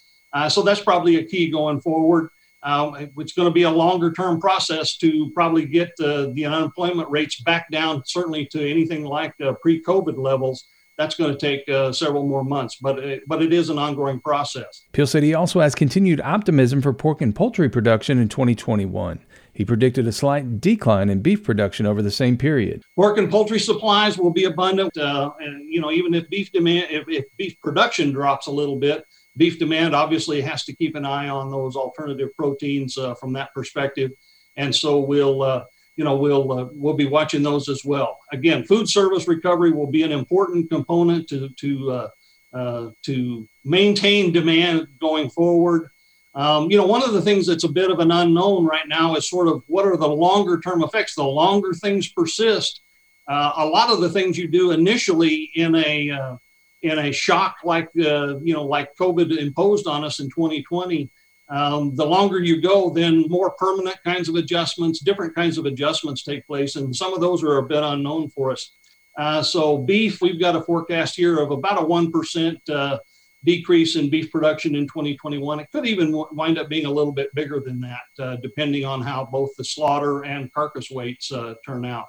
so 0.49 0.61
that's 0.61 0.81
probably 0.81 1.17
a 1.17 1.25
key 1.25 1.49
going 1.49 1.81
forward. 1.81 2.29
Um, 2.63 3.09
it's 3.17 3.33
going 3.33 3.47
to 3.47 3.53
be 3.53 3.63
a 3.63 3.71
longer 3.71 4.11
term 4.11 4.39
process 4.39 4.97
to 4.97 5.31
probably 5.31 5.65
get 5.65 5.91
the 5.97 6.45
unemployment 6.45 7.09
rates 7.09 7.41
back 7.41 7.71
down, 7.71 8.03
certainly 8.05 8.45
to 8.47 8.69
anything 8.69 9.03
like 9.03 9.33
uh, 9.43 9.53
pre 9.53 9.81
COVID 9.81 10.17
levels. 10.17 10.67
That's 10.97 11.15
going 11.15 11.35
to 11.35 11.39
take 11.39 11.67
uh, 11.67 11.91
several 11.91 12.27
more 12.27 12.43
months, 12.43 12.75
but 12.75 12.99
it, 12.99 13.23
but 13.25 13.41
it 13.41 13.51
is 13.51 13.69
an 13.69 13.79
ongoing 13.79 14.19
process. 14.19 14.83
Peel 14.91 15.07
said 15.07 15.23
he 15.23 15.33
also 15.33 15.59
has 15.59 15.73
continued 15.73 16.21
optimism 16.21 16.81
for 16.81 16.93
pork 16.93 17.21
and 17.21 17.33
poultry 17.33 17.69
production 17.69 18.19
in 18.19 18.29
2021. 18.29 19.19
He 19.53 19.65
predicted 19.65 20.07
a 20.07 20.11
slight 20.11 20.61
decline 20.61 21.09
in 21.09 21.21
beef 21.21 21.43
production 21.43 21.85
over 21.85 22.01
the 22.01 22.11
same 22.11 22.37
period. 22.37 22.83
Pork 22.95 23.17
and 23.17 23.29
poultry 23.29 23.59
supplies 23.59 24.17
will 24.17 24.31
be 24.31 24.45
abundant, 24.45 24.95
uh, 24.97 25.31
and 25.39 25.69
you 25.69 25.81
know 25.81 25.91
even 25.91 26.13
if 26.13 26.29
beef 26.29 26.51
demand, 26.51 26.87
if, 26.89 27.07
if 27.07 27.25
beef 27.37 27.59
production 27.61 28.11
drops 28.11 28.47
a 28.47 28.51
little 28.51 28.77
bit, 28.77 29.05
beef 29.37 29.59
demand 29.59 29.93
obviously 29.93 30.41
has 30.41 30.63
to 30.65 30.75
keep 30.75 30.95
an 30.95 31.05
eye 31.05 31.29
on 31.29 31.51
those 31.51 31.75
alternative 31.75 32.29
proteins 32.37 32.97
uh, 32.97 33.13
from 33.15 33.33
that 33.33 33.53
perspective, 33.53 34.11
and 34.55 34.73
so 34.73 34.99
we'll 34.99 35.41
uh, 35.41 35.65
you 35.95 36.03
know 36.03 36.15
we'll 36.15 36.51
uh, 36.51 36.67
we'll 36.71 36.93
be 36.93 37.07
watching 37.07 37.43
those 37.43 37.67
as 37.67 37.83
well. 37.83 38.19
Again, 38.31 38.63
food 38.63 38.89
service 38.89 39.27
recovery 39.27 39.71
will 39.71 39.91
be 39.91 40.03
an 40.03 40.11
important 40.11 40.69
component 40.69 41.27
to 41.29 41.49
to 41.49 41.91
uh, 41.91 42.07
uh, 42.53 42.89
to 43.03 43.47
maintain 43.63 44.31
demand 44.31 44.87
going 44.99 45.29
forward. 45.29 45.89
Um, 46.33 46.71
you 46.71 46.77
know, 46.77 46.85
one 46.85 47.03
of 47.03 47.13
the 47.13 47.21
things 47.21 47.45
that's 47.45 47.65
a 47.65 47.69
bit 47.69 47.91
of 47.91 47.99
an 47.99 48.11
unknown 48.11 48.65
right 48.65 48.87
now 48.87 49.15
is 49.15 49.29
sort 49.29 49.47
of 49.47 49.63
what 49.67 49.85
are 49.85 49.97
the 49.97 50.07
longer 50.07 50.59
term 50.59 50.83
effects. 50.83 51.15
The 51.15 51.23
longer 51.23 51.73
things 51.73 52.07
persist, 52.07 52.81
uh, 53.27 53.51
a 53.57 53.65
lot 53.65 53.89
of 53.89 53.99
the 53.99 54.09
things 54.09 54.37
you 54.37 54.47
do 54.47 54.71
initially 54.71 55.51
in 55.55 55.75
a 55.75 56.37
in 56.81 56.97
a 56.97 57.11
shock 57.11 57.57
like 57.63 57.89
uh, 57.99 58.39
you 58.39 58.53
know 58.53 58.65
like 58.65 58.95
COVID 58.95 59.37
imposed 59.37 59.87
on 59.87 60.03
us 60.03 60.19
in 60.19 60.29
2020, 60.29 61.09
Um, 61.49 61.95
the 61.95 62.05
longer 62.05 62.39
you 62.39 62.61
go, 62.61 62.89
then 62.89 63.25
more 63.27 63.51
permanent 63.51 63.97
kinds 64.05 64.29
of 64.29 64.35
adjustments, 64.35 65.01
different 65.01 65.35
kinds 65.35 65.57
of 65.57 65.65
adjustments 65.65 66.23
take 66.23 66.47
place, 66.47 66.77
and 66.77 66.95
some 66.95 67.13
of 67.13 67.19
those 67.19 67.43
are 67.43 67.57
a 67.57 67.67
bit 67.67 67.83
unknown 67.83 68.29
for 68.29 68.51
us. 68.51 68.71
Uh, 69.17 69.43
so 69.43 69.77
beef, 69.77 70.21
we've 70.21 70.39
got 70.39 70.55
a 70.55 70.61
forecast 70.61 71.17
here 71.17 71.39
of 71.39 71.51
about 71.51 71.81
a 71.81 71.85
one 71.85 72.09
percent 72.09 72.57
uh, 72.69 72.97
decrease 73.43 73.95
in 73.95 74.09
beef 74.09 74.31
production 74.31 74.75
in 74.75 74.87
2021. 74.87 75.59
It 75.59 75.71
could 75.71 75.85
even 75.85 76.11
wind 76.31 76.59
up 76.59 76.69
being 76.69 76.85
a 76.85 76.91
little 76.91 77.11
bit 77.11 77.33
bigger 77.33 77.59
than 77.59 77.79
that, 77.81 78.23
uh, 78.23 78.35
depending 78.37 78.85
on 78.85 79.01
how 79.01 79.25
both 79.25 79.51
the 79.57 79.63
slaughter 79.63 80.23
and 80.23 80.51
carcass 80.53 80.91
weights 80.91 81.31
uh, 81.31 81.55
turn 81.65 81.85
out. 81.85 82.05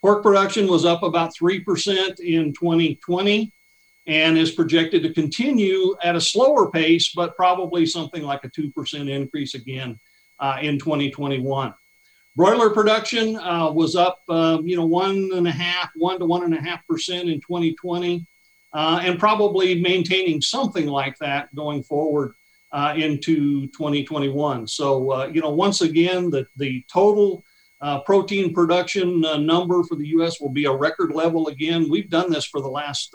Pork 0.00 0.22
production 0.22 0.66
was 0.66 0.84
up 0.84 1.02
about 1.02 1.34
3% 1.34 2.20
in 2.20 2.52
2020 2.52 3.52
and 4.06 4.38
is 4.38 4.52
projected 4.52 5.02
to 5.02 5.12
continue 5.12 5.94
at 6.02 6.16
a 6.16 6.20
slower 6.20 6.70
pace, 6.70 7.12
but 7.14 7.36
probably 7.36 7.84
something 7.84 8.22
like 8.22 8.44
a 8.44 8.50
2% 8.50 9.10
increase 9.10 9.54
again 9.54 9.98
uh, 10.38 10.58
in 10.62 10.78
2021. 10.78 11.74
Broiler 12.36 12.70
production 12.70 13.36
uh, 13.36 13.70
was 13.70 13.96
up, 13.96 14.20
uh, 14.28 14.58
you 14.62 14.76
know, 14.76 14.86
one 14.86 15.30
and 15.34 15.46
a 15.46 15.52
half, 15.52 15.90
one 15.96 16.18
to 16.18 16.24
one 16.24 16.44
and 16.44 16.54
a 16.54 16.60
half 16.60 16.86
percent 16.86 17.28
in 17.28 17.40
2020, 17.40 18.26
uh, 18.72 19.00
and 19.02 19.18
probably 19.18 19.80
maintaining 19.80 20.40
something 20.40 20.86
like 20.86 21.16
that 21.18 21.54
going 21.54 21.82
forward 21.82 22.34
uh, 22.72 22.94
into 22.96 23.66
2021. 23.68 24.66
So, 24.66 25.12
uh, 25.12 25.26
you 25.26 25.40
know, 25.40 25.50
once 25.50 25.80
again, 25.80 26.30
the 26.30 26.46
the 26.56 26.84
total 26.92 27.44
uh, 27.80 28.00
protein 28.00 28.52
production 28.54 29.20
number 29.20 29.82
for 29.84 29.96
the 29.96 30.08
U.S. 30.08 30.40
will 30.40 30.50
be 30.50 30.66
a 30.66 30.72
record 30.72 31.12
level 31.12 31.48
again. 31.48 31.88
We've 31.88 32.10
done 32.10 32.30
this 32.30 32.44
for 32.44 32.60
the 32.60 32.68
last 32.68 33.14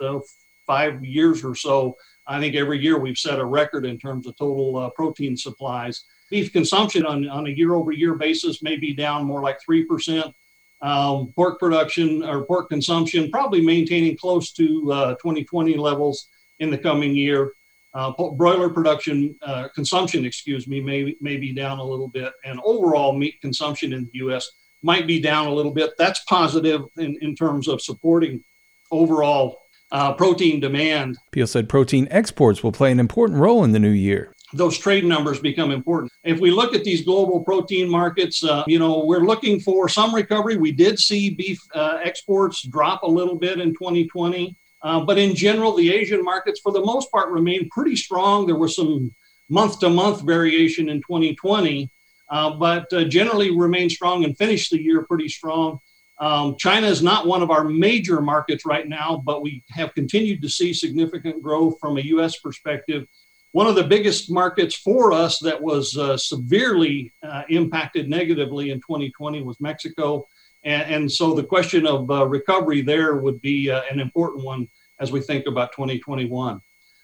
five 0.66 1.04
years 1.04 1.44
or 1.44 1.54
so. 1.54 1.96
I 2.26 2.40
think 2.40 2.56
every 2.56 2.82
year 2.82 2.98
we've 2.98 3.18
set 3.18 3.38
a 3.38 3.44
record 3.44 3.86
in 3.86 3.98
terms 3.98 4.26
of 4.26 4.36
total 4.36 4.76
uh, 4.76 4.90
protein 4.90 5.36
supplies. 5.36 6.04
Beef 6.30 6.52
consumption 6.52 7.06
on, 7.06 7.28
on 7.28 7.46
a 7.46 7.50
year 7.50 7.74
over 7.74 7.92
year 7.92 8.16
basis 8.16 8.62
may 8.62 8.76
be 8.76 8.92
down 8.92 9.24
more 9.24 9.42
like 9.42 9.58
3%. 9.68 10.32
Um, 10.82 11.32
pork 11.34 11.58
production 11.58 12.22
or 12.22 12.44
pork 12.44 12.68
consumption 12.68 13.30
probably 13.30 13.62
maintaining 13.62 14.16
close 14.16 14.52
to 14.52 14.92
uh, 14.92 15.14
2020 15.14 15.74
levels 15.76 16.28
in 16.58 16.70
the 16.70 16.78
coming 16.78 17.14
year. 17.14 17.52
Uh, 17.94 18.12
broiler 18.32 18.68
production 18.68 19.34
uh, 19.40 19.68
consumption, 19.74 20.26
excuse 20.26 20.68
me, 20.68 20.82
may, 20.82 21.16
may 21.22 21.38
be 21.38 21.54
down 21.54 21.78
a 21.78 21.82
little 21.82 22.08
bit, 22.08 22.30
and 22.44 22.60
overall 22.62 23.14
meat 23.14 23.40
consumption 23.40 23.94
in 23.94 24.04
the 24.04 24.10
U.S. 24.18 24.50
might 24.82 25.06
be 25.06 25.18
down 25.18 25.46
a 25.46 25.54
little 25.54 25.72
bit. 25.72 25.92
That's 25.96 26.22
positive 26.24 26.82
in, 26.98 27.16
in 27.22 27.34
terms 27.34 27.68
of 27.68 27.80
supporting 27.80 28.44
overall 28.90 29.62
uh, 29.92 30.12
protein 30.12 30.60
demand. 30.60 31.16
Peel 31.32 31.46
said 31.46 31.70
protein 31.70 32.06
exports 32.10 32.62
will 32.62 32.72
play 32.72 32.92
an 32.92 33.00
important 33.00 33.38
role 33.38 33.64
in 33.64 33.72
the 33.72 33.78
new 33.78 33.88
year. 33.88 34.32
Those 34.56 34.78
trade 34.78 35.04
numbers 35.04 35.38
become 35.40 35.70
important. 35.70 36.12
If 36.24 36.40
we 36.40 36.50
look 36.50 36.74
at 36.74 36.84
these 36.84 37.04
global 37.04 37.42
protein 37.44 37.88
markets, 37.88 38.42
uh, 38.42 38.64
you 38.66 38.78
know, 38.78 39.04
we're 39.04 39.24
looking 39.24 39.60
for 39.60 39.88
some 39.88 40.14
recovery. 40.14 40.56
We 40.56 40.72
did 40.72 40.98
see 40.98 41.30
beef 41.30 41.60
uh, 41.74 41.98
exports 42.02 42.62
drop 42.62 43.02
a 43.02 43.08
little 43.08 43.36
bit 43.36 43.60
in 43.60 43.74
2020. 43.74 44.56
Uh, 44.82 45.00
but 45.04 45.18
in 45.18 45.34
general, 45.34 45.74
the 45.74 45.92
Asian 45.92 46.22
markets, 46.22 46.60
for 46.60 46.72
the 46.72 46.84
most 46.84 47.10
part, 47.10 47.30
remain 47.30 47.68
pretty 47.70 47.96
strong. 47.96 48.46
There 48.46 48.56
was 48.56 48.76
some 48.76 49.14
month 49.48 49.80
to 49.80 49.90
month 49.90 50.22
variation 50.22 50.88
in 50.88 50.98
2020, 50.98 51.90
uh, 52.30 52.50
but 52.56 52.92
uh, 52.92 53.04
generally 53.04 53.56
remain 53.56 53.88
strong 53.88 54.24
and 54.24 54.36
finished 54.36 54.70
the 54.70 54.80
year 54.80 55.04
pretty 55.04 55.28
strong. 55.28 55.80
Um, 56.18 56.56
China 56.58 56.86
is 56.86 57.02
not 57.02 57.26
one 57.26 57.42
of 57.42 57.50
our 57.50 57.64
major 57.64 58.20
markets 58.20 58.64
right 58.64 58.88
now, 58.88 59.22
but 59.24 59.42
we 59.42 59.62
have 59.70 59.94
continued 59.94 60.40
to 60.42 60.48
see 60.48 60.72
significant 60.72 61.42
growth 61.42 61.78
from 61.80 61.98
a 61.98 62.02
U.S. 62.02 62.38
perspective. 62.38 63.06
One 63.52 63.66
of 63.66 63.74
the 63.74 63.84
biggest 63.84 64.30
markets 64.30 64.74
for 64.74 65.12
us 65.12 65.38
that 65.38 65.60
was 65.60 65.96
uh, 65.96 66.16
severely 66.16 67.12
uh, 67.22 67.42
impacted 67.48 68.08
negatively 68.08 68.70
in 68.70 68.78
2020 68.80 69.42
was 69.42 69.58
Mexico. 69.60 70.28
And, 70.64 70.94
and 70.94 71.12
so 71.12 71.34
the 71.34 71.44
question 71.44 71.86
of 71.86 72.10
uh, 72.10 72.26
recovery 72.26 72.82
there 72.82 73.16
would 73.16 73.40
be 73.40 73.70
uh, 73.70 73.82
an 73.90 74.00
important 74.00 74.44
one 74.44 74.68
as 75.00 75.12
we 75.12 75.20
think 75.20 75.46
about 75.46 75.72
2021. 75.72 76.60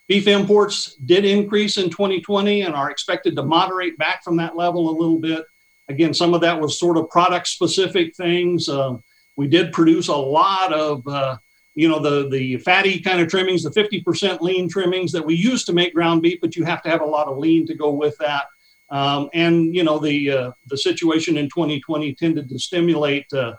Beef 0.09 0.27
imports 0.27 0.97
did 0.97 1.25
increase 1.25 1.79
in 1.79 1.89
2020 1.89 2.63
and 2.63 2.75
are 2.75 2.91
expected 2.91 3.37
to 3.37 3.43
moderate 3.43 3.97
back 3.97 4.23
from 4.23 4.37
that 4.37 4.57
level 4.57 4.91
a 4.91 4.99
little 4.99 5.19
bit. 5.19 5.45
Again, 5.89 6.13
some 6.13 6.35
of 6.35 6.41
that 6.41 6.61
was 6.61 6.79
sort 6.79 6.97
of 6.97 7.09
product 7.09 7.49
specific 7.49 8.15
things. 8.17 8.69
Uh, 8.69 8.97
we 9.37 9.47
did 9.47 9.73
produce 9.73 10.09
a 10.09 10.17
lot 10.17 10.73
of, 10.73 11.07
uh, 11.07 11.37
you 11.75 11.89
know, 11.89 11.99
the 11.99 12.29
the 12.29 12.59
fatty 12.59 13.01
kind 13.01 13.21
of 13.21 13.29
trimmings, 13.29 13.63
the 13.63 13.71
50% 13.71 14.41
lean 14.41 14.69
trimmings 14.69 15.13
that 15.13 15.25
we 15.25 15.35
use 15.35 15.65
to 15.65 15.73
make 15.73 15.95
ground 15.95 16.23
beef, 16.23 16.39
but 16.41 16.57
you 16.57 16.65
have 16.65 16.83
to 16.83 16.91
have 16.91 17.01
a 17.01 17.07
lot 17.07 17.29
of 17.29 17.39
lean 17.39 17.67
to 17.67 17.75
go 17.75 17.91
with 17.91 18.17
that. 18.19 18.45
Um, 18.91 19.31
and 19.33 19.75
you 19.75 19.85
know, 19.85 19.99
the 19.99 20.31
uh, 20.31 20.51
the 20.67 20.77
situation 20.77 21.37
in 21.37 21.47
2020 21.47 22.15
tended 22.15 22.49
to 22.49 22.59
stimulate 22.59 23.27
uh, 23.33 23.55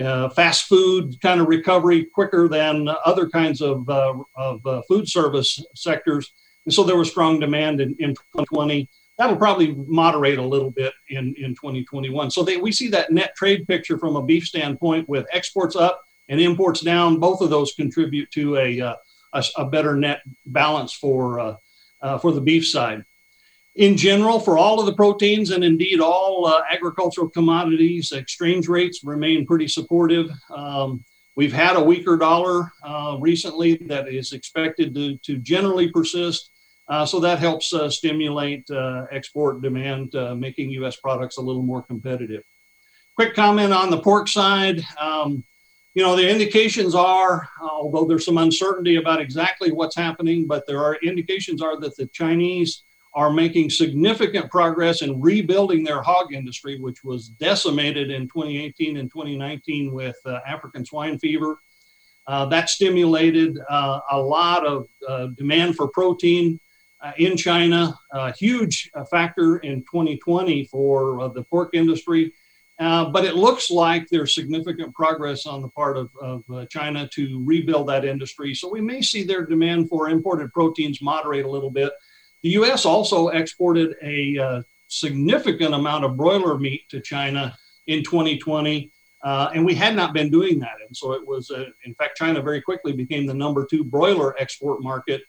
uh, 0.00 0.30
fast 0.30 0.64
food 0.64 1.20
kind 1.20 1.40
of 1.40 1.48
recovery 1.48 2.06
quicker 2.06 2.48
than 2.48 2.88
other 3.04 3.28
kinds 3.28 3.60
of 3.60 3.88
uh, 3.88 4.14
of 4.36 4.84
food 4.86 5.08
service 5.08 5.62
sectors. 5.74 6.32
And 6.64 6.74
so 6.74 6.84
there 6.84 6.96
was 6.96 7.10
strong 7.10 7.40
demand 7.40 7.80
in, 7.80 7.96
in 7.98 8.10
2020 8.10 8.88
that'll 9.18 9.36
probably 9.36 9.74
moderate 9.86 10.38
a 10.38 10.42
little 10.42 10.70
bit 10.70 10.92
in, 11.10 11.34
in 11.36 11.54
2021. 11.54 12.30
So 12.30 12.44
they, 12.44 12.56
we 12.56 12.72
see 12.72 12.88
that 12.88 13.10
net 13.10 13.34
trade 13.34 13.66
picture 13.66 13.98
from 13.98 14.16
a 14.16 14.22
beef 14.22 14.46
standpoint 14.46 15.08
with 15.08 15.26
exports 15.32 15.76
up 15.76 16.00
and 16.28 16.40
imports 16.40 16.80
down. 16.80 17.18
Both 17.18 17.40
of 17.40 17.50
those 17.50 17.72
contribute 17.72 18.30
to 18.32 18.56
a, 18.56 18.80
uh, 18.80 18.94
a, 19.32 19.44
a, 19.56 19.64
better 19.66 19.96
net 19.96 20.20
balance 20.46 20.92
for, 20.92 21.40
uh, 21.40 21.56
uh, 22.02 22.18
for 22.18 22.32
the 22.32 22.40
beef 22.40 22.66
side. 22.66 23.04
In 23.76 23.96
general, 23.96 24.40
for 24.40 24.58
all 24.58 24.80
of 24.80 24.86
the 24.86 24.94
proteins 24.94 25.50
and 25.50 25.62
indeed 25.62 26.00
all 26.00 26.46
uh, 26.46 26.62
agricultural 26.70 27.28
commodities, 27.28 28.12
exchange 28.12 28.68
rates 28.68 29.04
remain 29.04 29.46
pretty 29.46 29.68
supportive. 29.68 30.30
Um, 30.50 31.04
we've 31.36 31.52
had 31.52 31.76
a 31.76 31.82
weaker 31.82 32.16
dollar 32.16 32.72
uh, 32.82 33.16
recently 33.20 33.76
that 33.86 34.08
is 34.08 34.32
expected 34.32 34.94
to, 34.94 35.16
to 35.18 35.38
generally 35.38 35.90
persist. 35.90 36.50
Uh, 36.88 37.04
so 37.04 37.20
that 37.20 37.38
helps 37.38 37.74
stimulate 37.90 38.66
export 39.12 39.60
demand, 39.60 40.14
making 40.40 40.70
U.S. 40.70 40.96
products 40.96 41.36
a 41.36 41.40
little 41.40 41.62
more 41.62 41.82
competitive. 41.82 42.42
Quick 43.14 43.34
comment 43.34 43.72
on 43.72 43.90
the 43.90 44.00
pork 44.00 44.26
side. 44.26 44.82
Um, 44.98 45.44
you 45.98 46.04
know, 46.04 46.14
the 46.14 46.30
indications 46.30 46.94
are, 46.94 47.48
although 47.60 48.04
there's 48.04 48.24
some 48.24 48.38
uncertainty 48.38 48.94
about 48.96 49.20
exactly 49.20 49.72
what's 49.72 49.96
happening, 49.96 50.46
but 50.46 50.64
there 50.64 50.80
are 50.80 50.94
indications 51.02 51.60
are 51.60 51.76
that 51.80 51.96
the 51.96 52.06
Chinese 52.06 52.84
are 53.14 53.32
making 53.32 53.68
significant 53.68 54.48
progress 54.48 55.02
in 55.02 55.20
rebuilding 55.20 55.82
their 55.82 56.00
hog 56.00 56.32
industry, 56.32 56.78
which 56.78 57.02
was 57.02 57.30
decimated 57.30 58.12
in 58.12 58.28
2018 58.28 58.98
and 58.98 59.10
2019 59.10 59.92
with 59.92 60.14
uh, 60.24 60.38
African 60.46 60.86
swine 60.86 61.18
fever. 61.18 61.58
Uh, 62.28 62.46
that 62.46 62.70
stimulated 62.70 63.58
uh, 63.68 63.98
a 64.12 64.20
lot 64.20 64.64
of 64.64 64.86
demand 65.34 65.74
for 65.74 65.88
protein 65.88 66.60
uh, 67.00 67.10
in 67.18 67.36
China, 67.36 67.98
a 68.12 68.32
huge 68.32 68.88
uh, 68.94 69.02
factor 69.04 69.56
in 69.58 69.80
2020 69.80 70.64
for 70.66 71.20
uh, 71.22 71.28
the 71.28 71.42
pork 71.42 71.70
industry. 71.72 72.32
Uh, 72.78 73.06
but 73.06 73.24
it 73.24 73.34
looks 73.34 73.70
like 73.70 74.06
there's 74.08 74.34
significant 74.34 74.94
progress 74.94 75.46
on 75.46 75.62
the 75.62 75.68
part 75.68 75.96
of, 75.96 76.10
of 76.20 76.44
uh, 76.52 76.64
China 76.66 77.08
to 77.08 77.42
rebuild 77.44 77.88
that 77.88 78.04
industry. 78.04 78.54
So 78.54 78.70
we 78.70 78.80
may 78.80 79.02
see 79.02 79.24
their 79.24 79.44
demand 79.44 79.88
for 79.88 80.08
imported 80.08 80.52
proteins 80.52 81.02
moderate 81.02 81.44
a 81.44 81.50
little 81.50 81.70
bit. 81.70 81.92
The 82.42 82.50
U.S. 82.50 82.84
also 82.84 83.28
exported 83.28 83.96
a 84.00 84.38
uh, 84.38 84.62
significant 84.86 85.74
amount 85.74 86.04
of 86.04 86.16
broiler 86.16 86.56
meat 86.56 86.88
to 86.90 87.00
China 87.00 87.56
in 87.88 88.04
2020. 88.04 88.92
and 89.24 89.66
we 89.66 89.74
had 89.74 89.96
not 89.96 90.14
been 90.14 90.30
doing 90.30 90.60
that. 90.60 90.76
And 90.86 90.96
so 90.96 91.14
it 91.14 91.26
was, 91.26 91.50
in 91.84 91.94
fact, 91.96 92.16
China 92.16 92.40
very 92.40 92.62
quickly 92.62 92.92
became 92.92 93.26
the 93.26 93.34
number 93.34 93.66
two 93.68 93.82
broiler 93.82 94.38
export 94.38 94.82
market 94.82 95.22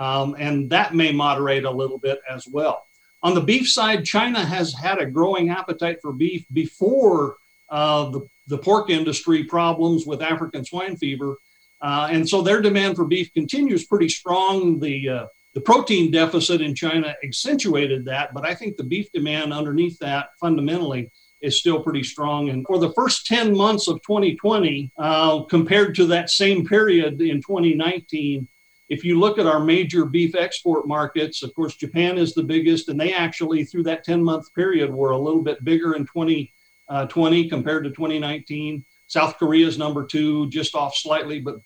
um, 0.00 0.34
and 0.38 0.70
that 0.70 0.94
may 0.94 1.12
moderate 1.12 1.64
a 1.64 1.70
little 1.70 1.98
bit 1.98 2.20
as 2.28 2.46
well. 2.48 2.86
On 3.22 3.34
the 3.34 3.40
beef 3.40 3.68
side, 3.68 4.04
China 4.04 4.44
has 4.44 4.72
had 4.72 4.98
a 4.98 5.06
growing 5.06 5.50
appetite 5.50 5.98
for 6.00 6.12
beef 6.12 6.46
before 6.52 7.36
uh, 7.68 8.10
the, 8.10 8.26
the 8.46 8.58
pork 8.58 8.90
industry 8.90 9.44
problems 9.44 10.06
with 10.06 10.22
African 10.22 10.64
swine 10.64 10.96
fever. 10.96 11.36
Uh, 11.82 12.08
and 12.10 12.28
so 12.28 12.42
their 12.42 12.60
demand 12.60 12.96
for 12.96 13.04
beef 13.04 13.32
continues 13.32 13.86
pretty 13.86 14.08
strong. 14.08 14.80
The, 14.80 15.08
uh, 15.08 15.26
the 15.54 15.60
protein 15.60 16.10
deficit 16.10 16.60
in 16.60 16.74
China 16.74 17.14
accentuated 17.24 18.04
that, 18.06 18.32
but 18.32 18.46
I 18.46 18.54
think 18.54 18.76
the 18.76 18.84
beef 18.84 19.10
demand 19.12 19.52
underneath 19.52 19.98
that 19.98 20.28
fundamentally 20.40 21.10
is 21.40 21.58
still 21.58 21.82
pretty 21.82 22.02
strong. 22.02 22.50
And 22.50 22.66
for 22.66 22.78
the 22.78 22.92
first 22.92 23.26
10 23.26 23.56
months 23.56 23.88
of 23.88 24.00
2020, 24.02 24.92
uh, 24.98 25.42
compared 25.44 25.94
to 25.96 26.06
that 26.06 26.30
same 26.30 26.66
period 26.66 27.20
in 27.20 27.40
2019, 27.42 28.46
if 28.90 29.04
you 29.04 29.18
look 29.18 29.38
at 29.38 29.46
our 29.46 29.60
major 29.60 30.04
beef 30.04 30.34
export 30.34 30.86
markets, 30.86 31.42
of 31.44 31.54
course, 31.54 31.76
Japan 31.76 32.18
is 32.18 32.34
the 32.34 32.42
biggest, 32.42 32.88
and 32.88 33.00
they 33.00 33.14
actually, 33.14 33.64
through 33.64 33.84
that 33.84 34.02
10 34.04 34.22
month 34.22 34.52
period, 34.52 34.92
were 34.92 35.12
a 35.12 35.18
little 35.18 35.42
bit 35.42 35.64
bigger 35.64 35.94
in 35.94 36.04
2020 36.06 36.50
uh, 36.88 37.48
compared 37.48 37.84
to 37.84 37.90
2019. 37.90 38.84
South 39.06 39.38
Korea 39.38 39.66
is 39.66 39.78
number 39.78 40.04
two, 40.04 40.48
just 40.50 40.74
off 40.74 40.96
slightly, 40.96 41.40
but 41.40 41.56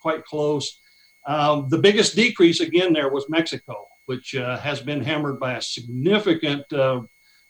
quite 0.00 0.24
close. 0.24 0.80
Um, 1.26 1.68
the 1.68 1.78
biggest 1.78 2.16
decrease 2.16 2.60
again 2.60 2.92
there 2.92 3.10
was 3.10 3.26
Mexico. 3.28 3.86
which 4.06 4.34
uh, 4.34 4.58
has 4.58 4.80
been 4.80 5.02
hammered 5.02 5.38
by 5.38 5.52
a 5.54 5.62
significant 5.62 6.70
uh, 6.72 7.02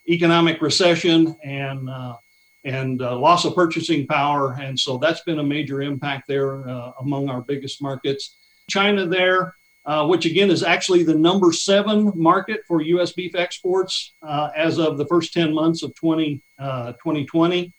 economic 0.08 0.60
recession 0.60 1.34
and 1.42 1.88
uh, 1.88 2.16
and 2.64 3.02
uh, 3.02 3.18
loss 3.18 3.44
of 3.44 3.54
purchasing 3.54 4.06
power. 4.06 4.52
And 4.60 4.78
so 4.78 4.98
that's 4.98 5.22
been 5.22 5.40
a 5.40 5.42
major 5.42 5.82
impact 5.82 6.28
there 6.28 6.68
uh, 6.68 6.92
among 7.00 7.28
our 7.28 7.40
biggest 7.40 7.82
markets. 7.82 8.36
China 8.72 9.06
there, 9.06 9.54
uh, 9.84 10.06
which 10.06 10.24
again 10.24 10.50
is 10.50 10.62
actually 10.62 11.02
the 11.02 11.14
number 11.14 11.52
seven 11.52 12.12
market 12.14 12.60
for 12.66 12.80
U.S. 12.80 13.12
beef 13.12 13.34
exports 13.34 14.14
as 14.56 14.78
of 14.78 14.98
the 14.98 15.06
first 15.06 15.32
10 15.32 15.52
months 15.52 15.82
of 15.82 15.94
20, 15.94 16.40
2020. 16.58 17.72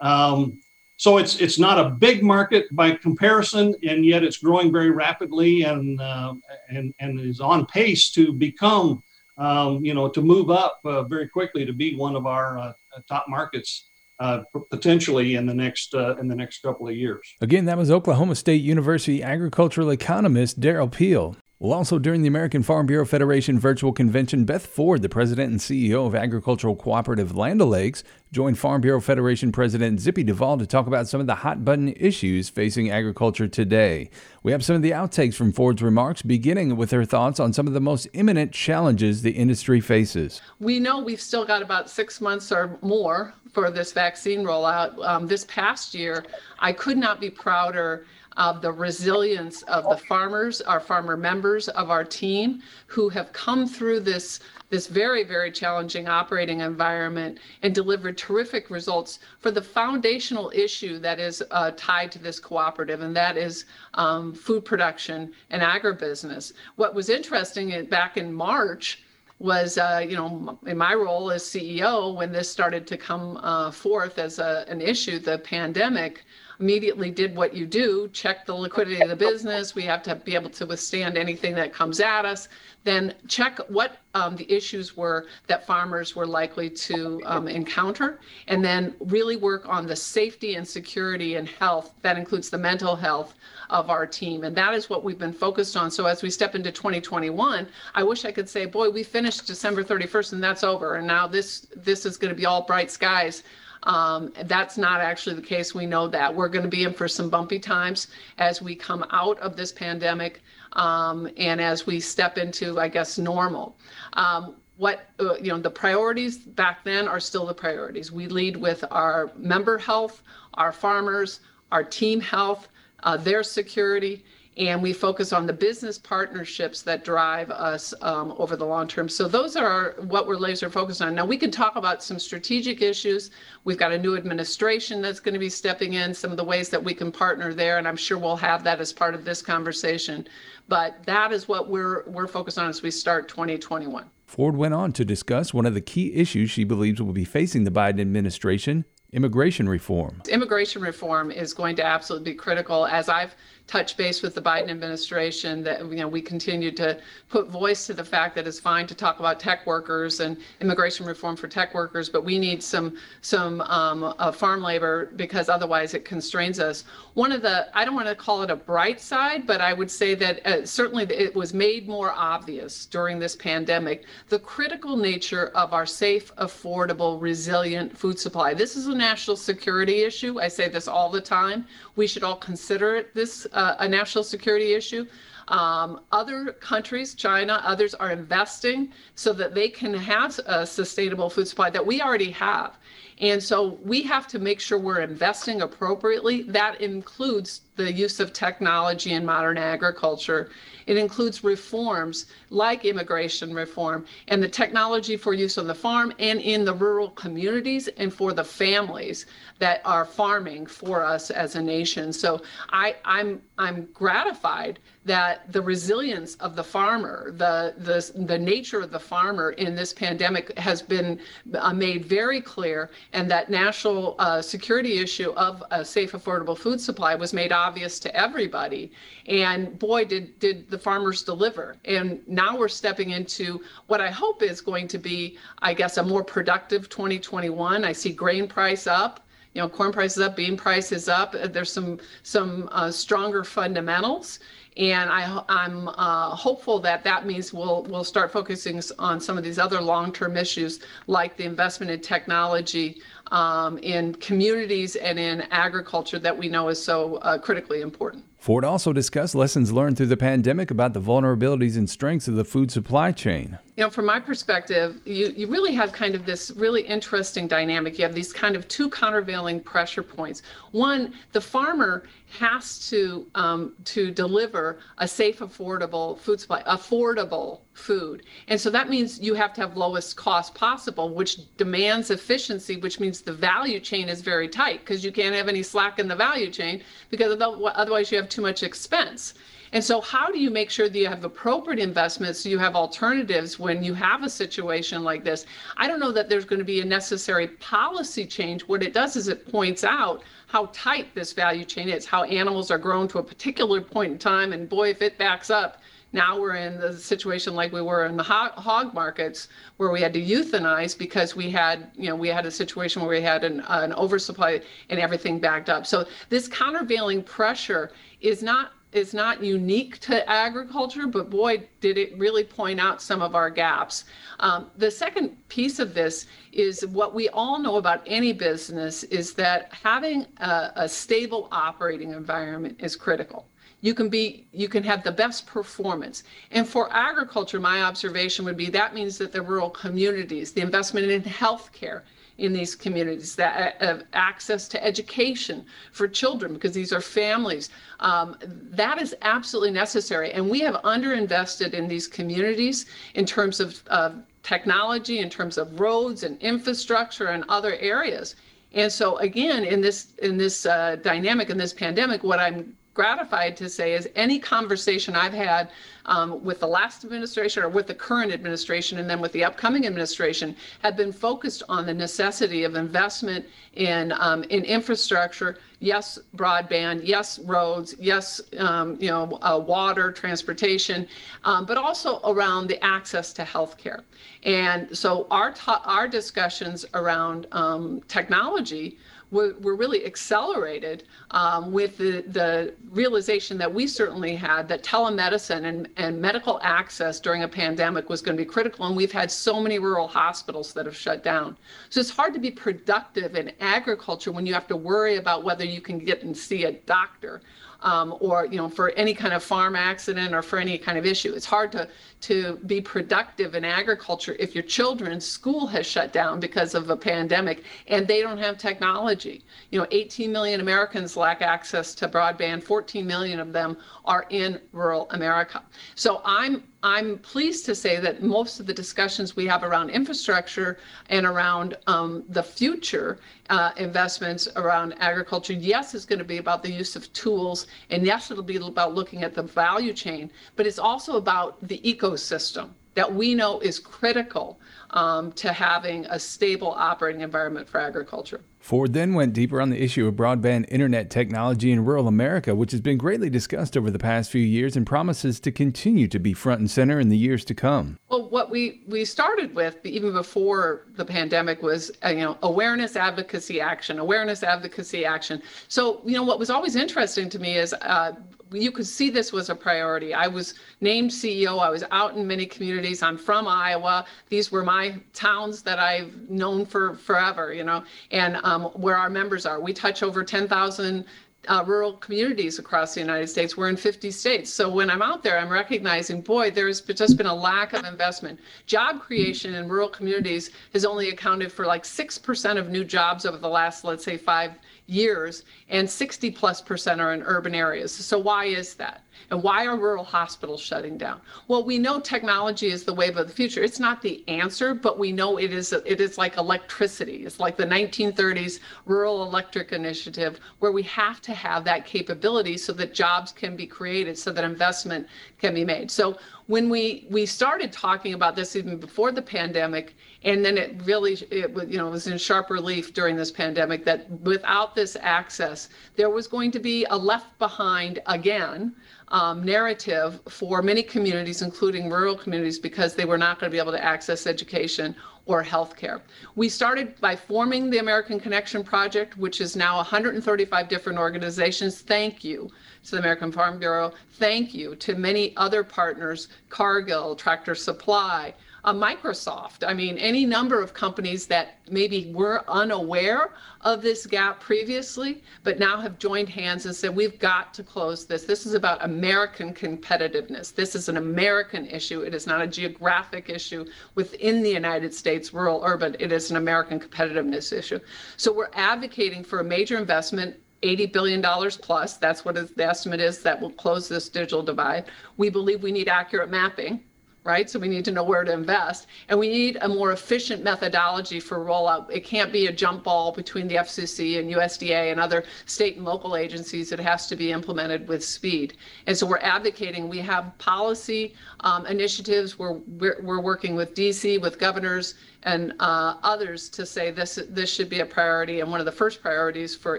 Um, 0.00 0.58
so 0.96 1.18
it's 1.18 1.40
it's 1.40 1.58
not 1.58 1.78
a 1.78 1.90
big 1.90 2.22
market 2.22 2.66
by 2.72 2.92
comparison, 2.92 3.74
and 3.86 4.04
yet 4.04 4.22
it's 4.22 4.38
growing 4.38 4.70
very 4.70 4.90
rapidly 4.90 5.62
and 5.62 6.00
uh, 6.00 6.34
and 6.68 6.94
and 7.00 7.20
is 7.20 7.40
on 7.40 7.66
pace 7.66 8.10
to 8.12 8.32
become, 8.32 9.02
um, 9.36 9.84
you 9.84 9.92
know, 9.92 10.08
to 10.08 10.22
move 10.22 10.50
up 10.50 10.80
uh, 10.84 11.02
very 11.02 11.28
quickly 11.28 11.66
to 11.66 11.72
be 11.72 11.96
one 11.96 12.14
of 12.14 12.26
our 12.26 12.58
uh, 12.58 12.72
top 13.08 13.26
markets. 13.28 13.88
Uh, 14.20 14.42
potentially 14.70 15.34
in 15.34 15.44
the 15.44 15.52
next 15.52 15.92
uh, 15.92 16.14
in 16.18 16.28
the 16.28 16.36
next 16.36 16.62
couple 16.62 16.86
of 16.86 16.94
years. 16.94 17.20
Again, 17.40 17.64
that 17.64 17.76
was 17.76 17.90
Oklahoma 17.90 18.36
State 18.36 18.62
University 18.62 19.24
agricultural 19.24 19.90
economist 19.90 20.60
Derrell 20.60 20.90
Peel. 20.90 21.34
Well, 21.64 21.72
also 21.72 21.98
during 21.98 22.20
the 22.20 22.28
American 22.28 22.62
Farm 22.62 22.84
Bureau 22.84 23.06
Federation 23.06 23.58
virtual 23.58 23.90
convention, 23.90 24.44
Beth 24.44 24.66
Ford, 24.66 25.00
the 25.00 25.08
president 25.08 25.50
and 25.50 25.58
CEO 25.58 26.06
of 26.06 26.14
agricultural 26.14 26.76
cooperative 26.76 27.34
Land 27.34 27.62
O'Lakes, 27.62 28.04
joined 28.32 28.58
Farm 28.58 28.82
Bureau 28.82 29.00
Federation 29.00 29.50
President 29.50 29.98
Zippy 29.98 30.22
Duvall 30.22 30.58
to 30.58 30.66
talk 30.66 30.86
about 30.86 31.08
some 31.08 31.22
of 31.22 31.26
the 31.26 31.36
hot 31.36 31.64
button 31.64 31.94
issues 31.96 32.50
facing 32.50 32.90
agriculture 32.90 33.48
today. 33.48 34.10
We 34.42 34.52
have 34.52 34.62
some 34.62 34.76
of 34.76 34.82
the 34.82 34.90
outtakes 34.90 35.36
from 35.36 35.54
Ford's 35.54 35.82
remarks, 35.82 36.20
beginning 36.20 36.76
with 36.76 36.90
her 36.90 37.06
thoughts 37.06 37.40
on 37.40 37.54
some 37.54 37.66
of 37.66 37.72
the 37.72 37.80
most 37.80 38.08
imminent 38.12 38.52
challenges 38.52 39.22
the 39.22 39.30
industry 39.30 39.80
faces. 39.80 40.42
We 40.60 40.78
know 40.78 40.98
we've 40.98 41.18
still 41.18 41.46
got 41.46 41.62
about 41.62 41.88
six 41.88 42.20
months 42.20 42.52
or 42.52 42.78
more 42.82 43.32
for 43.54 43.70
this 43.70 43.90
vaccine 43.90 44.44
rollout. 44.44 45.02
Um, 45.02 45.28
this 45.28 45.46
past 45.46 45.94
year, 45.94 46.26
I 46.58 46.74
could 46.74 46.98
not 46.98 47.20
be 47.20 47.30
prouder 47.30 48.04
of 48.36 48.60
the 48.62 48.72
resilience 48.72 49.62
of 49.62 49.88
the 49.88 49.96
farmers, 49.96 50.60
our 50.62 50.80
farmer 50.80 51.16
members 51.16 51.68
of 51.68 51.90
our 51.90 52.04
team 52.04 52.62
who 52.86 53.08
have 53.08 53.32
come 53.32 53.66
through 53.66 54.00
this 54.00 54.40
this 54.70 54.86
very, 54.88 55.22
very 55.22 55.52
challenging 55.52 56.08
operating 56.08 56.60
environment 56.60 57.38
and 57.62 57.72
delivered 57.74 58.18
terrific 58.18 58.70
results 58.70 59.20
for 59.38 59.52
the 59.52 59.62
foundational 59.62 60.50
issue 60.52 60.98
that 60.98 61.20
is 61.20 61.44
uh, 61.52 61.70
tied 61.76 62.10
to 62.10 62.18
this 62.18 62.40
cooperative, 62.40 63.00
and 63.00 63.14
that 63.14 63.36
is 63.36 63.66
um, 63.94 64.34
food 64.34 64.64
production 64.64 65.32
and 65.50 65.62
agribusiness. 65.62 66.52
What 66.74 66.94
was 66.94 67.08
interesting 67.08 67.84
back 67.84 68.16
in 68.16 68.32
March 68.32 69.04
was, 69.38 69.78
uh, 69.78 70.04
you 70.08 70.16
know, 70.16 70.58
in 70.66 70.76
my 70.76 70.94
role 70.94 71.30
as 71.30 71.42
CEO, 71.44 72.14
when 72.14 72.32
this 72.32 72.50
started 72.50 72.86
to 72.86 72.96
come 72.96 73.36
uh, 73.42 73.70
forth 73.70 74.18
as 74.18 74.38
a, 74.38 74.64
an 74.68 74.80
issue, 74.80 75.18
the 75.18 75.38
pandemic, 75.38 76.24
immediately 76.60 77.10
did 77.10 77.36
what 77.36 77.54
you 77.54 77.66
do 77.66 78.08
check 78.12 78.46
the 78.46 78.54
liquidity 78.54 79.00
of 79.00 79.08
the 79.08 79.16
business. 79.16 79.74
We 79.74 79.82
have 79.82 80.02
to 80.04 80.14
be 80.14 80.34
able 80.34 80.50
to 80.50 80.66
withstand 80.66 81.16
anything 81.16 81.54
that 81.56 81.72
comes 81.72 82.00
at 82.00 82.24
us. 82.24 82.48
Then 82.84 83.14
check 83.28 83.58
what 83.68 83.96
um, 84.14 84.36
the 84.36 84.50
issues 84.52 84.96
were 84.96 85.26
that 85.46 85.66
farmers 85.66 86.14
were 86.14 86.26
likely 86.26 86.68
to 86.70 87.20
um, 87.24 87.48
encounter, 87.48 88.20
and 88.48 88.62
then 88.62 88.94
really 89.00 89.36
work 89.36 89.66
on 89.66 89.86
the 89.86 89.96
safety 89.96 90.54
and 90.56 90.68
security 90.68 91.36
and 91.36 91.48
health. 91.48 91.94
That 92.02 92.18
includes 92.18 92.50
the 92.50 92.58
mental 92.58 92.94
health 92.94 93.34
of 93.70 93.90
our 93.90 94.06
team. 94.06 94.44
And 94.44 94.54
that 94.56 94.74
is 94.74 94.90
what 94.90 95.02
we've 95.02 95.18
been 95.18 95.32
focused 95.32 95.76
on. 95.76 95.90
So 95.90 96.04
as 96.04 96.22
we 96.22 96.30
step 96.30 96.54
into 96.54 96.70
2021, 96.70 97.66
I 97.94 98.02
wish 98.02 98.24
I 98.24 98.32
could 98.32 98.48
say, 98.48 98.66
boy, 98.66 98.90
we 98.90 99.02
finished 99.02 99.46
December 99.46 99.82
31st 99.82 100.34
and 100.34 100.44
that's 100.44 100.62
over. 100.62 100.96
And 100.96 101.06
now 101.06 101.26
this 101.26 101.66
this 101.74 102.04
is 102.04 102.16
going 102.16 102.32
to 102.32 102.36
be 102.36 102.46
all 102.46 102.62
bright 102.62 102.90
skies 102.90 103.42
um, 103.84 104.32
that's 104.44 104.76
not 104.76 105.00
actually 105.00 105.36
the 105.36 105.42
case. 105.42 105.74
We 105.74 105.86
know 105.86 106.08
that. 106.08 106.34
We're 106.34 106.48
going 106.48 106.64
to 106.64 106.70
be 106.70 106.84
in 106.84 106.92
for 106.92 107.08
some 107.08 107.30
bumpy 107.30 107.58
times 107.58 108.08
as 108.38 108.60
we 108.60 108.74
come 108.74 109.04
out 109.10 109.38
of 109.40 109.56
this 109.56 109.72
pandemic 109.72 110.42
um, 110.72 111.28
and 111.36 111.60
as 111.60 111.86
we 111.86 112.00
step 112.00 112.36
into, 112.38 112.80
I 112.80 112.88
guess, 112.88 113.18
normal. 113.18 113.76
Um, 114.14 114.56
what 114.76 115.08
uh, 115.20 115.34
you 115.36 115.52
know 115.52 115.58
the 115.58 115.70
priorities 115.70 116.38
back 116.38 116.82
then 116.84 117.06
are 117.06 117.20
still 117.20 117.46
the 117.46 117.54
priorities 117.54 118.10
we 118.10 118.26
lead 118.26 118.56
with 118.56 118.84
our 118.90 119.30
member 119.36 119.78
health 119.78 120.22
our 120.54 120.72
farmers 120.72 121.38
our 121.70 121.84
team 121.84 122.20
health 122.20 122.68
uh, 123.04 123.16
their 123.16 123.44
security 123.44 124.24
and 124.56 124.80
we 124.80 124.92
focus 124.92 125.32
on 125.32 125.46
the 125.46 125.52
business 125.52 125.98
partnerships 125.98 126.82
that 126.82 127.04
drive 127.04 127.50
us 127.50 127.92
um, 128.02 128.34
over 128.38 128.56
the 128.56 128.64
long 128.64 128.86
term. 128.86 129.08
So 129.08 129.26
those 129.26 129.56
are 129.56 129.96
what 129.98 130.26
we're 130.26 130.36
laser 130.36 130.70
focused 130.70 131.02
on. 131.02 131.14
Now 131.14 131.26
we 131.26 131.36
can 131.36 131.50
talk 131.50 131.74
about 131.76 132.02
some 132.02 132.18
strategic 132.18 132.80
issues. 132.80 133.30
We've 133.64 133.78
got 133.78 133.92
a 133.92 133.98
new 133.98 134.16
administration 134.16 135.02
that's 135.02 135.20
going 135.20 135.34
to 135.34 135.40
be 135.40 135.48
stepping 135.48 135.94
in, 135.94 136.14
some 136.14 136.30
of 136.30 136.36
the 136.36 136.44
ways 136.44 136.68
that 136.68 136.82
we 136.82 136.94
can 136.94 137.10
partner 137.10 137.52
there, 137.52 137.78
and 137.78 137.88
I'm 137.88 137.96
sure 137.96 138.16
we'll 138.16 138.36
have 138.36 138.62
that 138.64 138.80
as 138.80 138.92
part 138.92 139.14
of 139.14 139.24
this 139.24 139.42
conversation. 139.42 140.28
But 140.68 141.04
that 141.04 141.32
is 141.32 141.48
what 141.48 141.68
we're 141.68 142.04
we're 142.06 142.28
focused 142.28 142.58
on 142.58 142.68
as 142.68 142.82
we 142.82 142.90
start 142.90 143.28
2021. 143.28 144.08
Ford 144.24 144.56
went 144.56 144.74
on 144.74 144.92
to 144.92 145.04
discuss 145.04 145.52
one 145.52 145.66
of 145.66 145.74
the 145.74 145.80
key 145.80 146.14
issues 146.14 146.50
she 146.50 146.64
believes 146.64 147.02
will 147.02 147.12
be 147.12 147.24
facing 147.24 147.64
the 147.64 147.70
Biden 147.70 148.00
administration 148.00 148.84
immigration 149.14 149.68
reform. 149.68 150.20
Immigration 150.28 150.82
reform 150.82 151.30
is 151.30 151.54
going 151.54 151.76
to 151.76 151.86
absolutely 151.86 152.32
be 152.32 152.36
critical. 152.36 152.84
As 152.86 153.08
I've 153.08 153.34
touch 153.66 153.96
base 153.96 154.20
with 154.20 154.34
the 154.34 154.42
Biden 154.42 154.68
administration 154.68 155.62
that 155.64 155.80
you 155.80 155.96
know 155.96 156.08
we 156.08 156.20
continue 156.20 156.70
to 156.72 156.98
put 157.30 157.48
voice 157.48 157.86
to 157.86 157.94
the 157.94 158.04
fact 158.04 158.34
that 158.34 158.46
it's 158.46 158.60
fine 158.60 158.86
to 158.86 158.94
talk 158.94 159.18
about 159.18 159.40
tech 159.40 159.66
workers 159.66 160.20
and 160.20 160.36
immigration 160.60 161.06
reform 161.06 161.34
for 161.34 161.48
tech 161.48 161.74
workers, 161.74 162.08
but 162.08 162.24
we 162.24 162.38
need 162.38 162.62
some 162.62 162.96
some 163.22 163.62
um, 163.62 164.14
uh, 164.18 164.30
farm 164.30 164.62
labor 164.62 165.10
because 165.16 165.48
otherwise 165.48 165.94
it 165.94 166.04
constrains 166.04 166.60
us. 166.60 166.84
One 167.14 167.32
of 167.32 167.42
the 167.42 167.66
I 167.76 167.84
don't 167.84 167.94
want 167.94 168.08
to 168.08 168.14
call 168.14 168.42
it 168.42 168.50
a 168.50 168.56
bright 168.56 169.00
side, 169.00 169.46
but 169.46 169.60
I 169.60 169.72
would 169.72 169.90
say 169.90 170.14
that 170.14 170.46
uh, 170.46 170.66
certainly 170.66 171.04
it 171.04 171.34
was 171.34 171.54
made 171.54 171.88
more 171.88 172.12
obvious 172.12 172.86
during 172.86 173.18
this 173.18 173.34
pandemic 173.34 174.04
the 174.28 174.38
critical 174.38 174.96
nature 174.96 175.48
of 175.54 175.72
our 175.72 175.86
safe, 175.86 176.34
affordable, 176.36 177.20
resilient 177.20 177.96
food 177.96 178.18
supply. 178.18 178.52
This 178.52 178.76
is 178.76 178.88
a 178.88 178.94
national 178.94 179.36
security 179.36 180.02
issue. 180.02 180.40
I 180.40 180.48
say 180.48 180.68
this 180.68 180.86
all 180.86 181.08
the 181.08 181.20
time. 181.20 181.66
We 181.96 182.06
should 182.06 182.24
all 182.24 182.36
consider 182.36 182.96
it 182.96 183.14
this 183.14 183.46
uh, 183.54 183.76
a 183.78 183.88
national 183.88 184.24
security 184.24 184.74
issue. 184.74 185.06
Um, 185.48 186.00
other 186.10 186.52
countries, 186.52 187.14
China, 187.14 187.60
others 187.64 187.94
are 187.94 188.10
investing 188.10 188.92
so 189.14 189.32
that 189.34 189.54
they 189.54 189.68
can 189.68 189.92
have 189.92 190.38
a 190.46 190.66
sustainable 190.66 191.28
food 191.28 191.48
supply 191.48 191.70
that 191.70 191.84
we 191.84 192.00
already 192.00 192.30
have. 192.30 192.78
And 193.20 193.42
so 193.42 193.78
we 193.82 194.02
have 194.02 194.26
to 194.28 194.38
make 194.38 194.58
sure 194.60 194.78
we're 194.78 195.00
investing 195.00 195.62
appropriately. 195.62 196.42
That 196.42 196.80
includes 196.80 197.60
the 197.76 197.92
use 197.92 198.20
of 198.20 198.32
technology 198.32 199.12
in 199.12 199.24
modern 199.24 199.58
agriculture. 199.58 200.50
It 200.86 200.96
includes 200.96 201.44
reforms 201.44 202.26
like 202.50 202.84
immigration 202.84 203.54
reform 203.54 204.04
and 204.28 204.42
the 204.42 204.48
technology 204.48 205.16
for 205.16 205.34
use 205.34 205.58
on 205.58 205.66
the 205.66 205.74
farm 205.74 206.12
and 206.18 206.40
in 206.40 206.64
the 206.64 206.74
rural 206.74 207.10
communities 207.10 207.88
and 207.96 208.12
for 208.12 208.32
the 208.32 208.44
families 208.44 209.26
that 209.58 209.80
are 209.84 210.04
farming 210.04 210.66
for 210.66 211.04
us 211.04 211.30
as 211.30 211.56
a 211.56 211.62
nation. 211.62 212.12
So 212.12 212.42
I, 212.70 212.96
I'm 213.04 213.42
I'm 213.58 213.86
gratified 213.92 214.78
that 215.04 215.52
the 215.52 215.60
resilience 215.60 216.34
of 216.36 216.56
the 216.56 216.64
farmer, 216.64 217.32
the 217.36 217.74
the 217.78 218.24
the 218.24 218.38
nature 218.38 218.80
of 218.80 218.90
the 218.90 218.98
farmer 218.98 219.50
in 219.52 219.74
this 219.74 219.92
pandemic 219.92 220.56
has 220.58 220.80
been 220.80 221.20
uh, 221.54 221.72
made 221.72 222.04
very 222.06 222.40
clear, 222.40 222.90
and 223.12 223.30
that 223.30 223.50
national 223.50 224.16
uh, 224.18 224.40
security 224.40 224.98
issue 224.98 225.30
of 225.32 225.62
a 225.70 225.84
safe, 225.84 226.12
affordable 226.12 226.56
food 226.56 226.80
supply 226.80 227.14
was 227.14 227.32
made 227.34 227.52
obvious 227.52 227.98
to 228.00 228.16
everybody. 228.16 228.92
And 229.26 229.78
boy, 229.78 230.06
did 230.06 230.38
did 230.38 230.70
the 230.70 230.78
farmers 230.78 231.22
deliver! 231.22 231.76
And 231.84 232.20
now 232.26 232.56
we're 232.56 232.68
stepping 232.68 233.10
into 233.10 233.62
what 233.88 234.00
I 234.00 234.10
hope 234.10 234.42
is 234.42 234.60
going 234.60 234.88
to 234.88 234.98
be, 234.98 235.38
I 235.60 235.74
guess, 235.74 235.98
a 235.98 236.02
more 236.02 236.24
productive 236.24 236.88
2021. 236.88 237.84
I 237.84 237.92
see 237.92 238.12
grain 238.12 238.48
price 238.48 238.86
up 238.86 239.23
you 239.54 239.62
know, 239.62 239.68
corn 239.68 239.92
prices 239.92 240.22
up, 240.22 240.36
bean 240.36 240.56
prices 240.56 241.08
up. 241.08 241.32
There's 241.32 241.72
some 241.72 241.98
some 242.24 242.68
uh, 242.72 242.90
stronger 242.90 243.44
fundamentals, 243.44 244.40
and 244.76 245.08
I, 245.10 245.42
I'm 245.48 245.88
uh, 245.88 246.34
hopeful 246.34 246.80
that 246.80 247.04
that 247.04 247.24
means 247.24 247.52
we'll 247.52 247.84
we'll 247.84 248.04
start 248.04 248.32
focusing 248.32 248.82
on 248.98 249.20
some 249.20 249.38
of 249.38 249.44
these 249.44 249.58
other 249.58 249.80
long-term 249.80 250.36
issues 250.36 250.80
like 251.06 251.36
the 251.36 251.44
investment 251.44 251.92
in 251.92 252.00
technology 252.00 253.00
um, 253.30 253.78
in 253.78 254.14
communities 254.16 254.96
and 254.96 255.18
in 255.18 255.42
agriculture 255.52 256.18
that 256.18 256.36
we 256.36 256.48
know 256.48 256.68
is 256.68 256.82
so 256.82 257.16
uh, 257.16 257.38
critically 257.38 257.80
important. 257.80 258.24
Ford 258.44 258.62
also 258.62 258.92
discussed 258.92 259.34
lessons 259.34 259.72
learned 259.72 259.96
through 259.96 260.08
the 260.08 260.18
pandemic 260.18 260.70
about 260.70 260.92
the 260.92 261.00
vulnerabilities 261.00 261.78
and 261.78 261.88
strengths 261.88 262.28
of 262.28 262.34
the 262.34 262.44
food 262.44 262.70
supply 262.70 263.10
chain. 263.10 263.58
You 263.78 263.84
know, 263.84 263.88
from 263.88 264.04
my 264.04 264.20
perspective, 264.20 265.00
you, 265.06 265.32
you 265.34 265.46
really 265.46 265.72
have 265.72 265.92
kind 265.92 266.14
of 266.14 266.26
this 266.26 266.50
really 266.50 266.82
interesting 266.82 267.48
dynamic. 267.48 267.98
You 267.98 268.04
have 268.04 268.14
these 268.14 268.34
kind 268.34 268.54
of 268.54 268.68
two 268.68 268.90
countervailing 268.90 269.60
pressure 269.60 270.02
points. 270.02 270.42
One, 270.72 271.14
the 271.32 271.40
farmer 271.40 272.04
has 272.38 272.88
to 272.90 273.26
um, 273.34 273.74
to 273.84 274.10
deliver 274.10 274.78
a 274.98 275.08
safe, 275.08 275.38
affordable 275.38 276.18
food 276.18 276.40
supply, 276.40 276.62
affordable 276.64 277.60
food. 277.72 278.24
And 278.48 278.60
so 278.60 278.70
that 278.70 278.88
means 278.88 279.20
you 279.20 279.34
have 279.34 279.52
to 279.54 279.60
have 279.60 279.76
lowest 279.76 280.16
cost 280.16 280.54
possible, 280.54 281.14
which 281.14 281.54
demands 281.56 282.10
efficiency, 282.10 282.76
which 282.76 283.00
means 283.00 283.20
the 283.20 283.32
value 283.32 283.80
chain 283.80 284.08
is 284.08 284.20
very 284.20 284.48
tight 284.48 284.80
because 284.80 285.04
you 285.04 285.12
can't 285.12 285.34
have 285.34 285.48
any 285.48 285.62
slack 285.62 285.98
in 285.98 286.08
the 286.08 286.16
value 286.16 286.50
chain 286.50 286.82
because 287.10 287.36
otherwise 287.40 288.10
you 288.10 288.18
have 288.18 288.28
too 288.28 288.42
much 288.42 288.62
expense. 288.62 289.34
And 289.74 289.82
so, 289.82 290.00
how 290.00 290.30
do 290.30 290.38
you 290.38 290.50
make 290.50 290.70
sure 290.70 290.88
that 290.88 290.96
you 290.96 291.08
have 291.08 291.24
appropriate 291.24 291.80
investments 291.80 292.38
so 292.38 292.48
you 292.48 292.60
have 292.60 292.76
alternatives 292.76 293.58
when 293.58 293.82
you 293.82 293.92
have 293.94 294.22
a 294.22 294.30
situation 294.30 295.02
like 295.02 295.24
this? 295.24 295.46
I 295.76 295.88
don't 295.88 295.98
know 295.98 296.12
that 296.12 296.28
there's 296.28 296.44
going 296.44 296.60
to 296.60 296.64
be 296.64 296.80
a 296.80 296.84
necessary 296.84 297.48
policy 297.48 298.24
change. 298.24 298.62
What 298.62 298.84
it 298.84 298.92
does 298.94 299.16
is 299.16 299.26
it 299.26 299.50
points 299.50 299.82
out 299.82 300.22
how 300.54 300.70
tight 300.72 301.12
this 301.16 301.32
value 301.32 301.64
chain 301.64 301.88
is, 301.88 302.06
how 302.06 302.22
animals 302.22 302.70
are 302.70 302.78
grown 302.78 303.08
to 303.08 303.18
a 303.18 303.22
particular 303.24 303.80
point 303.80 304.12
in 304.12 304.18
time. 304.20 304.52
And 304.52 304.68
boy, 304.68 304.88
if 304.90 305.02
it 305.02 305.18
backs 305.18 305.50
up, 305.50 305.82
now 306.12 306.38
we're 306.38 306.54
in 306.54 306.78
the 306.78 306.96
situation 306.96 307.56
like 307.56 307.72
we 307.72 307.82
were 307.82 308.06
in 308.06 308.16
the 308.16 308.22
hog 308.22 308.94
markets 308.94 309.48
where 309.78 309.90
we 309.90 310.00
had 310.00 310.12
to 310.12 310.22
euthanize 310.22 310.96
because 310.96 311.34
we 311.34 311.50
had 311.50 311.90
you 311.96 312.08
know 312.08 312.14
we 312.14 312.28
had 312.28 312.46
a 312.46 312.52
situation 312.52 313.02
where 313.02 313.10
we 313.10 313.20
had 313.20 313.42
an, 313.42 313.64
an 313.66 313.92
oversupply 313.94 314.60
and 314.90 315.00
everything 315.00 315.40
backed 315.40 315.68
up 315.68 315.84
so 315.88 316.06
this 316.28 316.46
countervailing 316.46 317.20
pressure 317.20 317.90
is 318.20 318.40
not 318.40 318.74
is 318.94 319.12
not 319.12 319.42
unique 319.42 319.98
to 319.98 320.28
agriculture, 320.30 321.06
but 321.06 321.28
boy, 321.28 321.68
did 321.80 321.98
it 321.98 322.16
really 322.16 322.44
point 322.44 322.80
out 322.80 323.02
some 323.02 323.20
of 323.20 323.34
our 323.34 323.50
gaps. 323.50 324.04
Um, 324.40 324.70
the 324.78 324.90
second 324.90 325.36
piece 325.48 325.80
of 325.80 325.94
this 325.94 326.26
is 326.52 326.86
what 326.86 327.14
we 327.14 327.28
all 327.30 327.58
know 327.58 327.76
about 327.76 328.02
any 328.06 328.32
business 328.32 329.02
is 329.04 329.34
that 329.34 329.72
having 329.72 330.26
a, 330.38 330.72
a 330.76 330.88
stable 330.88 331.48
operating 331.50 332.12
environment 332.12 332.76
is 332.80 332.96
critical 332.96 333.46
you 333.84 333.92
can 333.92 334.08
be 334.08 334.46
you 334.50 334.66
can 334.66 334.82
have 334.82 335.04
the 335.04 335.12
best 335.12 335.46
performance 335.46 336.24
and 336.52 336.66
for 336.66 336.90
agriculture 336.90 337.60
my 337.60 337.82
observation 337.82 338.42
would 338.42 338.56
be 338.56 338.70
that 338.70 338.94
means 338.94 339.18
that 339.18 339.30
the 339.30 339.42
rural 339.42 339.68
communities 339.68 340.52
the 340.52 340.60
investment 340.62 341.10
in 341.10 341.22
healthcare 341.22 342.00
in 342.38 342.52
these 342.52 342.74
communities, 342.74 343.36
that 343.36 343.80
uh, 343.80 343.98
access 344.12 344.66
to 344.68 344.84
education 344.84 345.64
for 345.92 346.08
children, 346.08 346.52
because 346.52 346.72
these 346.72 346.92
are 346.92 347.00
families. 347.00 347.70
Um, 348.00 348.36
that 348.72 349.00
is 349.00 349.14
absolutely 349.22 349.70
necessary. 349.70 350.32
And 350.32 350.50
we 350.50 350.60
have 350.60 350.74
underinvested 350.82 351.74
in 351.74 351.86
these 351.88 352.08
communities 352.08 352.86
in 353.14 353.24
terms 353.24 353.60
of 353.60 353.82
uh, 353.88 354.10
technology, 354.42 355.20
in 355.20 355.30
terms 355.30 355.58
of 355.58 355.78
roads 355.78 356.24
and 356.24 356.40
infrastructure 356.42 357.28
and 357.28 357.44
other 357.48 357.76
areas. 357.76 358.36
And 358.72 358.90
so 358.90 359.18
again, 359.18 359.64
in 359.64 359.80
this 359.80 360.14
in 360.22 360.36
this 360.36 360.66
uh, 360.66 360.96
dynamic 360.96 361.50
in 361.50 361.56
this 361.56 361.72
pandemic, 361.72 362.24
what 362.24 362.40
I'm 362.40 362.76
gratified 362.94 363.56
to 363.56 363.68
say 363.68 363.94
is 363.94 364.08
any 364.14 364.38
conversation 364.38 365.16
I've 365.16 365.32
had 365.32 365.70
um, 366.06 366.42
with 366.44 366.60
the 366.60 366.66
last 366.66 367.04
administration 367.04 367.62
or 367.62 367.68
with 367.68 367.86
the 367.86 367.94
current 367.94 368.32
administration 368.32 368.98
and 368.98 369.10
then 369.10 369.20
with 369.20 369.32
the 369.32 369.44
upcoming 369.44 369.86
administration 369.86 370.54
have 370.82 370.96
been 370.96 371.12
focused 371.12 371.62
on 371.68 371.86
the 371.86 371.94
necessity 371.94 372.62
of 372.62 372.76
investment 372.76 373.44
in 373.74 374.12
um, 374.12 374.44
in 374.44 374.64
infrastructure. 374.64 375.58
Yes, 375.80 376.18
broadband. 376.36 377.00
Yes, 377.04 377.40
roads. 377.40 377.94
Yes, 377.98 378.40
um, 378.58 378.96
you 379.00 379.10
know, 379.10 379.38
uh, 379.42 379.58
water, 379.58 380.12
transportation, 380.12 381.06
um, 381.44 381.66
but 381.66 381.76
also 381.76 382.20
around 382.24 382.68
the 382.68 382.82
access 382.82 383.32
to 383.34 383.42
healthcare. 383.42 384.02
And 384.44 384.96
so 384.96 385.26
our 385.30 385.54
our 385.66 386.06
discussions 386.06 386.86
around 386.94 387.48
um, 387.52 388.00
technology 388.08 388.98
were, 389.34 389.54
were 389.60 389.74
really 389.74 390.06
accelerated 390.06 391.04
um, 391.32 391.72
with 391.72 391.98
the, 391.98 392.24
the 392.28 392.72
realization 392.90 393.58
that 393.58 393.72
we 393.72 393.86
certainly 393.86 394.36
had 394.36 394.68
that 394.68 394.84
telemedicine 394.84 395.64
and, 395.64 395.88
and 395.96 396.20
medical 396.20 396.60
access 396.62 397.18
during 397.18 397.42
a 397.42 397.48
pandemic 397.48 398.08
was 398.08 398.22
going 398.22 398.36
to 398.36 398.42
be 398.42 398.48
critical. 398.48 398.86
And 398.86 398.96
we've 398.96 399.12
had 399.12 399.30
so 399.30 399.60
many 399.60 399.78
rural 399.80 400.06
hospitals 400.06 400.72
that 400.74 400.86
have 400.86 400.96
shut 400.96 401.24
down. 401.24 401.56
So 401.90 402.00
it's 402.00 402.10
hard 402.10 402.32
to 402.34 402.40
be 402.40 402.50
productive 402.50 403.34
in 403.34 403.52
agriculture 403.60 404.30
when 404.30 404.46
you 404.46 404.54
have 404.54 404.68
to 404.68 404.76
worry 404.76 405.16
about 405.16 405.42
whether 405.42 405.64
you 405.64 405.80
can 405.80 405.98
get 405.98 406.22
and 406.22 406.36
see 406.36 406.64
a 406.64 406.72
doctor 406.72 407.42
um, 407.84 408.16
or 408.20 408.46
you 408.46 408.56
know 408.56 408.68
for 408.68 408.90
any 408.92 409.14
kind 409.14 409.32
of 409.32 409.42
farm 409.42 409.76
accident 409.76 410.34
or 410.34 410.42
for 410.42 410.58
any 410.58 410.76
kind 410.76 410.98
of 410.98 411.06
issue. 411.06 411.32
It's 411.34 411.46
hard 411.46 411.70
to 411.72 411.88
to 412.22 412.58
be 412.66 412.80
productive 412.80 413.54
in 413.54 413.64
agriculture 413.64 414.34
if 414.38 414.54
your 414.54 414.64
children's 414.64 415.26
school 415.26 415.66
has 415.66 415.86
shut 415.86 416.12
down 416.12 416.40
because 416.40 416.74
of 416.74 416.88
a 416.88 416.96
pandemic 416.96 417.64
and 417.86 418.08
they 418.08 418.22
don't 418.22 418.38
have 418.38 418.56
technology. 418.56 419.44
You 419.70 419.80
know, 419.80 419.86
18 419.90 420.32
million 420.32 420.60
Americans 420.60 421.16
lack 421.16 421.42
access 421.42 421.94
to 421.96 422.08
broadband. 422.08 422.62
14 422.62 423.06
million 423.06 423.38
of 423.38 423.52
them 423.52 423.76
are 424.06 424.24
in 424.30 424.58
rural 424.72 425.06
America. 425.10 425.62
So 425.94 426.22
I'm 426.24 426.64
I'm 426.84 427.16
pleased 427.20 427.64
to 427.64 427.74
say 427.74 427.98
that 428.00 428.22
most 428.22 428.60
of 428.60 428.66
the 428.66 428.74
discussions 428.74 429.34
we 429.34 429.46
have 429.46 429.64
around 429.64 429.88
infrastructure 429.88 430.76
and 431.08 431.24
around 431.24 431.78
um, 431.86 432.24
the 432.28 432.42
future 432.42 433.18
uh, 433.48 433.70
investments 433.78 434.48
around 434.56 434.94
agriculture, 435.00 435.54
yes, 435.54 435.94
is 435.94 436.04
going 436.04 436.18
to 436.18 436.26
be 436.26 436.36
about 436.36 436.62
the 436.62 436.70
use 436.70 436.94
of 436.94 437.10
tools, 437.14 437.68
and 437.88 438.04
yes, 438.04 438.30
it'll 438.30 438.42
be 438.44 438.56
about 438.56 438.94
looking 438.94 439.22
at 439.22 439.34
the 439.34 439.42
value 439.42 439.94
chain, 439.94 440.30
but 440.56 440.66
it's 440.66 440.78
also 440.78 441.16
about 441.16 441.56
the 441.66 441.78
ecosystem 441.78 442.68
that 442.92 443.12
we 443.12 443.34
know 443.34 443.60
is 443.60 443.78
critical 443.78 444.60
um, 444.90 445.32
to 445.32 445.54
having 445.54 446.04
a 446.10 446.18
stable 446.18 446.72
operating 446.72 447.22
environment 447.22 447.66
for 447.66 447.80
agriculture. 447.80 448.42
Ford 448.64 448.94
then 448.94 449.12
went 449.12 449.34
deeper 449.34 449.60
on 449.60 449.68
the 449.68 449.82
issue 449.82 450.06
of 450.06 450.14
broadband 450.14 450.64
internet 450.70 451.10
technology 451.10 451.70
in 451.70 451.84
rural 451.84 452.08
America, 452.08 452.54
which 452.54 452.70
has 452.70 452.80
been 452.80 452.96
greatly 452.96 453.28
discussed 453.28 453.76
over 453.76 453.90
the 453.90 453.98
past 453.98 454.30
few 454.30 454.40
years 454.40 454.74
and 454.74 454.86
promises 454.86 455.38
to 455.40 455.52
continue 455.52 456.08
to 456.08 456.18
be 456.18 456.32
front 456.32 456.60
and 456.60 456.70
center 456.70 456.98
in 456.98 457.10
the 457.10 457.16
years 457.18 457.44
to 457.44 457.54
come. 457.54 457.98
Well, 458.08 458.30
what 458.30 458.48
we, 458.48 458.80
we 458.88 459.04
started 459.04 459.54
with 459.54 459.84
even 459.84 460.14
before 460.14 460.86
the 460.96 461.04
pandemic 461.04 461.62
was 461.62 461.90
uh, 462.06 462.08
you 462.08 462.22
know 462.22 462.38
awareness, 462.42 462.96
advocacy, 462.96 463.60
action, 463.60 463.98
awareness, 463.98 464.42
advocacy, 464.42 465.04
action. 465.04 465.42
So 465.68 466.00
you 466.06 466.14
know 466.14 466.22
what 466.22 466.38
was 466.38 466.48
always 466.48 466.74
interesting 466.74 467.28
to 467.28 467.38
me 467.38 467.58
is 467.58 467.74
uh, 467.82 468.12
you 468.54 468.70
could 468.70 468.86
see 468.86 469.10
this 469.10 469.32
was 469.32 469.50
a 469.50 469.54
priority. 469.54 470.14
I 470.14 470.26
was 470.26 470.54
named 470.80 471.10
CEO. 471.10 471.60
I 471.60 471.70
was 471.70 471.84
out 471.90 472.16
in 472.16 472.26
many 472.26 472.46
communities. 472.46 473.02
I'm 473.02 473.18
from 473.18 473.46
Iowa. 473.46 474.06
These 474.28 474.52
were 474.52 474.62
my 474.62 475.00
towns 475.12 475.62
that 475.62 475.78
I've 475.78 476.30
known 476.30 476.64
for 476.66 476.94
forever, 476.94 477.52
you 477.52 477.64
know, 477.64 477.84
and 478.10 478.36
um, 478.44 478.64
where 478.74 478.96
our 478.96 479.10
members 479.10 479.46
are. 479.46 479.60
We 479.60 479.72
touch 479.72 480.02
over 480.02 480.24
10,000 480.24 481.04
uh, 481.48 481.64
rural 481.66 481.94
communities 481.94 482.58
across 482.58 482.94
the 482.94 483.00
United 483.00 483.26
States. 483.28 483.56
We're 483.56 483.68
in 483.68 483.76
50 483.76 484.10
states. 484.10 484.50
So 484.50 484.68
when 484.68 484.90
I'm 484.90 485.02
out 485.02 485.22
there, 485.22 485.38
I'm 485.38 485.50
recognizing, 485.50 486.20
boy, 486.20 486.50
there's 486.50 486.80
just 486.80 487.16
been 487.16 487.26
a 487.26 487.34
lack 487.34 487.72
of 487.72 487.84
investment. 487.84 488.40
Job 488.66 489.00
creation 489.00 489.54
in 489.54 489.68
rural 489.68 489.88
communities 489.88 490.50
has 490.72 490.84
only 490.84 491.10
accounted 491.10 491.52
for 491.52 491.66
like 491.66 491.84
6% 491.84 492.58
of 492.58 492.70
new 492.70 492.84
jobs 492.84 493.26
over 493.26 493.36
the 493.36 493.48
last, 493.48 493.84
let's 493.84 494.04
say, 494.04 494.16
five 494.16 494.52
years, 494.86 495.44
and 495.68 495.88
60 495.88 496.30
plus 496.30 496.60
percent 496.60 497.00
are 497.00 497.14
in 497.14 497.22
urban 497.22 497.54
areas. 497.54 497.92
So 497.92 498.18
why 498.18 498.46
is 498.46 498.74
that? 498.74 499.02
And 499.30 499.42
why 499.42 499.66
are 499.66 499.76
rural 499.76 500.04
hospitals 500.04 500.60
shutting 500.60 500.98
down? 500.98 501.20
Well, 501.48 501.64
we 501.64 501.78
know 501.78 501.98
technology 501.98 502.68
is 502.68 502.84
the 502.84 502.92
wave 502.92 503.16
of 503.16 503.26
the 503.26 503.32
future. 503.32 503.62
It's 503.62 503.80
not 503.80 504.02
the 504.02 504.22
answer, 504.28 504.74
but 504.74 504.98
we 504.98 505.12
know 505.12 505.38
it 505.38 505.52
is 505.52 505.72
it 505.72 506.00
is 506.00 506.18
like 506.18 506.36
electricity. 506.36 507.24
It's 507.24 507.40
like 507.40 507.56
the 507.56 507.66
1930s 507.66 508.60
rural 508.84 509.22
electric 509.22 509.72
initiative 509.72 510.40
where 510.58 510.72
we 510.72 510.82
have 510.82 511.22
to 511.22 511.32
have 511.32 511.64
that 511.64 511.86
capability 511.86 512.58
so 512.58 512.72
that 512.74 512.92
jobs 512.92 513.32
can 513.32 513.56
be 513.56 513.66
created, 513.66 514.18
so 514.18 514.30
that 514.32 514.44
investment 514.44 515.06
can 515.40 515.54
be 515.54 515.64
made. 515.64 515.90
So 515.90 516.18
when 516.46 516.68
we 516.68 517.06
we 517.10 517.24
started 517.24 517.72
talking 517.72 518.12
about 518.12 518.36
this 518.36 518.56
even 518.56 518.76
before 518.76 519.12
the 519.12 519.22
pandemic 519.22 519.96
and 520.24 520.44
then 520.44 520.56
it 520.56 520.80
really 520.84 521.14
it 521.30 521.52
was 521.52 521.68
you 521.68 521.76
know 521.76 521.88
was 521.90 522.06
in 522.06 522.18
sharp 522.18 522.50
relief 522.50 522.94
during 522.94 523.14
this 523.16 523.30
pandemic 523.30 523.84
that 523.84 524.10
without 524.22 524.74
this 524.74 524.96
access 525.00 525.68
there 525.96 526.10
was 526.10 526.26
going 526.26 526.50
to 526.50 526.58
be 526.58 526.84
a 526.90 526.96
left 526.96 527.38
behind 527.38 528.00
again 528.06 528.74
um, 529.08 529.44
narrative 529.44 530.20
for 530.28 530.62
many 530.62 530.82
communities 530.82 531.42
including 531.42 531.90
rural 531.90 532.16
communities 532.16 532.58
because 532.58 532.94
they 532.94 533.04
were 533.04 533.18
not 533.18 533.38
going 533.38 533.50
to 533.50 533.54
be 533.54 533.60
able 533.60 533.72
to 533.72 533.84
access 533.84 534.26
education 534.26 534.94
or 535.26 535.42
healthcare. 535.42 536.02
We 536.34 536.48
started 536.48 537.00
by 537.00 537.16
forming 537.16 537.70
the 537.70 537.78
American 537.78 538.20
Connection 538.20 538.62
Project, 538.62 539.16
which 539.16 539.40
is 539.40 539.56
now 539.56 539.76
135 539.76 540.68
different 540.68 540.98
organizations. 540.98 541.80
Thank 541.80 542.24
you 542.24 542.50
to 542.84 542.90
the 542.90 542.98
American 542.98 543.32
Farm 543.32 543.58
Bureau. 543.58 543.92
Thank 544.12 544.52
you 544.52 544.76
to 544.76 544.94
many 544.94 545.34
other 545.36 545.64
partners, 545.64 546.28
Cargill, 546.50 547.16
Tractor 547.16 547.54
Supply, 547.54 548.34
uh, 548.64 548.72
Microsoft. 548.72 549.66
I 549.66 549.74
mean, 549.74 549.98
any 549.98 550.24
number 550.24 550.60
of 550.60 550.72
companies 550.72 551.26
that 551.26 551.58
maybe 551.70 552.10
were 552.14 552.42
unaware 552.48 553.34
of 553.60 553.82
this 553.82 554.06
gap 554.06 554.40
previously, 554.40 555.22
but 555.42 555.58
now 555.58 555.80
have 555.80 555.98
joined 555.98 556.30
hands 556.30 556.64
and 556.64 556.74
said, 556.74 556.96
we've 556.96 557.18
got 557.18 557.52
to 557.54 557.62
close 557.62 558.06
this. 558.06 558.24
This 558.24 558.46
is 558.46 558.54
about 558.54 558.82
American 558.82 559.52
competitiveness. 559.52 560.54
This 560.54 560.74
is 560.74 560.88
an 560.88 560.96
American 560.96 561.66
issue. 561.66 562.00
It 562.00 562.14
is 562.14 562.26
not 562.26 562.40
a 562.40 562.46
geographic 562.46 563.28
issue 563.28 563.66
within 563.94 564.42
the 564.42 564.50
United 564.50 564.94
States, 564.94 565.34
rural, 565.34 565.60
urban. 565.64 565.94
It 566.00 566.10
is 566.10 566.30
an 566.30 566.38
American 566.38 566.80
competitiveness 566.80 567.52
issue. 567.52 567.80
So 568.16 568.32
we're 568.32 568.50
advocating 568.54 569.24
for 569.24 569.40
a 569.40 569.44
major 569.44 569.76
investment 569.76 570.36
$80 570.62 570.92
billion 570.94 571.50
plus. 571.60 571.98
That's 571.98 572.24
what 572.24 572.36
the 572.56 572.64
estimate 572.64 573.00
is 573.00 573.22
that 573.22 573.38
will 573.38 573.50
close 573.50 573.86
this 573.86 574.08
digital 574.08 574.42
divide. 574.42 574.86
We 575.18 575.28
believe 575.28 575.62
we 575.62 575.72
need 575.72 575.88
accurate 575.88 576.30
mapping 576.30 576.82
right? 577.24 577.48
So 577.48 577.58
we 577.58 577.68
need 577.68 577.86
to 577.86 577.90
know 577.90 578.04
where 578.04 578.22
to 578.22 578.32
invest. 578.32 578.86
And 579.08 579.18
we 579.18 579.28
need 579.28 579.56
a 579.62 579.68
more 579.68 579.92
efficient 579.92 580.44
methodology 580.44 581.20
for 581.20 581.38
rollout. 581.38 581.90
It 581.90 582.04
can't 582.04 582.30
be 582.30 582.46
a 582.46 582.52
jump 582.52 582.84
ball 582.84 583.12
between 583.12 583.48
the 583.48 583.56
FCC 583.56 584.18
and 584.18 584.30
USDA 584.30 584.92
and 584.92 585.00
other 585.00 585.24
state 585.46 585.76
and 585.76 585.86
local 585.86 586.16
agencies. 586.16 586.70
It 586.70 586.80
has 586.80 587.06
to 587.06 587.16
be 587.16 587.32
implemented 587.32 587.88
with 587.88 588.04
speed. 588.04 588.58
And 588.86 588.96
so 588.96 589.06
we're 589.06 589.18
advocating, 589.18 589.88
we 589.88 589.98
have 589.98 590.36
policy 590.36 591.14
um, 591.40 591.64
initiatives. 591.66 592.38
We're, 592.38 592.52
we're, 592.52 593.00
we're, 593.02 593.24
working 593.24 593.56
with 593.56 593.74
DC, 593.74 594.20
with 594.20 594.38
governors 594.38 594.96
and 595.22 595.54
uh, 595.58 595.94
others 596.02 596.50
to 596.50 596.66
say 596.66 596.90
this, 596.90 597.18
this 597.30 597.50
should 597.50 597.70
be 597.70 597.80
a 597.80 597.86
priority 597.86 598.40
and 598.40 598.50
one 598.50 598.60
of 598.60 598.66
the 598.66 598.72
first 598.72 599.00
priorities 599.00 599.56
for 599.56 599.78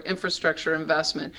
infrastructure 0.00 0.74
investment 0.74 1.32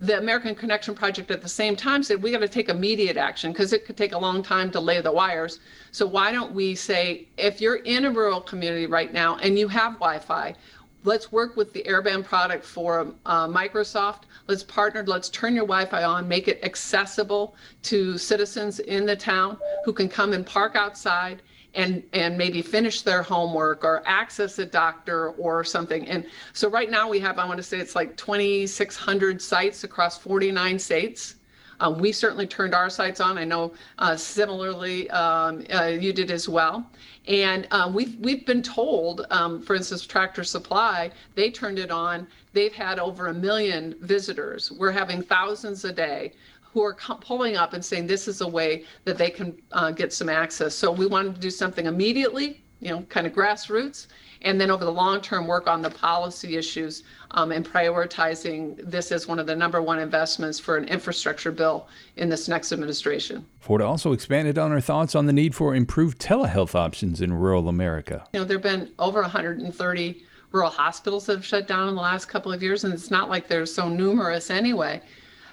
the 0.00 0.18
American 0.18 0.54
Connection 0.54 0.94
Project 0.94 1.30
at 1.30 1.42
the 1.42 1.48
same 1.48 1.74
time 1.74 2.02
said 2.02 2.22
we 2.22 2.30
got 2.30 2.38
to 2.38 2.48
take 2.48 2.68
immediate 2.68 3.16
action 3.16 3.52
because 3.52 3.72
it 3.72 3.84
could 3.84 3.96
take 3.96 4.12
a 4.12 4.18
long 4.18 4.42
time 4.42 4.70
to 4.70 4.80
lay 4.80 5.00
the 5.00 5.10
wires. 5.10 5.58
So 5.90 6.06
why 6.06 6.30
don't 6.30 6.52
we 6.52 6.74
say 6.74 7.26
if 7.36 7.60
you're 7.60 7.76
in 7.76 8.04
a 8.04 8.10
rural 8.10 8.40
community 8.40 8.86
right 8.86 9.12
now 9.12 9.36
and 9.36 9.58
you 9.58 9.66
have 9.68 9.94
Wi-Fi, 9.94 10.54
let's 11.02 11.32
work 11.32 11.56
with 11.56 11.72
the 11.72 11.82
airband 11.82 12.24
product 12.24 12.64
for 12.64 13.12
uh, 13.26 13.48
Microsoft. 13.48 14.22
Let's 14.46 14.62
partner. 14.62 15.04
Let's 15.04 15.28
turn 15.30 15.54
your 15.54 15.66
Wi-Fi 15.66 16.04
on, 16.04 16.28
make 16.28 16.46
it 16.46 16.62
accessible 16.62 17.56
to 17.82 18.16
citizens 18.18 18.78
in 18.78 19.04
the 19.04 19.16
town 19.16 19.58
who 19.84 19.92
can 19.92 20.08
come 20.08 20.32
and 20.32 20.46
park 20.46 20.76
outside 20.76 21.42
and 21.74 22.02
and 22.12 22.36
maybe 22.36 22.62
finish 22.62 23.02
their 23.02 23.22
homework 23.22 23.84
or 23.84 24.02
access 24.06 24.58
a 24.58 24.66
doctor 24.66 25.30
or 25.30 25.64
something. 25.64 26.08
And 26.08 26.26
so 26.52 26.68
right 26.68 26.90
now 26.90 27.08
we 27.08 27.20
have 27.20 27.38
I 27.38 27.46
want 27.46 27.58
to 27.58 27.62
say 27.62 27.78
it's 27.78 27.94
like 27.94 28.16
2,600 28.16 29.42
sites 29.42 29.84
across 29.84 30.18
49 30.18 30.78
states. 30.78 31.36
Um, 31.80 31.98
we 31.98 32.10
certainly 32.10 32.46
turned 32.46 32.74
our 32.74 32.90
sites 32.90 33.20
on. 33.20 33.38
I 33.38 33.44
know 33.44 33.72
uh, 33.98 34.16
similarly 34.16 35.08
um, 35.10 35.64
uh, 35.72 35.84
you 35.84 36.12
did 36.12 36.30
as 36.30 36.48
well. 36.48 36.90
And 37.28 37.68
uh, 37.70 37.90
we've 37.94 38.16
we've 38.16 38.44
been 38.46 38.62
told, 38.62 39.26
um, 39.30 39.62
for 39.62 39.76
instance, 39.76 40.06
Tractor 40.06 40.42
Supply, 40.44 41.10
they 41.34 41.50
turned 41.50 41.78
it 41.78 41.90
on. 41.90 42.26
They've 42.52 42.72
had 42.72 42.98
over 42.98 43.28
a 43.28 43.34
million 43.34 43.94
visitors. 44.00 44.72
We're 44.72 44.90
having 44.90 45.22
thousands 45.22 45.84
a 45.84 45.92
day 45.92 46.32
who 46.72 46.82
are 46.82 46.94
pulling 46.94 47.56
up 47.56 47.72
and 47.72 47.84
saying 47.84 48.06
this 48.06 48.28
is 48.28 48.40
a 48.40 48.48
way 48.48 48.84
that 49.04 49.18
they 49.18 49.30
can 49.30 49.60
uh, 49.72 49.90
get 49.90 50.12
some 50.12 50.28
access. 50.28 50.74
So 50.74 50.92
we 50.92 51.06
wanted 51.06 51.34
to 51.34 51.40
do 51.40 51.50
something 51.50 51.86
immediately, 51.86 52.62
you 52.80 52.90
know, 52.90 53.02
kind 53.08 53.26
of 53.26 53.32
grassroots, 53.32 54.06
and 54.42 54.60
then 54.60 54.70
over 54.70 54.84
the 54.84 54.92
long 54.92 55.20
term 55.20 55.46
work 55.46 55.66
on 55.66 55.82
the 55.82 55.90
policy 55.90 56.56
issues 56.56 57.02
um, 57.32 57.50
and 57.50 57.64
prioritizing 57.68 58.78
this 58.88 59.10
as 59.10 59.26
one 59.26 59.38
of 59.38 59.46
the 59.46 59.56
number 59.56 59.82
one 59.82 59.98
investments 59.98 60.60
for 60.60 60.76
an 60.76 60.84
infrastructure 60.84 61.50
bill 61.50 61.88
in 62.16 62.28
this 62.28 62.48
next 62.48 62.70
administration. 62.70 63.44
Ford 63.60 63.82
also 63.82 64.12
expanded 64.12 64.58
on 64.58 64.70
her 64.70 64.80
thoughts 64.80 65.14
on 65.14 65.26
the 65.26 65.32
need 65.32 65.54
for 65.54 65.74
improved 65.74 66.20
telehealth 66.20 66.74
options 66.74 67.20
in 67.20 67.32
rural 67.32 67.68
America. 67.68 68.24
You 68.32 68.40
know, 68.40 68.46
there 68.46 68.58
have 68.58 68.62
been 68.62 68.90
over 68.98 69.20
130 69.22 70.22
rural 70.52 70.70
hospitals 70.70 71.26
that 71.26 71.36
have 71.36 71.44
shut 71.44 71.66
down 71.66 71.88
in 71.88 71.94
the 71.94 72.00
last 72.00 72.26
couple 72.26 72.52
of 72.52 72.62
years, 72.62 72.84
and 72.84 72.94
it's 72.94 73.10
not 73.10 73.28
like 73.28 73.48
they're 73.48 73.66
so 73.66 73.88
numerous 73.88 74.50
anyway. 74.50 75.00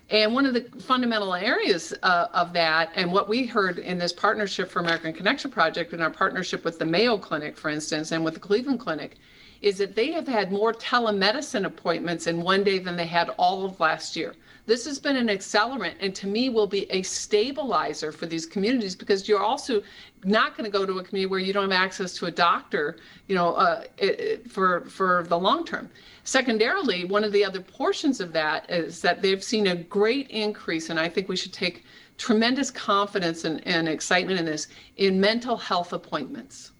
And 0.09 0.35
one 0.35 0.45
of 0.45 0.53
the 0.53 0.65
fundamental 0.81 1.33
areas 1.33 1.93
uh, 2.03 2.27
of 2.31 2.53
that, 2.53 2.91
and 2.95 3.11
what 3.11 3.27
we 3.27 3.45
heard 3.45 3.79
in 3.79 3.97
this 3.97 4.13
Partnership 4.13 4.69
for 4.69 4.79
American 4.79 5.13
Connection 5.13 5.49
project, 5.49 5.93
in 5.93 6.01
our 6.01 6.11
partnership 6.11 6.63
with 6.63 6.77
the 6.77 6.85
Mayo 6.85 7.17
Clinic, 7.17 7.57
for 7.57 7.69
instance, 7.69 8.11
and 8.11 8.23
with 8.23 8.35
the 8.35 8.39
Cleveland 8.39 8.79
Clinic, 8.79 9.15
is 9.61 9.79
that 9.79 9.95
they 9.95 10.11
have 10.11 10.27
had 10.27 10.51
more 10.51 10.73
telemedicine 10.73 11.65
appointments 11.65 12.27
in 12.27 12.41
one 12.41 12.63
day 12.63 12.77
than 12.77 12.95
they 12.95 13.07
had 13.07 13.29
all 13.37 13.65
of 13.65 13.79
last 13.79 14.15
year. 14.15 14.35
This 14.67 14.85
has 14.85 14.97
been 14.97 15.15
an 15.15 15.27
accelerant 15.27 15.95
and 15.99 16.15
to 16.15 16.27
me 16.27 16.49
will 16.49 16.65
be 16.65 16.89
a 16.91 17.03
stabilizer 17.03 18.11
for 18.11 18.25
these 18.25 18.47
communities 18.47 18.95
because 18.95 19.27
you're 19.27 19.43
also 19.43 19.83
not 20.23 20.57
going 20.57 20.65
to 20.65 20.75
go 20.75 20.85
to 20.85 20.97
a 20.99 21.03
community 21.03 21.29
where 21.29 21.39
you 21.39 21.53
don't 21.53 21.69
have 21.69 21.71
access 21.71 22.13
to 22.15 22.25
a 22.25 22.31
doctor, 22.31 22.97
you 23.27 23.35
know, 23.35 23.53
uh, 23.53 23.83
it, 23.97 24.49
for 24.49 24.85
for 24.85 25.25
the 25.29 25.37
long 25.37 25.65
term. 25.65 25.89
Secondarily, 26.23 27.05
one 27.05 27.23
of 27.23 27.31
the 27.31 27.45
other 27.45 27.61
portions 27.61 28.19
of 28.19 28.33
that 28.33 28.67
is 28.69 29.01
that 29.01 29.21
they've 29.21 29.43
seen 29.43 29.67
a 29.67 29.75
great 29.75 30.27
increase, 30.29 30.89
and 30.89 30.99
I 30.99 31.09
think 31.09 31.29
we 31.29 31.35
should 31.35 31.53
take 31.53 31.83
tremendous 32.17 32.71
confidence 32.71 33.43
and, 33.43 33.65
and 33.67 33.87
excitement 33.87 34.39
in 34.39 34.45
this 34.45 34.67
in 34.97 35.19
mental 35.19 35.57
health 35.57 35.93
appointments 35.93 36.71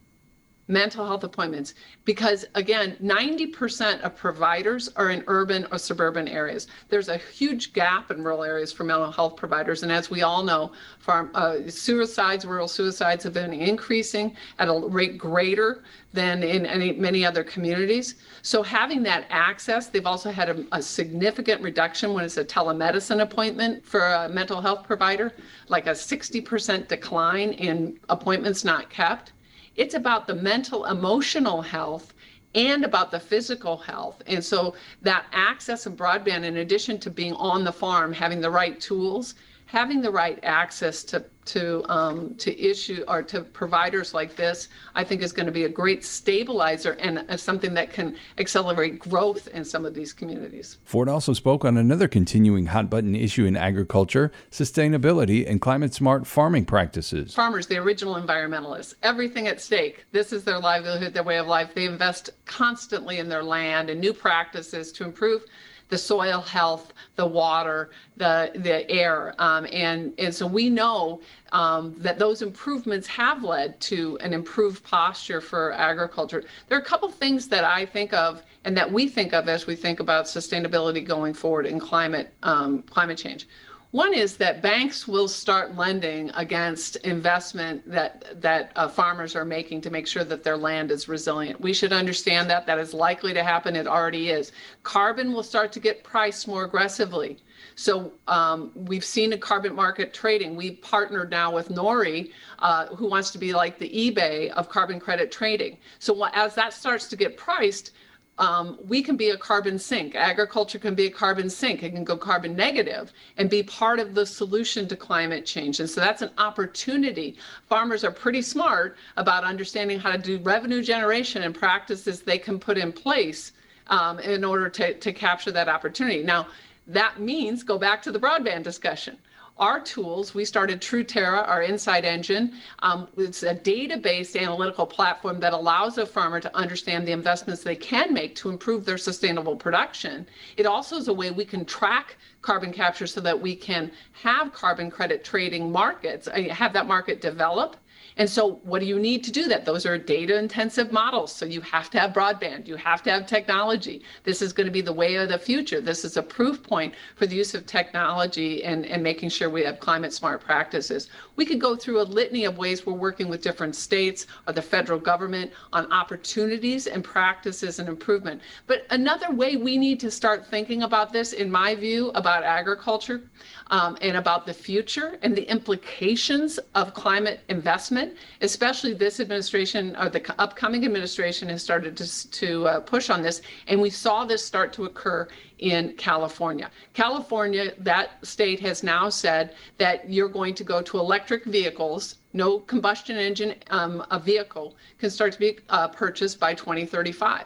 mental 0.68 1.05
health 1.05 1.24
appointments. 1.24 1.74
Because 2.05 2.45
again 2.55 2.97
90% 3.01 4.01
of 4.01 4.16
providers 4.16 4.89
are 4.95 5.09
in 5.09 5.24
urban 5.28 5.68
or 5.72 5.78
suburban 5.78 6.28
areas. 6.28 6.68
There's 6.89 7.09
a 7.09 7.18
huge 7.18 7.74
gap 7.74 8.11
in 8.11 8.24
rural 8.24 8.43
areas 8.43 8.72
for 8.72 8.84
mental 8.84 9.11
health 9.11 9.36
providers. 9.36 9.84
And 9.84 9.91
as 9.91 10.09
we 10.09 10.22
all 10.24 10.43
know 10.43 10.72
farm, 10.99 11.32
uh, 11.36 11.57
suicides 11.68 12.45
rural 12.45 12.68
suicides 12.68 13.24
have 13.24 13.34
been 13.34 13.53
increasing 13.53 14.36
at 14.59 14.68
a 14.68 14.88
rate 14.88 15.18
greater 15.18 15.84
than 16.13 16.43
in 16.43 16.66
any, 16.66 16.93
many 16.93 17.26
other 17.26 17.43
communities. 17.43 18.16
So 18.41 18.63
having 18.63 19.03
that 19.03 19.26
access 19.30 19.88
they've 19.88 20.05
also 20.05 20.32
had 20.32 20.49
a, 20.49 20.66
a 20.72 20.82
significant 20.82 21.61
reduction 21.61 22.13
when 22.13 22.24
it's 22.24 22.38
a 22.38 22.45
telemedicine 22.45 23.22
appointment 23.22 23.86
for 23.86 24.01
a 24.01 24.30
mental 24.30 24.61
health 24.61 24.86
provider. 24.86 25.34
Like 25.68 25.88
a 25.88 25.91
60% 25.91 26.88
decline 26.88 27.51
in 27.53 27.99
appointments 28.09 28.63
not 28.63 28.89
kept 28.89 29.34
it's 29.76 29.93
about 29.93 30.28
the 30.28 30.36
mental, 30.36 30.86
emotional 30.86 31.61
health 31.61 32.13
and 32.53 32.86
about 32.86 33.11
the 33.11 33.19
physical 33.19 33.78
health. 33.78 34.23
And 34.28 34.43
so 34.43 34.76
that 35.01 35.26
access 35.34 35.86
and 35.86 35.97
broadband, 35.97 36.43
in 36.43 36.57
addition 36.57 36.99
to 36.99 37.09
being 37.09 37.34
on 37.34 37.63
the 37.63 37.71
farm, 37.71 38.13
having 38.13 38.39
the 38.39 38.49
right 38.49 38.80
tools, 38.80 39.36
having 39.65 40.01
the 40.01 40.11
right 40.11 40.39
access 40.43 41.03
to 41.05 41.26
to 41.45 41.83
um, 41.91 42.35
to 42.35 42.59
issue 42.59 43.03
or 43.07 43.23
to 43.23 43.41
providers 43.41 44.13
like 44.13 44.35
this, 44.35 44.69
I 44.95 45.03
think 45.03 45.21
is 45.21 45.31
going 45.31 45.45
to 45.45 45.51
be 45.51 45.65
a 45.65 45.69
great 45.69 46.03
stabilizer 46.03 46.93
and 46.93 47.19
uh, 47.19 47.37
something 47.37 47.73
that 47.75 47.91
can 47.93 48.15
accelerate 48.37 48.99
growth 48.99 49.47
in 49.49 49.63
some 49.63 49.85
of 49.85 49.93
these 49.93 50.13
communities. 50.13 50.77
Ford 50.83 51.07
also 51.07 51.33
spoke 51.33 51.65
on 51.65 51.77
another 51.77 52.07
continuing 52.07 52.67
hot 52.67 52.89
button 52.89 53.15
issue 53.15 53.45
in 53.45 53.55
agriculture: 53.55 54.31
sustainability 54.51 55.49
and 55.49 55.61
climate 55.61 55.93
smart 55.93 56.27
farming 56.27 56.65
practices. 56.65 57.33
Farmers, 57.33 57.67
the 57.67 57.77
original 57.77 58.15
environmentalists, 58.15 58.95
everything 59.03 59.47
at 59.47 59.61
stake. 59.61 60.05
This 60.11 60.33
is 60.33 60.43
their 60.43 60.59
livelihood, 60.59 61.13
their 61.13 61.23
way 61.23 61.37
of 61.37 61.47
life. 61.47 61.73
They 61.73 61.85
invest 61.85 62.31
constantly 62.45 63.19
in 63.19 63.29
their 63.29 63.43
land 63.43 63.89
and 63.89 63.99
new 63.99 64.13
practices 64.13 64.91
to 64.93 65.03
improve 65.03 65.43
the 65.89 65.97
soil 65.97 66.41
health, 66.41 66.93
the 67.15 67.25
water, 67.25 67.91
the 68.17 68.51
the 68.55 68.89
air, 68.89 69.36
um, 69.39 69.67
and 69.71 70.13
and 70.17 70.33
so 70.33 70.47
we 70.47 70.69
know 70.69 71.21
um, 71.51 71.95
that 71.97 72.17
those 72.17 72.41
improvements 72.41 73.07
have 73.07 73.43
led 73.43 73.79
to 73.81 74.17
an 74.21 74.33
improved 74.33 74.83
posture 74.83 75.41
for 75.41 75.73
agriculture. 75.73 76.43
There 76.67 76.77
are 76.77 76.81
a 76.81 76.86
couple 76.86 77.09
things 77.09 77.47
that 77.49 77.63
I 77.63 77.86
think 77.86 78.13
of 78.13 78.41
and 78.63 78.75
that 78.75 78.91
we 78.91 79.07
think 79.07 79.33
of 79.33 79.47
as 79.47 79.67
we 79.67 79.75
think 79.75 79.99
about 79.99 80.25
sustainability 80.25 81.05
going 81.05 81.33
forward 81.33 81.65
in 81.65 81.79
climate 81.79 82.33
um, 82.43 82.81
climate 82.83 83.17
change. 83.17 83.47
One 83.95 84.13
is 84.13 84.35
that 84.37 84.61
banks 84.61 85.07
will 85.07 85.29
start 85.29 85.77
lending 85.77 86.29
against 86.31 86.97
investment 86.97 87.89
that 87.89 88.41
that 88.41 88.73
uh, 88.75 88.89
farmers 88.89 89.37
are 89.37 89.45
making 89.45 89.79
to 89.83 89.89
make 89.89 90.05
sure 90.05 90.25
that 90.25 90.43
their 90.43 90.57
land 90.57 90.91
is 90.91 91.07
resilient. 91.07 91.61
We 91.61 91.71
should 91.71 91.93
understand 91.93 92.49
that 92.49 92.65
that 92.65 92.77
is 92.77 92.93
likely 92.93 93.33
to 93.33 93.41
happen. 93.41 93.73
It 93.73 93.87
already 93.87 94.31
is. 94.31 94.51
Carbon 94.83 95.31
will 95.31 95.43
start 95.43 95.71
to 95.71 95.79
get 95.79 96.03
priced 96.03 96.45
more 96.45 96.65
aggressively. 96.65 97.37
So 97.75 98.11
um, 98.27 98.73
we've 98.75 99.05
seen 99.05 99.31
a 99.31 99.37
carbon 99.37 99.73
market 99.73 100.13
trading. 100.13 100.57
We've 100.57 100.81
partnered 100.81 101.31
now 101.31 101.55
with 101.55 101.69
Nori, 101.69 102.31
uh, 102.59 102.87
who 102.87 103.07
wants 103.07 103.31
to 103.31 103.37
be 103.37 103.53
like 103.53 103.79
the 103.79 103.89
eBay 103.89 104.49
of 104.51 104.67
carbon 104.67 104.99
credit 104.99 105.31
trading. 105.31 105.77
So 105.99 106.21
as 106.33 106.53
that 106.55 106.73
starts 106.73 107.07
to 107.07 107.15
get 107.15 107.37
priced, 107.37 107.91
um, 108.38 108.77
we 108.86 109.01
can 109.01 109.15
be 109.15 109.29
a 109.29 109.38
carbon 109.38 109.79
sink. 109.79 110.15
Agriculture 110.15 110.77
can 110.79 110.93
be 110.93 111.05
a 111.05 111.11
carbon 111.11 111.49
sink. 111.49 111.83
It 111.83 111.91
can 111.91 112.03
go 112.03 112.17
carbon 112.17 112.55
negative 112.55 113.13
and 113.38 113.49
be 113.49 113.63
part 113.63 113.99
of 113.99 114.13
the 114.13 114.25
solution 114.25 114.88
to 114.89 114.95
climate 114.95 115.45
change. 115.45 115.79
And 115.79 115.89
so 115.89 116.01
that's 116.01 116.21
an 116.21 116.31
opportunity. 116.38 117.38
Farmers 117.67 118.03
are 118.03 118.11
pretty 118.11 118.41
smart 118.41 118.97
about 119.15 119.45
understanding 119.45 119.99
how 119.99 120.11
to 120.11 120.17
do 120.17 120.38
revenue 120.39 120.83
generation 120.83 121.43
and 121.43 121.55
practices 121.55 122.21
they 122.21 122.38
can 122.38 122.59
put 122.59 122.77
in 122.77 122.91
place 122.91 123.53
um, 123.88 124.19
in 124.19 124.43
order 124.43 124.69
to, 124.69 124.93
to 124.95 125.13
capture 125.13 125.51
that 125.51 125.69
opportunity. 125.69 126.21
Now, 126.23 126.47
that 126.88 127.19
means 127.19 127.63
go 127.63 127.77
back 127.77 128.01
to 128.03 128.11
the 128.11 128.19
broadband 128.19 128.63
discussion 128.63 129.17
our 129.58 129.80
tools, 129.80 130.36
we 130.36 130.43
started 130.43 130.82
Truterra, 130.82 131.47
our 131.47 131.64
insight 131.64 132.03
engine. 132.03 132.53
Um, 132.80 133.08
it's 133.18 133.43
a 133.43 133.53
data-based 133.53 134.36
analytical 134.36 134.86
platform 134.86 135.39
that 135.39 135.53
allows 135.53 135.97
a 135.97 136.06
farmer 136.06 136.41
to 136.41 136.56
understand 136.58 137.08
the 137.08 137.14
investments 137.14 137.64
they 137.64 137.76
can 137.76 138.14
make 138.14 138.36
to 138.36 138.49
improve 138.49 138.84
their 138.84 138.97
sustainable 138.97 139.56
production. 139.56 140.28
It 140.58 140.66
also 140.66 140.97
is 140.97 141.08
a 141.08 141.14
way 141.14 141.32
we 141.32 141.45
can 141.45 141.64
track 141.64 142.18
carbon 142.41 142.74
capture 142.74 143.08
so 143.08 143.22
that 143.22 143.39
we 143.39 143.56
can 143.56 143.91
have 144.12 144.51
carbon 144.51 144.91
credit 144.91 145.24
trading 145.24 145.72
markets, 145.72 146.28
uh, 146.28 146.41
have 146.51 146.74
that 146.74 146.88
market 146.88 147.22
develop 147.22 147.78
And 148.18 148.30
so, 148.30 148.61
what 148.63 148.80
do 148.80 148.86
you 148.86 148.97
need 148.97 149.26
to 149.26 149.32
do 149.32 149.47
that? 149.49 149.66
Those 149.66 149.86
are 149.86 149.97
data 149.97 150.38
intensive 150.38 150.91
models. 150.91 151.34
So, 151.34 151.45
you 151.45 151.59
have 151.61 151.89
to 151.89 151.99
have 151.99 152.13
broadband, 152.13 152.66
you 152.66 152.78
have 152.78 153.03
to 153.03 153.11
have 153.11 153.28
technology. 153.28 154.03
This 154.24 154.41
is 154.41 154.53
going 154.53 154.68
to 154.68 154.72
be 154.72 154.82
the 154.82 154.93
way 154.93 155.16
of 155.16 155.28
the 155.28 155.38
future. 155.38 155.82
This 155.82 156.05
is 156.05 156.16
a 156.16 156.24
proof 156.24 156.63
point 156.63 156.93
for 157.16 157.26
the 157.26 157.36
use 157.36 157.53
of 157.53 157.66
technology 157.66 158.63
and, 158.63 158.86
and 158.86 159.03
making 159.03 159.30
sure 159.30 159.49
we 159.49 159.63
have 159.63 159.82
climate 159.82 160.13
smart 160.13 160.41
practices. 160.41 161.09
We 161.36 161.45
could 161.45 161.59
go 161.59 161.76
through 161.76 162.01
a 162.01 162.03
litany 162.03 162.45
of 162.45 162.57
ways 162.57 162.86
we're 162.86 162.93
working 162.93 163.28
with 163.28 163.41
different 163.41 163.76
states 163.76 164.28
or 164.47 164.53
the 164.53 164.61
federal 164.61 164.99
government 164.99 165.51
on 165.74 165.91
opportunities 165.91 166.88
and 166.88 167.03
practices 167.03 167.80
and 167.80 167.89
improvement. 167.89 168.41
But 168.66 168.86
another 168.91 169.34
way 169.34 169.57
we 169.57 169.78
need 169.78 169.99
to 169.99 170.11
start 170.11 170.47
thinking 170.47 170.84
about 170.84 171.11
this, 171.11 171.34
in 171.34 171.51
my 171.51 171.76
view, 171.76 172.11
about 172.16 172.43
agriculture 172.43 173.24
um, 173.68 173.97
and 174.01 174.18
about 174.18 174.45
the 174.45 174.53
future 174.53 175.18
and 175.22 175.36
the 175.36 175.49
implications 175.49 176.59
of 176.76 176.93
climate 176.93 177.41
investment, 177.49 178.16
especially 178.41 178.93
this 178.93 179.20
administration 179.20 179.95
or 179.97 180.09
the 180.09 180.24
upcoming 180.39 180.86
administration 180.86 181.49
has 181.49 181.63
started 181.63 181.97
to, 181.97 182.32
to 182.32 182.68
uh, 182.68 182.80
push 182.80 183.09
on 183.09 183.22
this. 183.22 183.41
And 183.68 183.82
we 183.82 183.89
saw 183.89 184.26
this 184.26 184.45
start 184.45 184.74
to 184.74 184.86
occur 184.86 185.28
in 185.59 185.93
California. 185.93 186.70
California, 186.93 187.74
that 187.80 188.26
state 188.26 188.59
has 188.59 188.84
now 188.84 189.09
said 189.09 189.55
that 189.78 190.09
you're 190.09 190.30
going 190.30 190.53
to 190.55 190.63
go 190.63 190.82
to 190.82 190.99
electric 190.99 191.45
vehicles. 191.45 192.16
No 192.34 192.59
combustion 192.59 193.18
engine 193.18 193.55
um, 193.70 194.05
a 194.11 194.20
vehicle 194.20 194.76
can 194.99 195.09
start 195.09 195.34
to 195.34 195.39
be 195.39 195.57
uh, 195.70 195.88
purchased 195.88 196.39
by 196.39 196.53
2035. 196.53 197.45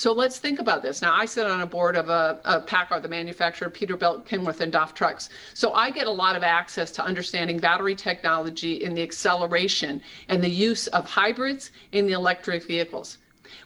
So 0.00 0.12
let's 0.12 0.38
think 0.38 0.60
about 0.60 0.82
this. 0.82 1.02
Now, 1.02 1.14
I 1.14 1.26
sit 1.26 1.46
on 1.46 1.60
a 1.60 1.66
board 1.66 1.94
of 1.94 2.08
a, 2.08 2.40
a 2.46 2.62
PACCAR, 2.62 3.02
the 3.02 3.08
manufacturer, 3.08 3.68
Peterbilt, 3.68 4.24
Kenworth, 4.24 4.62
and 4.62 4.72
DAF 4.72 4.94
trucks. 4.94 5.28
So 5.52 5.74
I 5.74 5.90
get 5.90 6.06
a 6.06 6.10
lot 6.10 6.36
of 6.36 6.42
access 6.42 6.90
to 6.92 7.04
understanding 7.04 7.58
battery 7.58 7.94
technology 7.94 8.82
in 8.82 8.94
the 8.94 9.02
acceleration 9.02 10.00
and 10.28 10.42
the 10.42 10.48
use 10.48 10.86
of 10.86 11.04
hybrids 11.04 11.70
in 11.92 12.06
the 12.06 12.14
electric 12.14 12.66
vehicles. 12.66 13.18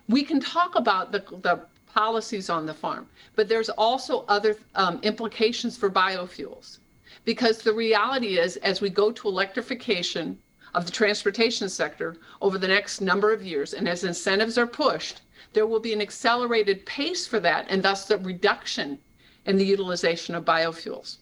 We 0.09 0.25
can 0.25 0.41
talk 0.41 0.75
about 0.75 1.13
the, 1.13 1.21
the 1.43 1.67
policies 1.87 2.51
on 2.51 2.67
the 2.67 2.75
farm, 2.75 3.07
but 3.37 3.49
there's 3.49 3.69
also 3.69 4.25
other 4.27 4.57
um, 4.75 4.99
implications 5.05 5.77
for 5.77 5.89
biofuels. 5.89 6.79
Because 7.25 7.59
the 7.59 7.73
reality 7.73 8.39
is, 8.39 8.57
as 8.57 8.81
we 8.81 8.91
go 8.91 9.13
to 9.13 9.29
electrification 9.29 10.37
of 10.75 10.85
the 10.85 10.91
transportation 10.91 11.69
sector 11.69 12.17
over 12.41 12.59
the 12.59 12.67
next 12.67 13.01
number 13.01 13.33
of 13.33 13.47
years, 13.47 13.73
and 13.73 13.89
as 13.89 14.03
incentives 14.03 14.59
are 14.59 14.67
pushed, 14.67 15.21
there 15.53 15.67
will 15.67 15.81
be 15.81 15.93
an 15.93 16.01
accelerated 16.01 16.85
pace 16.87 17.27
for 17.27 17.41
that 17.41 17.67
and 17.69 17.83
thus 17.83 18.07
the 18.07 18.19
reduction 18.19 18.99
in 19.47 19.57
the 19.57 19.65
utilization 19.65 20.35
of 20.35 20.45
biofuels. 20.45 21.19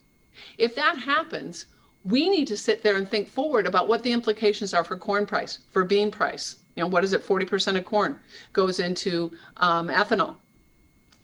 If 0.59 0.75
that 0.77 0.99
happens, 0.99 1.67
we 2.05 2.29
need 2.29 2.49
to 2.49 2.57
sit 2.57 2.83
there 2.83 2.97
and 2.97 3.09
think 3.09 3.29
forward 3.29 3.67
about 3.67 3.89
what 3.89 4.03
the 4.03 4.13
implications 4.13 4.75
are 4.75 4.85
for 4.85 4.97
corn 4.97 5.27
price, 5.27 5.59
for 5.71 5.85
bean 5.85 6.11
price. 6.11 6.57
You 6.77 6.83
know, 6.83 6.89
what 6.89 7.05
is 7.05 7.13
it? 7.13 7.27
40% 7.27 7.77
of 7.77 7.85
corn 7.85 8.19
goes 8.53 8.81
into 8.81 9.33
um, 9.59 9.89
ethanol. 9.89 10.37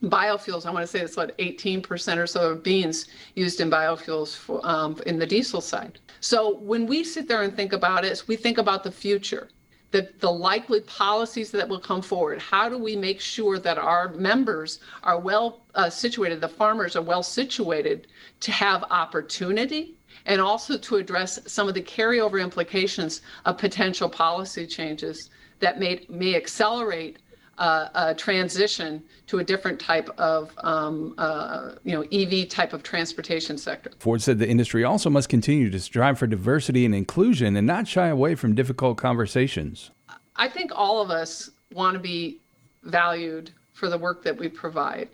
Biofuels, 0.03 0.65
I 0.65 0.71
want 0.71 0.85
to 0.85 0.87
say 0.87 1.01
it's 1.01 1.17
like 1.17 1.37
18% 1.39 2.19
or 2.19 2.27
so 2.27 2.51
of 2.51 2.63
beans 2.63 3.07
used 3.35 3.61
in 3.61 3.69
biofuels 3.69 4.37
for, 4.37 4.65
um, 4.65 5.01
in 5.07 5.19
the 5.19 5.27
diesel 5.27 5.61
side. 5.61 5.99
So 6.21 6.59
when 6.59 6.87
we 6.87 7.03
sit 7.03 7.27
there 7.27 7.43
and 7.43 7.57
think 7.57 7.73
about 7.73 8.05
it, 8.05 8.23
we 8.29 8.37
think 8.37 8.59
about 8.59 8.85
the 8.85 8.93
future 8.93 9.49
the, 9.91 10.11
the 10.21 10.31
likely 10.31 10.81
policies 10.83 11.51
that 11.51 11.69
will 11.69 11.81
come 11.81 12.03
forward. 12.03 12.41
How 12.41 12.69
do 12.69 12.77
we 12.77 12.95
make 12.95 13.21
sure 13.21 13.59
that 13.59 13.79
our 13.79 14.11
members 14.11 14.81
are 15.03 15.19
well 15.19 15.63
uh, 15.75 15.89
situated, 15.89 16.41
the 16.41 16.49
farmers 16.49 16.95
are 16.95 17.03
well 17.03 17.23
situated 17.23 18.07
to 18.41 18.53
have 18.53 18.85
opportunity 18.91 19.95
and 20.27 20.41
also 20.41 20.77
to 20.77 20.97
address 20.97 21.39
some 21.47 21.69
of 21.69 21.75
the 21.75 21.83
carryover 21.83 22.43
implications 22.43 23.23
of 23.47 23.57
potential 23.57 24.09
policy 24.09 24.67
changes 24.67 25.31
that 25.61 25.79
may, 25.79 26.05
may 26.09 26.35
accelerate 26.35 27.19
uh, 27.59 27.89
a 27.95 28.15
transition 28.15 29.03
to 29.27 29.41
a 29.41 29.45
different 29.45 29.81
type 29.81 30.09
of 30.19 30.53
um, 30.59 31.15
uh, 31.19 31.73
you 31.85 31.93
know 31.93 32.03
EV 32.13 32.49
type 32.49 32.73
of 32.73 32.83
transportation 32.83 33.59
sector. 33.59 33.91
Ford 33.99 34.23
said 34.23 34.39
the 34.39 34.49
industry 34.49 34.85
also 34.85 35.11
must 35.11 35.29
continue 35.29 35.71
to 35.71 35.81
strive 35.81 36.19
for 36.19 36.27
diversity 36.27 36.85
and 36.85 36.95
inclusion 36.95 37.57
and 37.57 37.67
not 37.67 37.87
shy 37.87 38.09
away 38.09 38.35
from 38.35 38.55
difficult 38.55 38.97
conversations. 38.97 39.91
I 40.37 40.49
think 40.49 40.71
all 40.75 41.03
of 41.03 41.11
us 41.11 41.51
want 41.73 41.95
to 41.95 42.01
be 42.01 42.39
valued 42.85 43.51
for 43.73 43.89
the 43.89 43.99
work 43.99 44.23
that 44.23 44.37
we 44.37 44.49
provide, 44.49 45.09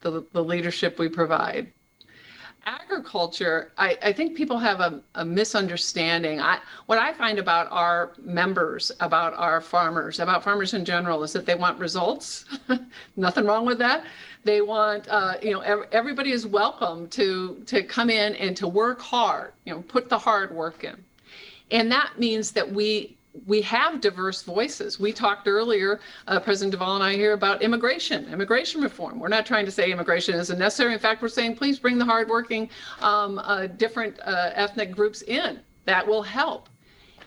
the, 0.00 0.24
the 0.32 0.42
leadership 0.42 0.98
we 0.98 1.08
provide 1.08 1.72
agriculture, 2.64 3.72
I, 3.76 3.98
I 4.02 4.12
think 4.12 4.36
people 4.36 4.58
have 4.58 4.80
a, 4.80 5.00
a, 5.16 5.24
misunderstanding. 5.24 6.40
I, 6.40 6.60
what 6.86 6.98
I 6.98 7.12
find 7.12 7.38
about 7.38 7.68
our 7.70 8.12
members, 8.22 8.92
about 9.00 9.34
our 9.34 9.60
farmers, 9.60 10.20
about 10.20 10.42
farmers 10.42 10.74
in 10.74 10.84
general, 10.84 11.22
is 11.22 11.32
that 11.32 11.46
they 11.46 11.54
want 11.54 11.78
results. 11.78 12.44
Nothing 13.16 13.44
wrong 13.44 13.66
with 13.66 13.78
that. 13.78 14.04
They 14.44 14.60
want, 14.60 15.08
uh, 15.08 15.34
you 15.42 15.50
know, 15.50 15.60
ev- 15.60 15.88
everybody 15.92 16.32
is 16.32 16.46
welcome 16.46 17.08
to 17.08 17.62
to 17.66 17.82
come 17.82 18.08
in 18.08 18.34
and 18.36 18.56
to 18.56 18.68
work 18.68 19.00
hard. 19.00 19.52
You 19.64 19.74
know, 19.74 19.82
put 19.82 20.08
the 20.08 20.18
hard 20.18 20.54
work 20.54 20.84
in, 20.84 20.96
and 21.70 21.90
that 21.92 22.18
means 22.18 22.52
that 22.52 22.72
we 22.72 23.17
we 23.46 23.62
have 23.62 24.00
diverse 24.00 24.42
voices. 24.42 24.98
We 24.98 25.12
talked 25.12 25.46
earlier, 25.46 26.00
uh, 26.26 26.40
President 26.40 26.72
Duvall 26.72 26.96
and 26.96 27.04
I 27.04 27.14
here 27.14 27.32
about 27.32 27.62
immigration, 27.62 28.28
immigration 28.32 28.80
reform. 28.80 29.18
We're 29.18 29.28
not 29.28 29.46
trying 29.46 29.64
to 29.66 29.70
say 29.70 29.90
immigration 29.90 30.34
isn't 30.34 30.58
necessary. 30.58 30.92
In 30.92 30.98
fact, 30.98 31.22
we're 31.22 31.28
saying 31.28 31.56
please 31.56 31.78
bring 31.78 31.98
the 31.98 32.04
hardworking 32.04 32.70
um, 33.00 33.38
uh, 33.38 33.66
different 33.66 34.18
uh, 34.20 34.50
ethnic 34.54 34.92
groups 34.92 35.22
in. 35.22 35.60
That 35.84 36.06
will 36.06 36.22
help. 36.22 36.68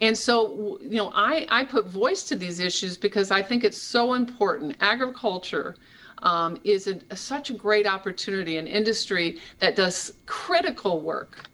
And 0.01 0.18
so, 0.18 0.80
you 0.82 0.97
know, 0.97 1.12
I, 1.14 1.45
I 1.49 1.64
put 1.64 1.86
voice 1.86 2.24
to 2.24 2.36
these 2.36 2.59
issues 2.59 2.97
because 2.97 3.30
I 3.30 3.41
think 3.43 3.64
it's 3.64 3.78
so 3.78 4.14
important. 4.16 4.76
Agriculture 4.82 5.76
um, 6.24 6.59
is 6.64 6.88
a, 6.88 7.16
such 7.16 7.51
a 7.51 7.53
great 7.53 7.86
opportunity, 7.86 8.57
an 8.57 8.68
industry 8.68 9.39
that 9.59 9.76
does 9.76 10.14
critical 10.26 11.01
work. 11.01 11.45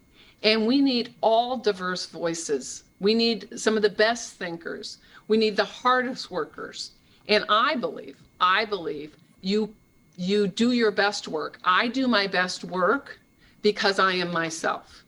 And 0.42 0.66
we 0.66 0.80
need 0.80 1.14
all 1.20 1.58
diverse 1.58 2.06
voices 2.06 2.84
we 3.00 3.14
need 3.14 3.58
some 3.58 3.76
of 3.76 3.82
the 3.82 3.90
best 3.90 4.34
thinkers. 4.34 4.98
We 5.28 5.36
need 5.36 5.56
the 5.56 5.64
hardest 5.64 6.30
workers. 6.30 6.92
And 7.28 7.44
I 7.48 7.76
believe, 7.76 8.16
I 8.40 8.64
believe 8.64 9.16
you 9.40 9.74
you 10.16 10.48
do 10.48 10.72
your 10.72 10.90
best 10.90 11.28
work. 11.28 11.60
I 11.62 11.86
do 11.86 12.08
my 12.08 12.26
best 12.26 12.64
work 12.64 13.20
because 13.62 14.00
I 14.00 14.14
am 14.14 14.32
myself. 14.32 15.04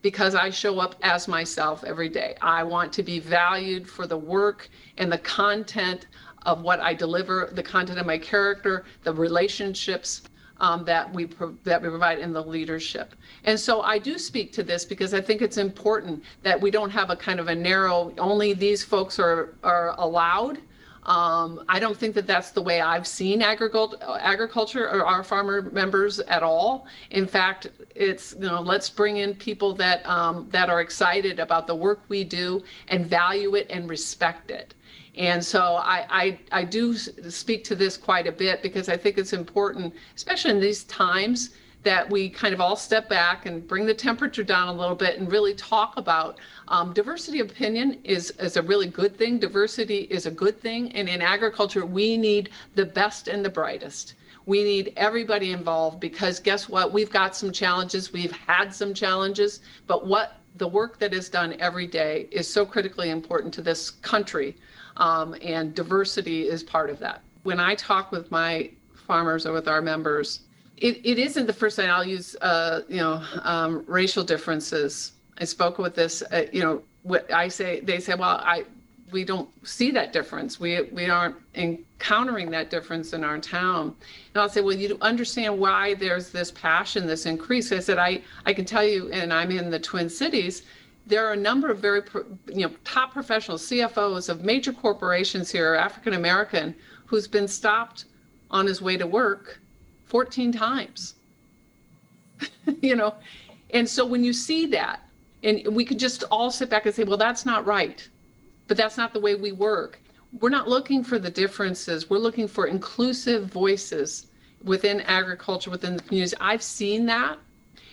Because 0.00 0.34
I 0.34 0.48
show 0.48 0.78
up 0.78 0.94
as 1.02 1.28
myself 1.28 1.84
every 1.84 2.08
day. 2.08 2.34
I 2.40 2.62
want 2.62 2.90
to 2.94 3.02
be 3.02 3.18
valued 3.18 3.86
for 3.86 4.06
the 4.06 4.16
work 4.16 4.70
and 4.96 5.12
the 5.12 5.18
content 5.18 6.06
of 6.46 6.62
what 6.62 6.80
I 6.80 6.94
deliver, 6.94 7.50
the 7.52 7.62
content 7.62 7.98
of 7.98 8.06
my 8.06 8.16
character, 8.16 8.84
the 9.02 9.12
relationships 9.12 10.22
um, 10.58 10.84
that 10.84 11.12
we 11.12 11.26
pro- 11.26 11.56
that 11.64 11.82
we 11.82 11.88
provide 11.88 12.18
in 12.18 12.32
the 12.32 12.42
leadership. 12.42 13.14
And 13.44 13.58
so 13.58 13.82
I 13.82 13.98
do 13.98 14.18
speak 14.18 14.52
to 14.52 14.62
this 14.62 14.84
because 14.84 15.14
I 15.14 15.20
think 15.20 15.42
it's 15.42 15.58
important 15.58 16.22
that 16.42 16.60
we 16.60 16.70
don't 16.70 16.90
have 16.90 17.10
a 17.10 17.16
kind 17.16 17.40
of 17.40 17.48
a 17.48 17.54
narrow 17.54 18.12
only 18.18 18.54
these 18.54 18.84
folks 18.84 19.18
are 19.18 19.54
are 19.62 19.94
allowed. 19.98 20.58
Um, 21.06 21.64
I 21.68 21.78
don't 21.78 21.96
think 21.96 22.14
that 22.14 22.26
that's 22.26 22.50
the 22.50 22.62
way 22.62 22.80
I've 22.80 23.06
seen 23.06 23.42
agriculture, 23.42 23.98
agriculture 24.20 24.88
or 24.88 25.04
our 25.04 25.22
farmer 25.22 25.62
members 25.62 26.18
at 26.20 26.42
all. 26.42 26.86
In 27.10 27.26
fact, 27.26 27.68
it's 27.94 28.34
you 28.34 28.46
know 28.46 28.60
let's 28.60 28.88
bring 28.88 29.18
in 29.18 29.34
people 29.34 29.74
that 29.74 30.06
um, 30.08 30.48
that 30.50 30.70
are 30.70 30.80
excited 30.80 31.38
about 31.38 31.66
the 31.66 31.74
work 31.74 32.00
we 32.08 32.24
do 32.24 32.62
and 32.88 33.06
value 33.06 33.54
it 33.54 33.66
and 33.68 33.88
respect 33.88 34.50
it. 34.50 34.74
And 35.16 35.44
so 35.44 35.76
I, 35.76 36.06
I, 36.10 36.38
I 36.50 36.64
do 36.64 36.94
speak 36.96 37.62
to 37.64 37.76
this 37.76 37.96
quite 37.96 38.26
a 38.26 38.32
bit 38.32 38.62
because 38.62 38.88
I 38.88 38.96
think 38.96 39.16
it's 39.16 39.32
important, 39.32 39.94
especially 40.16 40.50
in 40.50 40.60
these 40.60 40.84
times, 40.84 41.50
that 41.84 42.10
we 42.10 42.28
kind 42.28 42.52
of 42.52 42.60
all 42.60 42.76
step 42.76 43.08
back 43.08 43.46
and 43.46 43.66
bring 43.66 43.86
the 43.86 43.94
temperature 43.94 44.42
down 44.42 44.68
a 44.68 44.72
little 44.72 44.96
bit 44.96 45.18
and 45.18 45.30
really 45.30 45.54
talk 45.54 45.96
about 45.96 46.38
um, 46.68 46.92
diversity 46.92 47.40
of 47.40 47.50
opinion 47.50 48.00
is, 48.04 48.30
is 48.32 48.56
a 48.56 48.62
really 48.62 48.86
good 48.86 49.16
thing. 49.16 49.38
Diversity 49.38 50.02
is 50.10 50.26
a 50.26 50.30
good 50.30 50.60
thing. 50.60 50.90
And 50.92 51.08
in 51.08 51.22
agriculture, 51.22 51.86
we 51.86 52.16
need 52.16 52.50
the 52.74 52.86
best 52.86 53.28
and 53.28 53.44
the 53.44 53.50
brightest. 53.50 54.14
We 54.46 54.62
need 54.64 54.92
everybody 54.96 55.52
involved 55.52 56.00
because 56.00 56.40
guess 56.40 56.68
what? 56.68 56.92
We've 56.92 57.10
got 57.10 57.36
some 57.36 57.52
challenges. 57.52 58.12
We've 58.12 58.32
had 58.32 58.74
some 58.74 58.92
challenges, 58.92 59.60
but 59.86 60.06
what 60.06 60.40
the 60.56 60.68
work 60.68 60.98
that 60.98 61.12
is 61.12 61.28
done 61.28 61.56
every 61.58 61.86
day 61.86 62.28
is 62.30 62.52
so 62.52 62.64
critically 62.64 63.10
important 63.10 63.52
to 63.54 63.62
this 63.62 63.90
country 63.90 64.56
um, 64.96 65.34
and 65.42 65.74
diversity 65.74 66.48
is 66.48 66.62
part 66.62 66.90
of 66.90 66.98
that. 67.00 67.22
When 67.42 67.58
I 67.58 67.74
talk 67.74 68.12
with 68.12 68.30
my 68.30 68.70
farmers 69.06 69.46
or 69.46 69.52
with 69.52 69.68
our 69.68 69.82
members, 69.82 70.40
it, 70.76 71.00
it 71.04 71.18
isn't 71.18 71.46
the 71.46 71.52
first 71.52 71.76
time 71.76 71.90
I'll 71.90 72.04
use, 72.04 72.36
uh, 72.40 72.80
you 72.88 72.96
know, 72.96 73.22
um, 73.42 73.84
racial 73.86 74.24
differences. 74.24 75.12
I 75.38 75.44
spoke 75.44 75.78
with 75.78 75.94
this, 75.94 76.22
uh, 76.22 76.46
you 76.52 76.62
know, 76.62 76.82
what 77.02 77.32
I 77.32 77.48
say, 77.48 77.80
they 77.80 78.00
say, 78.00 78.14
well, 78.14 78.40
I, 78.42 78.64
we 79.12 79.24
don't 79.24 79.48
see 79.66 79.90
that 79.92 80.12
difference. 80.12 80.58
We, 80.58 80.82
we 80.90 81.08
aren't 81.08 81.36
encountering 81.54 82.50
that 82.50 82.70
difference 82.70 83.12
in 83.12 83.22
our 83.22 83.38
town. 83.38 83.94
And 84.34 84.42
I'll 84.42 84.48
say, 84.48 84.60
well, 84.60 84.74
you 84.74 84.98
understand 85.00 85.58
why 85.58 85.94
there's 85.94 86.30
this 86.30 86.50
passion, 86.50 87.06
this 87.06 87.26
increase. 87.26 87.70
I 87.70 87.78
said, 87.78 87.98
I, 87.98 88.22
I 88.46 88.52
can 88.52 88.64
tell 88.64 88.84
you, 88.84 89.10
and 89.12 89.32
I'm 89.32 89.50
in 89.50 89.70
the 89.70 89.78
Twin 89.78 90.08
Cities, 90.08 90.62
there 91.06 91.26
are 91.26 91.32
a 91.32 91.36
number 91.36 91.70
of 91.70 91.78
very 91.78 92.02
you 92.46 92.66
know 92.66 92.72
top 92.84 93.12
professional 93.12 93.58
cfos 93.58 94.28
of 94.28 94.42
major 94.42 94.72
corporations 94.72 95.50
here 95.50 95.74
african 95.74 96.14
american 96.14 96.74
who's 97.06 97.28
been 97.28 97.46
stopped 97.46 98.06
on 98.50 98.66
his 98.66 98.80
way 98.80 98.96
to 98.96 99.06
work 99.06 99.60
14 100.06 100.52
times. 100.52 101.14
You 102.80 102.96
know? 102.96 103.14
And 103.70 103.88
so 103.88 104.06
when 104.06 104.24
you 104.24 104.32
see 104.32 104.66
that 104.66 105.00
and 105.42 105.66
we 105.74 105.84
could 105.84 105.98
just 105.98 106.24
all 106.30 106.50
sit 106.50 106.70
back 106.70 106.86
and 106.86 106.94
say 106.94 107.04
well 107.04 107.18
that's 107.18 107.44
not 107.44 107.66
right. 107.66 108.06
But 108.68 108.76
that's 108.76 108.96
not 108.96 109.12
the 109.12 109.20
way 109.20 109.34
we 109.34 109.52
work. 109.52 110.00
We're 110.40 110.48
not 110.48 110.68
looking 110.68 111.04
for 111.04 111.18
the 111.18 111.30
differences. 111.30 112.08
We're 112.08 112.18
looking 112.18 112.48
for 112.48 112.66
inclusive 112.66 113.46
voices 113.46 114.26
within 114.62 115.02
agriculture 115.02 115.70
within 115.70 115.96
the 115.96 116.02
communities 116.02 116.34
i've 116.40 116.62
seen 116.62 117.06
that. 117.06 117.38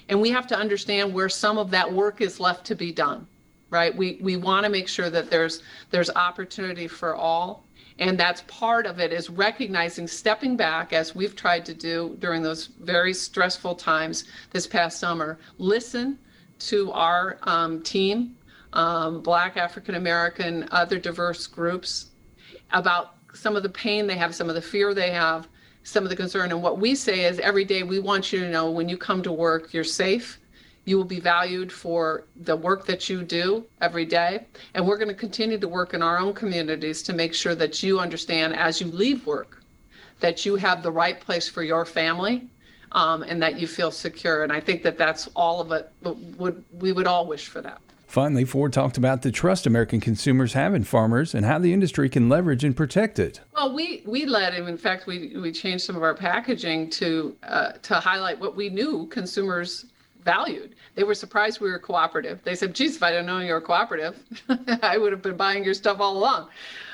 And 0.10 0.22
we 0.22 0.30
have 0.30 0.48
to 0.48 0.58
understand 0.58 1.14
where 1.14 1.30
some 1.30 1.58
of 1.58 1.70
that 1.72 1.92
work 1.92 2.22
is 2.22 2.40
left 2.40 2.66
to 2.68 2.76
be 2.76 2.92
done 2.92 3.28
right? 3.72 3.96
We 3.96 4.20
we 4.22 4.36
want 4.36 4.66
to 4.66 4.70
make 4.70 4.88
sure 4.88 5.10
that 5.10 5.32
there's 5.32 5.64
there's 5.90 6.12
opportunity 6.12 6.88
for 6.88 7.16
all 7.16 7.64
and 8.02 8.20
that's 8.20 8.42
part 8.48 8.86
of 8.86 9.00
it 9.00 9.14
is 9.14 9.30
recognizing 9.30 10.08
stepping 10.08 10.58
back 10.58 10.92
as 10.92 11.16
we've 11.16 11.36
tried 11.36 11.66
to 11.66 11.74
do 11.74 12.18
during 12.20 12.42
those 12.42 12.68
very 12.82 13.14
stressful 13.14 13.76
times 13.76 14.26
this 14.50 14.68
past 14.68 15.00
summer 15.00 15.40
listen 15.58 16.20
to 16.60 16.92
our 16.92 17.38
um, 17.44 17.82
team 17.84 18.36
um, 18.74 19.22
black 19.22 19.56
african 19.56 19.96
american 19.96 20.68
other 20.72 21.00
diverse 21.00 21.48
groups 21.48 22.08
about 22.72 23.16
some 23.34 23.56
of 23.56 23.64
the 23.64 23.70
pain 23.70 24.06
they 24.06 24.18
have 24.18 24.36
some 24.36 24.50
of 24.50 24.56
the 24.56 24.62
fear 24.62 24.94
they 24.94 25.12
have 25.12 25.48
some 25.84 26.04
of 26.04 26.10
the 26.10 26.16
concern. 26.16 26.52
And 26.52 26.62
what 26.62 26.80
we 26.80 26.96
say 26.96 27.26
is 27.26 27.40
every 27.40 27.66
day 27.66 27.84
we 27.84 28.00
want 28.00 28.32
you 28.32 28.40
to 28.42 28.50
know 28.50 28.70
when 28.70 28.90
you 28.90 28.98
come 28.98 29.22
to 29.24 29.32
work, 29.32 29.74
you're 29.74 29.84
safe. 29.84 30.40
You 30.86 30.98
will 30.98 31.06
be 31.06 31.20
valued 31.20 31.72
for 31.72 32.26
the 32.36 32.56
work 32.56 32.86
that 32.88 33.10
you 33.10 33.24
do 33.24 33.66
every 33.82 34.06
day. 34.06 34.46
And 34.74 34.88
we're 34.88 34.98
going 34.98 35.10
to 35.10 35.14
continue 35.14 35.60
to 35.60 35.68
work 35.68 35.94
in 35.94 36.02
our 36.02 36.18
own 36.18 36.34
communities 36.34 37.04
to 37.04 37.14
make 37.14 37.34
sure 37.34 37.56
that 37.56 37.84
you 37.84 38.00
understand 38.00 38.56
as 38.56 38.82
you 38.82 38.88
leave 38.88 39.26
work 39.26 39.62
that 40.22 40.46
you 40.46 40.56
have 40.56 40.82
the 40.82 40.92
right 40.92 41.20
place 41.20 41.50
for 41.50 41.64
your 41.64 41.84
family 41.84 42.48
um, 42.94 43.24
and 43.24 43.42
that 43.42 43.60
you 43.60 43.68
feel 43.68 43.92
secure. 43.92 44.44
And 44.44 44.52
I 44.52 44.60
think 44.60 44.84
that 44.84 44.98
that's 44.98 45.28
all 45.36 45.60
of 45.60 45.72
it. 45.72 45.92
Would 46.38 46.64
we 46.80 46.94
would 46.94 47.08
all 47.08 47.28
wish 47.28 47.48
for 47.48 47.62
that. 47.62 47.82
Finally, 48.08 48.44
Ford 48.44 48.74
talked 48.74 48.98
about 48.98 49.22
the 49.22 49.32
trust 49.32 49.66
American 49.66 50.02
consumers 50.02 50.52
have 50.52 50.76
in 50.76 50.84
farmers 50.84 51.34
and 51.34 51.46
how 51.46 51.58
the 51.58 51.72
industry 51.72 52.10
can 52.10 52.28
leverage 52.28 52.62
and 52.66 52.76
protect 52.76 53.20
it. 53.20 53.40
Well, 53.56 53.74
we 53.74 54.04
we 54.06 54.26
led, 54.26 54.54
in 54.54 54.78
fact, 54.78 55.08
we 55.08 55.36
we 55.38 55.52
changed 55.52 55.86
some 55.86 55.96
of 55.96 56.04
our 56.04 56.16
packaging 56.16 56.90
to 56.92 57.36
uh, 57.44 57.72
to 57.84 57.96
highlight 57.96 58.40
what 58.40 58.56
we 58.56 58.70
knew 58.70 59.08
consumers 59.08 59.86
valued. 60.24 60.76
They 60.96 61.04
were 61.04 61.16
surprised 61.16 61.62
we 61.62 61.72
were 61.72 61.80
cooperative. 61.80 62.44
They 62.44 62.56
said, 62.56 62.74
"Geez, 62.74 62.96
if 62.96 63.04
I 63.04 63.12
didn't 63.12 63.28
know 63.28 63.40
you 63.40 63.54
were 63.54 63.62
cooperative, 63.62 64.16
I 64.82 64.98
would 64.98 65.12
have 65.12 65.22
been 65.22 65.38
buying 65.38 65.64
your 65.64 65.74
stuff 65.74 66.00
all 66.00 66.18
along." 66.18 66.50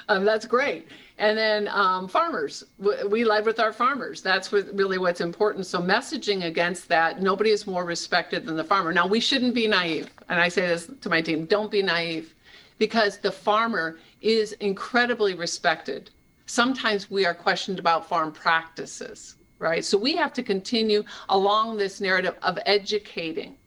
Um, 0.09 0.23
that's 0.25 0.45
great. 0.45 0.87
And 1.19 1.37
then 1.37 1.67
um, 1.69 2.07
farmers, 2.07 2.63
we 2.77 3.23
led 3.23 3.45
with 3.45 3.59
our 3.59 3.73
farmers. 3.73 4.21
That's 4.21 4.51
what, 4.51 4.67
really 4.73 4.99
what's 4.99 5.19
important. 5.19 5.65
So 5.65 5.81
messaging 5.81 6.45
against 6.45 6.87
that, 6.89 7.21
nobody 7.21 7.49
is 7.49 7.65
more 7.65 7.85
respected 7.85 8.45
than 8.45 8.55
the 8.55 8.63
farmer. 8.63 8.93
Now 8.93 9.07
we 9.07 9.19
shouldn't 9.19 9.55
be 9.55 9.67
naive, 9.67 10.09
and 10.29 10.39
I 10.39 10.47
say 10.47 10.67
this 10.67 10.89
to 11.01 11.09
my 11.09 11.21
team: 11.21 11.45
don't 11.45 11.71
be 11.71 11.81
naive, 11.81 12.33
because 12.77 13.17
the 13.17 13.31
farmer 13.31 13.97
is 14.21 14.53
incredibly 14.53 15.33
respected. 15.33 16.11
Sometimes 16.45 17.09
we 17.09 17.25
are 17.25 17.33
questioned 17.33 17.79
about 17.79 18.07
farm 18.07 18.31
practices, 18.31 19.35
right? 19.59 19.83
So 19.83 19.97
we 19.97 20.15
have 20.15 20.33
to 20.33 20.43
continue 20.43 21.03
along 21.29 21.77
this 21.77 21.99
narrative 22.01 22.35
of 22.43 22.59
educating 22.65 23.57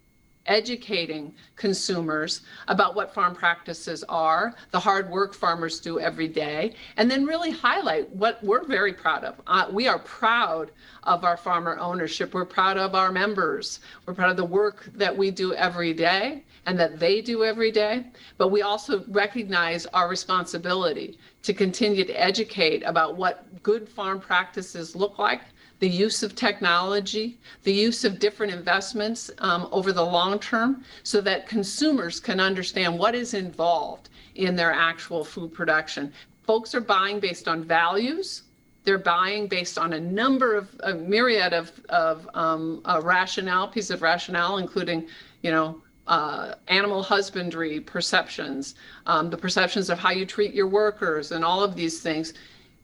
educating 0.47 1.35
consumers 1.57 2.43
about 2.69 2.95
what 2.95 3.15
farm 3.15 3.35
practices 3.35 4.03
are, 4.09 4.55
the 4.73 4.81
hard 4.81 5.09
work 5.11 5.35
farmers 5.35 5.81
do 5.81 6.01
every 6.01 6.29
day, 6.29 6.75
and 6.97 7.11
then 7.11 7.25
really 7.25 7.51
highlight 7.51 8.11
what 8.11 8.43
we're 8.43 8.65
very 8.65 8.93
proud 8.93 9.23
of. 9.23 9.41
Uh, 9.47 9.67
we 9.71 9.87
are 9.87 9.99
proud 10.01 10.73
of 11.05 11.25
our 11.25 11.37
farmer 11.37 11.79
ownership. 11.79 12.35
We're 12.35 12.45
proud 12.45 12.77
of 12.77 12.95
our 12.95 13.13
members. 13.13 13.81
We're 14.07 14.15
proud 14.15 14.31
of 14.31 14.37
the 14.37 14.45
work 14.45 14.91
that 14.95 15.17
we 15.17 15.31
do 15.31 15.55
every 15.55 15.93
day 15.93 16.45
and 16.67 16.79
that 16.79 16.99
they 16.99 17.21
do 17.21 17.45
every 17.45 17.71
day. 17.71 18.07
But 18.37 18.49
we 18.49 18.63
also 18.63 19.05
recognize 19.09 19.87
our 19.87 20.09
responsibility 20.09 21.19
to 21.43 21.55
continue 21.55 22.05
to 22.05 22.13
educate 22.13 22.83
about 22.83 23.17
what 23.17 23.63
good 23.63 23.89
farm 23.89 24.21
practices 24.21 24.97
look 24.97 25.19
like 25.19 25.43
the 25.81 25.89
use 25.89 26.23
of 26.23 26.37
technology, 26.37 27.39
the 27.65 27.73
use 27.73 28.05
of 28.05 28.19
different 28.19 28.53
investments 28.53 29.31
um, 29.39 29.69
over 29.73 29.93
the 29.93 30.05
long 30.05 30.39
term 30.39 30.85
so 31.03 31.21
that 31.23 31.49
consumers 31.49 32.21
can 32.21 32.39
understand 32.39 32.97
what 32.97 33.15
is 33.15 33.35
involved 33.35 34.11
in 34.35 34.55
their 34.55 34.73
actual 34.73 35.25
food 35.25 35.53
production. 35.53 36.13
Folks 36.47 36.75
are 36.75 36.81
buying 36.81 37.19
based 37.19 37.49
on 37.49 37.65
values. 37.65 38.43
They're 38.85 38.99
buying 38.99 39.47
based 39.47 39.79
on 39.79 39.95
a 39.95 40.01
number 40.01 40.55
of 40.55 40.69
a 40.85 40.95
myriad 40.95 41.53
of, 41.53 41.73
of 41.89 42.29
um, 42.35 42.83
rationale, 43.03 43.69
pieces 43.69 43.91
of 43.91 44.03
rationale, 44.03 44.59
including, 44.59 45.07
you 45.43 45.51
know, 45.51 45.83
uh, 46.07 46.55
animal 46.69 47.03
husbandry 47.03 47.79
perceptions, 47.79 48.75
um, 49.07 49.31
the 49.31 49.37
perceptions 49.37 49.91
of 49.91 49.99
how 49.99 50.11
you 50.11 50.27
treat 50.27 50.53
your 50.53 50.67
workers, 50.67 51.31
and 51.31 51.45
all 51.45 51.63
of 51.63 51.77
these 51.77 52.01
things 52.01 52.35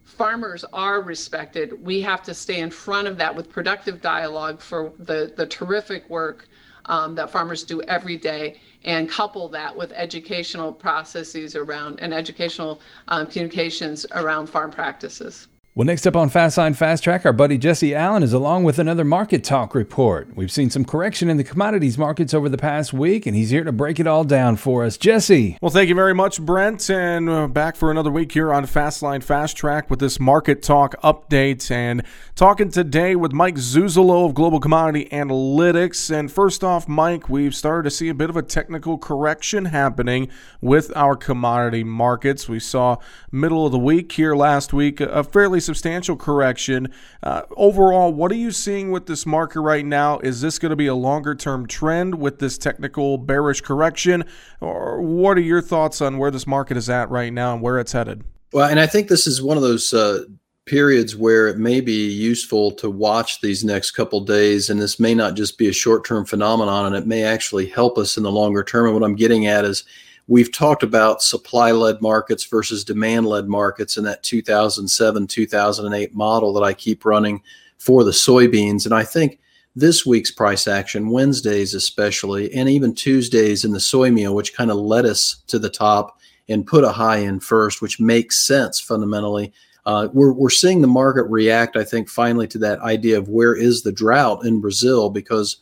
farmers 0.06 0.64
are 0.72 1.02
respected. 1.02 1.84
We 1.84 2.00
have 2.02 2.22
to 2.22 2.32
stay 2.32 2.60
in 2.60 2.70
front 2.70 3.08
of 3.08 3.18
that 3.18 3.34
with 3.34 3.50
productive 3.50 4.00
dialogue 4.00 4.60
for 4.60 4.92
the, 4.98 5.32
the 5.36 5.46
terrific 5.46 6.08
work 6.08 6.48
um, 6.86 7.16
that 7.16 7.28
farmers 7.28 7.64
do 7.64 7.82
every 7.82 8.16
day 8.16 8.60
and 8.84 9.10
couple 9.10 9.48
that 9.48 9.76
with 9.76 9.90
educational 9.92 10.72
processes 10.72 11.56
around 11.56 11.98
and 12.00 12.14
educational 12.14 12.80
um, 13.08 13.26
communications 13.26 14.06
around 14.12 14.46
farm 14.46 14.70
practices. 14.70 15.48
Well, 15.76 15.84
next 15.84 16.06
up 16.06 16.16
on 16.16 16.30
Fastline 16.30 16.74
Fast 16.74 17.04
Track, 17.04 17.26
our 17.26 17.34
buddy 17.34 17.58
Jesse 17.58 17.94
Allen 17.94 18.22
is 18.22 18.32
along 18.32 18.64
with 18.64 18.78
another 18.78 19.04
market 19.04 19.44
talk 19.44 19.74
report. 19.74 20.34
We've 20.34 20.50
seen 20.50 20.70
some 20.70 20.86
correction 20.86 21.28
in 21.28 21.36
the 21.36 21.44
commodities 21.44 21.98
markets 21.98 22.32
over 22.32 22.48
the 22.48 22.56
past 22.56 22.94
week, 22.94 23.26
and 23.26 23.36
he's 23.36 23.50
here 23.50 23.62
to 23.62 23.72
break 23.72 24.00
it 24.00 24.06
all 24.06 24.24
down 24.24 24.56
for 24.56 24.86
us. 24.86 24.96
Jesse. 24.96 25.58
Well, 25.60 25.70
thank 25.70 25.90
you 25.90 25.94
very 25.94 26.14
much, 26.14 26.40
Brent, 26.40 26.88
and 26.88 27.28
uh, 27.28 27.46
back 27.48 27.76
for 27.76 27.90
another 27.90 28.10
week 28.10 28.32
here 28.32 28.54
on 28.54 28.64
Fastline 28.64 29.22
Fast 29.22 29.58
Track 29.58 29.90
with 29.90 29.98
this 29.98 30.18
market 30.18 30.62
talk 30.62 30.94
update. 31.02 31.70
And 31.70 32.04
talking 32.36 32.70
today 32.70 33.14
with 33.14 33.34
Mike 33.34 33.56
Zuzolo 33.56 34.24
of 34.24 34.32
Global 34.32 34.60
Commodity 34.60 35.10
Analytics. 35.12 36.10
And 36.10 36.32
first 36.32 36.64
off, 36.64 36.88
Mike, 36.88 37.28
we've 37.28 37.54
started 37.54 37.82
to 37.82 37.94
see 37.94 38.08
a 38.08 38.14
bit 38.14 38.30
of 38.30 38.36
a 38.38 38.42
technical 38.42 38.96
correction 38.96 39.66
happening 39.66 40.30
with 40.62 40.90
our 40.96 41.16
commodity 41.16 41.84
markets. 41.84 42.48
We 42.48 42.60
saw 42.60 42.96
middle 43.30 43.66
of 43.66 43.72
the 43.72 43.78
week 43.78 44.12
here 44.12 44.34
last 44.34 44.72
week 44.72 45.02
a 45.02 45.22
fairly 45.22 45.60
substantial 45.66 46.16
correction. 46.16 46.92
Uh, 47.22 47.42
overall, 47.56 48.12
what 48.12 48.32
are 48.32 48.36
you 48.36 48.50
seeing 48.50 48.90
with 48.90 49.06
this 49.06 49.26
market 49.26 49.60
right 49.60 49.84
now? 49.84 50.18
Is 50.20 50.40
this 50.40 50.58
going 50.58 50.70
to 50.70 50.76
be 50.76 50.86
a 50.86 50.94
longer 50.94 51.34
term 51.34 51.66
trend 51.66 52.14
with 52.14 52.38
this 52.38 52.56
technical 52.56 53.18
bearish 53.18 53.60
correction? 53.60 54.24
Or 54.60 55.02
what 55.02 55.36
are 55.36 55.42
your 55.42 55.60
thoughts 55.60 56.00
on 56.00 56.16
where 56.16 56.30
this 56.30 56.46
market 56.46 56.78
is 56.78 56.88
at 56.88 57.10
right 57.10 57.32
now 57.32 57.52
and 57.52 57.60
where 57.60 57.78
it's 57.78 57.92
headed? 57.92 58.24
Well, 58.52 58.68
and 58.68 58.80
I 58.80 58.86
think 58.86 59.08
this 59.08 59.26
is 59.26 59.42
one 59.42 59.58
of 59.58 59.62
those 59.62 59.92
uh, 59.92 60.24
periods 60.66 61.14
where 61.14 61.46
it 61.46 61.58
may 61.58 61.80
be 61.80 62.10
useful 62.10 62.72
to 62.72 62.90
watch 62.90 63.40
these 63.40 63.64
next 63.64 63.92
couple 63.92 64.20
days 64.20 64.68
and 64.68 64.80
this 64.80 64.98
may 64.98 65.14
not 65.14 65.34
just 65.34 65.58
be 65.58 65.68
a 65.68 65.72
short-term 65.72 66.24
phenomenon 66.24 66.86
and 66.86 66.96
it 66.96 67.06
may 67.06 67.22
actually 67.22 67.66
help 67.66 67.96
us 67.96 68.16
in 68.16 68.24
the 68.24 68.32
longer 68.32 68.64
term 68.64 68.86
and 68.86 68.94
what 68.94 69.04
i'm 69.04 69.14
getting 69.14 69.46
at 69.46 69.64
is 69.64 69.84
we've 70.28 70.52
talked 70.52 70.82
about 70.82 71.22
supply 71.22 71.70
led 71.70 72.00
markets 72.00 72.44
versus 72.44 72.84
demand 72.84 73.26
led 73.26 73.48
markets 73.48 73.96
in 73.96 74.04
that 74.04 74.22
2007 74.22 75.26
2008 75.26 76.14
model 76.14 76.52
that 76.52 76.62
I 76.62 76.72
keep 76.72 77.04
running 77.04 77.42
for 77.78 78.04
the 78.04 78.10
soybeans. 78.10 78.84
And 78.84 78.94
I 78.94 79.04
think 79.04 79.38
this 79.74 80.06
week's 80.06 80.30
price 80.30 80.66
action, 80.66 81.10
Wednesdays 81.10 81.74
especially, 81.74 82.52
and 82.54 82.68
even 82.68 82.94
Tuesdays 82.94 83.64
in 83.64 83.72
the 83.72 83.80
soy 83.80 84.10
meal, 84.10 84.34
which 84.34 84.54
kind 84.54 84.70
of 84.70 84.78
led 84.78 85.04
us 85.04 85.42
to 85.48 85.58
the 85.58 85.68
top 85.68 86.18
and 86.48 86.66
put 86.66 86.84
a 86.84 86.92
high 86.92 87.18
in 87.18 87.40
first, 87.40 87.82
which 87.82 88.00
makes 88.00 88.46
sense 88.46 88.80
fundamentally. 88.80 89.52
Uh, 89.84 90.08
we're, 90.12 90.32
we're 90.32 90.50
seeing 90.50 90.80
the 90.80 90.88
market 90.88 91.24
react, 91.24 91.76
I 91.76 91.84
think, 91.84 92.08
finally 92.08 92.48
to 92.48 92.58
that 92.58 92.80
idea 92.80 93.18
of 93.18 93.28
where 93.28 93.54
is 93.54 93.82
the 93.82 93.92
drought 93.92 94.44
in 94.44 94.60
Brazil 94.60 95.10
because 95.10 95.58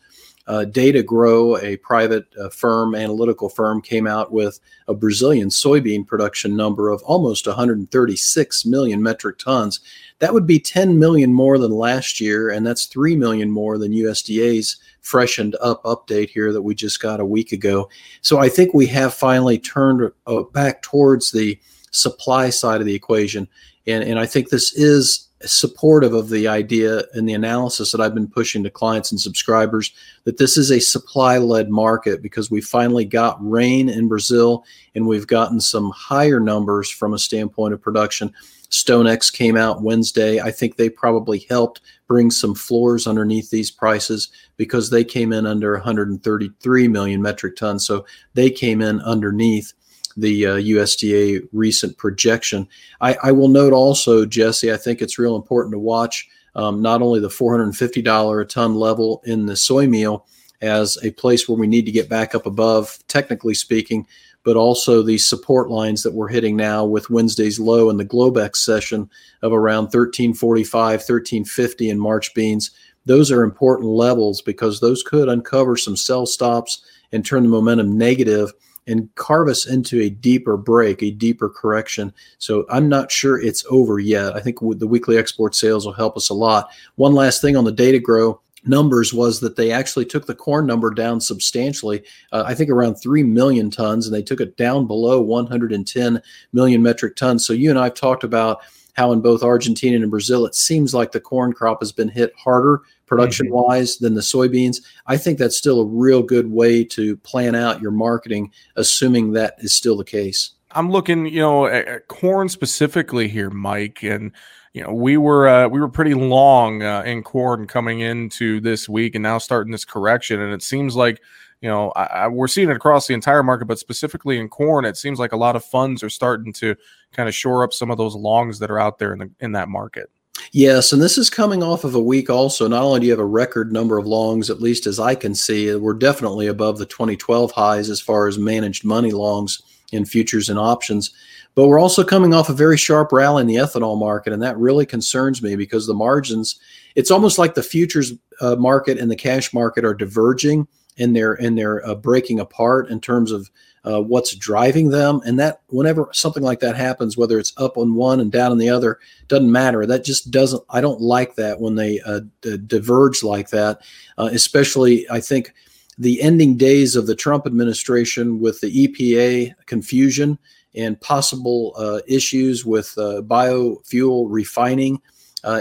uh, 0.46 0.64
Datagro, 0.68 1.62
a 1.62 1.76
private 1.78 2.26
uh, 2.38 2.48
firm, 2.50 2.94
analytical 2.94 3.48
firm, 3.48 3.80
came 3.80 4.06
out 4.06 4.32
with 4.32 4.60
a 4.88 4.94
Brazilian 4.94 5.48
soybean 5.48 6.06
production 6.06 6.56
number 6.56 6.90
of 6.90 7.02
almost 7.02 7.46
136 7.46 8.66
million 8.66 9.02
metric 9.02 9.38
tons. 9.38 9.80
That 10.18 10.34
would 10.34 10.46
be 10.46 10.58
10 10.58 10.98
million 10.98 11.32
more 11.32 11.58
than 11.58 11.70
last 11.70 12.20
year, 12.20 12.50
and 12.50 12.66
that's 12.66 12.86
3 12.86 13.16
million 13.16 13.50
more 13.50 13.78
than 13.78 13.92
USDA's 13.92 14.76
freshened 15.00 15.56
up 15.60 15.82
update 15.84 16.30
here 16.30 16.52
that 16.52 16.62
we 16.62 16.74
just 16.74 17.00
got 17.00 17.20
a 17.20 17.26
week 17.26 17.52
ago. 17.52 17.88
So 18.20 18.38
I 18.38 18.48
think 18.48 18.74
we 18.74 18.86
have 18.86 19.14
finally 19.14 19.58
turned 19.58 20.10
uh, 20.26 20.42
back 20.42 20.82
towards 20.82 21.30
the 21.30 21.58
supply 21.90 22.50
side 22.50 22.80
of 22.80 22.86
the 22.86 22.94
equation. 22.94 23.48
And, 23.86 24.04
and 24.04 24.18
I 24.18 24.26
think 24.26 24.48
this 24.48 24.74
is 24.74 25.23
supportive 25.46 26.14
of 26.14 26.28
the 26.28 26.48
idea 26.48 27.02
and 27.12 27.28
the 27.28 27.34
analysis 27.34 27.92
that 27.92 28.00
I've 28.00 28.14
been 28.14 28.28
pushing 28.28 28.62
to 28.64 28.70
clients 28.70 29.10
and 29.10 29.20
subscribers 29.20 29.92
that 30.24 30.38
this 30.38 30.56
is 30.56 30.70
a 30.70 30.80
supply 30.80 31.38
led 31.38 31.70
market 31.70 32.22
because 32.22 32.50
we 32.50 32.60
finally 32.60 33.04
got 33.04 33.36
rain 33.40 33.88
in 33.88 34.08
Brazil 34.08 34.64
and 34.94 35.06
we've 35.06 35.26
gotten 35.26 35.60
some 35.60 35.90
higher 35.90 36.40
numbers 36.40 36.90
from 36.90 37.14
a 37.14 37.18
standpoint 37.18 37.74
of 37.74 37.82
production. 37.82 38.32
StoneX 38.70 39.32
came 39.32 39.56
out 39.56 39.82
Wednesday. 39.82 40.40
I 40.40 40.50
think 40.50 40.76
they 40.76 40.88
probably 40.88 41.46
helped 41.48 41.80
bring 42.08 42.30
some 42.30 42.54
floors 42.54 43.06
underneath 43.06 43.50
these 43.50 43.70
prices 43.70 44.30
because 44.56 44.90
they 44.90 45.04
came 45.04 45.32
in 45.32 45.46
under 45.46 45.74
133 45.74 46.88
million 46.88 47.22
metric 47.22 47.56
tons. 47.56 47.86
So 47.86 48.04
they 48.34 48.50
came 48.50 48.82
in 48.82 49.00
underneath 49.02 49.72
the 50.16 50.46
uh, 50.46 50.54
USDA 50.56 51.48
recent 51.52 51.96
projection. 51.98 52.68
I, 53.00 53.16
I, 53.22 53.32
will 53.32 53.48
note 53.48 53.72
also, 53.72 54.24
Jesse, 54.24 54.72
I 54.72 54.76
think 54.76 55.02
it's 55.02 55.18
real 55.18 55.36
important 55.36 55.72
to 55.72 55.78
watch 55.78 56.28
um, 56.54 56.80
not 56.82 57.02
only 57.02 57.20
the 57.20 57.28
$450 57.28 58.40
a 58.40 58.44
ton 58.44 58.74
level 58.74 59.22
in 59.24 59.46
the 59.46 59.56
soy 59.56 59.86
meal 59.86 60.26
as 60.60 60.96
a 61.02 61.10
place 61.10 61.48
where 61.48 61.58
we 61.58 61.66
need 61.66 61.86
to 61.86 61.92
get 61.92 62.08
back 62.08 62.34
up 62.34 62.46
above, 62.46 62.98
technically 63.08 63.54
speaking, 63.54 64.06
but 64.44 64.56
also 64.56 65.02
the 65.02 65.18
support 65.18 65.70
lines 65.70 66.02
that 66.02 66.14
we're 66.14 66.28
hitting 66.28 66.56
now 66.56 66.84
with 66.84 67.10
Wednesday's 67.10 67.58
low 67.58 67.90
in 67.90 67.96
the 67.96 68.04
Globex 68.04 68.56
session 68.56 69.10
of 69.42 69.52
around 69.52 69.84
1345, 69.84 70.72
1350 70.72 71.88
in 71.88 71.98
March 71.98 72.34
beans. 72.34 72.70
Those 73.06 73.32
are 73.32 73.42
important 73.42 73.88
levels 73.88 74.42
because 74.42 74.80
those 74.80 75.02
could 75.02 75.28
uncover 75.28 75.76
some 75.76 75.96
sell 75.96 76.26
stops 76.26 76.82
and 77.12 77.24
turn 77.24 77.42
the 77.42 77.48
momentum 77.48 77.96
negative 77.96 78.52
and 78.86 79.12
carve 79.14 79.48
us 79.48 79.66
into 79.66 80.00
a 80.00 80.10
deeper 80.10 80.56
break, 80.56 81.02
a 81.02 81.10
deeper 81.10 81.48
correction. 81.48 82.12
So 82.38 82.66
I'm 82.68 82.88
not 82.88 83.10
sure 83.10 83.40
it's 83.40 83.64
over 83.70 83.98
yet. 83.98 84.34
I 84.34 84.40
think 84.40 84.58
the 84.60 84.86
weekly 84.86 85.16
export 85.16 85.54
sales 85.54 85.86
will 85.86 85.92
help 85.92 86.16
us 86.16 86.28
a 86.28 86.34
lot. 86.34 86.70
One 86.96 87.14
last 87.14 87.40
thing 87.40 87.56
on 87.56 87.64
the 87.64 87.72
Datagro 87.72 88.38
numbers 88.66 89.12
was 89.12 89.40
that 89.40 89.56
they 89.56 89.70
actually 89.70 90.06
took 90.06 90.26
the 90.26 90.34
corn 90.34 90.66
number 90.66 90.90
down 90.90 91.20
substantially. 91.20 92.02
Uh, 92.32 92.44
I 92.46 92.54
think 92.54 92.70
around 92.70 92.96
3 92.96 93.22
million 93.22 93.70
tons, 93.70 94.06
and 94.06 94.14
they 94.14 94.22
took 94.22 94.40
it 94.40 94.56
down 94.56 94.86
below 94.86 95.20
110 95.20 96.22
million 96.52 96.82
metric 96.82 97.16
tons. 97.16 97.46
So 97.46 97.52
you 97.52 97.70
and 97.70 97.78
I 97.78 97.84
have 97.84 97.94
talked 97.94 98.24
about 98.24 98.60
how 98.94 99.12
in 99.12 99.20
both 99.20 99.42
Argentina 99.42 99.96
and 99.96 100.10
Brazil, 100.10 100.46
it 100.46 100.54
seems 100.54 100.94
like 100.94 101.12
the 101.12 101.20
corn 101.20 101.52
crop 101.52 101.80
has 101.80 101.92
been 101.92 102.08
hit 102.08 102.32
harder 102.36 102.82
production 103.06 103.50
wise 103.50 103.96
mm-hmm. 103.96 104.04
than 104.04 104.14
the 104.14 104.20
soybeans. 104.20 104.82
I 105.06 105.16
think 105.16 105.38
that's 105.38 105.56
still 105.56 105.80
a 105.80 105.86
real 105.86 106.22
good 106.22 106.50
way 106.50 106.84
to 106.84 107.16
plan 107.18 107.54
out 107.54 107.80
your 107.80 107.90
marketing, 107.90 108.52
assuming 108.76 109.32
that 109.32 109.54
is 109.58 109.74
still 109.74 109.96
the 109.96 110.04
case. 110.04 110.52
I'm 110.74 110.90
looking, 110.90 111.26
you 111.26 111.40
know, 111.40 111.66
at, 111.66 111.86
at 111.86 112.08
corn 112.08 112.48
specifically 112.48 113.28
here, 113.28 113.50
Mike, 113.50 114.02
and 114.02 114.32
you 114.72 114.82
know 114.82 114.92
we 114.92 115.16
were 115.16 115.46
uh, 115.46 115.68
we 115.68 115.80
were 115.80 115.88
pretty 115.88 116.14
long 116.14 116.82
uh, 116.82 117.02
in 117.06 117.22
corn 117.22 117.66
coming 117.66 118.00
into 118.00 118.60
this 118.60 118.88
week, 118.88 119.14
and 119.14 119.22
now 119.22 119.38
starting 119.38 119.70
this 119.70 119.84
correction, 119.84 120.40
and 120.40 120.52
it 120.52 120.62
seems 120.62 120.96
like 120.96 121.22
you 121.60 121.68
know 121.68 121.92
I, 121.94 122.04
I, 122.04 122.28
we're 122.28 122.48
seeing 122.48 122.70
it 122.70 122.76
across 122.76 123.06
the 123.06 123.14
entire 123.14 123.44
market, 123.44 123.66
but 123.66 123.78
specifically 123.78 124.38
in 124.38 124.48
corn, 124.48 124.84
it 124.84 124.96
seems 124.96 125.20
like 125.20 125.32
a 125.32 125.36
lot 125.36 125.54
of 125.54 125.64
funds 125.64 126.02
are 126.02 126.10
starting 126.10 126.52
to 126.54 126.74
kind 127.12 127.28
of 127.28 127.34
shore 127.34 127.62
up 127.62 127.72
some 127.72 127.90
of 127.90 127.98
those 127.98 128.16
longs 128.16 128.58
that 128.58 128.70
are 128.70 128.80
out 128.80 128.98
there 128.98 129.12
in 129.12 129.20
the 129.20 129.30
in 129.38 129.52
that 129.52 129.68
market. 129.68 130.10
Yes, 130.52 130.92
and 130.92 131.02
this 131.02 131.18
is 131.18 131.30
coming 131.30 131.62
off 131.62 131.84
of 131.84 131.94
a 131.94 132.00
week 132.00 132.30
also. 132.30 132.68
Not 132.68 132.82
only 132.82 133.00
do 133.00 133.06
you 133.06 133.12
have 133.12 133.20
a 133.20 133.24
record 133.24 133.72
number 133.72 133.98
of 133.98 134.06
longs, 134.06 134.50
at 134.50 134.60
least 134.60 134.86
as 134.86 135.00
I 135.00 135.14
can 135.14 135.34
see, 135.34 135.74
we're 135.74 135.94
definitely 135.94 136.46
above 136.46 136.78
the 136.78 136.86
2012 136.86 137.52
highs 137.52 137.90
as 137.90 138.00
far 138.00 138.28
as 138.28 138.38
managed 138.38 138.84
money 138.84 139.12
longs 139.12 139.62
in 139.92 140.04
futures 140.04 140.48
and 140.48 140.58
options. 140.58 141.12
But 141.54 141.68
we're 141.68 141.80
also 141.80 142.02
coming 142.02 142.34
off 142.34 142.48
a 142.48 142.54
very 142.54 142.76
sharp 142.76 143.12
rally 143.12 143.42
in 143.42 143.46
the 143.46 143.56
ethanol 143.56 143.98
market, 143.98 144.32
and 144.32 144.42
that 144.42 144.58
really 144.58 144.86
concerns 144.86 145.40
me 145.40 145.54
because 145.54 145.86
the 145.86 145.94
margins, 145.94 146.58
it's 146.96 147.10
almost 147.10 147.38
like 147.38 147.54
the 147.54 147.62
futures 147.62 148.12
uh, 148.40 148.56
market 148.56 148.98
and 148.98 149.10
the 149.10 149.16
cash 149.16 149.54
market 149.54 149.84
are 149.84 149.94
diverging 149.94 150.66
and 150.98 151.14
they're 151.14 151.34
and 151.34 151.56
they're 151.58 151.86
uh, 151.86 151.94
breaking 151.94 152.40
apart 152.40 152.88
in 152.88 153.00
terms 153.00 153.30
of 153.30 153.50
uh, 153.84 154.00
what's 154.00 154.34
driving 154.34 154.88
them. 154.88 155.20
And 155.26 155.38
that 155.38 155.60
whenever 155.68 156.08
something 156.12 156.42
like 156.42 156.60
that 156.60 156.76
happens, 156.76 157.16
whether 157.16 157.38
it's 157.38 157.52
up 157.56 157.76
on 157.76 157.94
one 157.94 158.20
and 158.20 158.32
down 158.32 158.50
on 158.50 158.58
the 158.58 158.68
other, 158.68 158.98
doesn't 159.28 159.50
matter. 159.50 159.86
That 159.86 160.04
just 160.04 160.30
doesn't. 160.30 160.62
I 160.70 160.80
don't 160.80 161.00
like 161.00 161.34
that 161.36 161.60
when 161.60 161.74
they 161.74 162.00
uh, 162.00 162.20
d- 162.40 162.58
diverge 162.66 163.22
like 163.22 163.50
that. 163.50 163.80
Uh, 164.18 164.30
especially, 164.32 165.08
I 165.10 165.20
think 165.20 165.54
the 165.98 166.20
ending 166.22 166.56
days 166.56 166.96
of 166.96 167.06
the 167.06 167.14
Trump 167.14 167.46
administration 167.46 168.40
with 168.40 168.60
the 168.60 168.88
EPA 168.88 169.54
confusion 169.66 170.38
and 170.74 171.00
possible 171.00 171.72
uh, 171.76 172.00
issues 172.08 172.64
with 172.64 172.94
uh, 172.98 173.22
biofuel 173.22 174.26
refining 174.28 175.00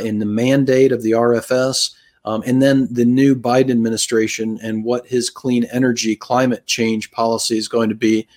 in 0.02 0.20
the 0.20 0.26
mandate 0.26 0.94
of 0.94 1.04
the 1.04 1.12
RFS. 1.12 1.92
Um, 2.26 2.44
and 2.46 2.62
then 2.62 2.88
the 2.92 3.06
new 3.06 3.36
Biden 3.36 3.72
administration 3.72 4.60
and 4.64 4.84
what 4.84 5.08
his 5.08 5.30
clean 5.30 5.66
energy 5.66 6.16
climate 6.16 6.66
change 6.66 7.12
policy 7.12 7.58
is 7.58 7.68
going 7.68 7.90
to 7.90 7.96
be, 7.96 8.28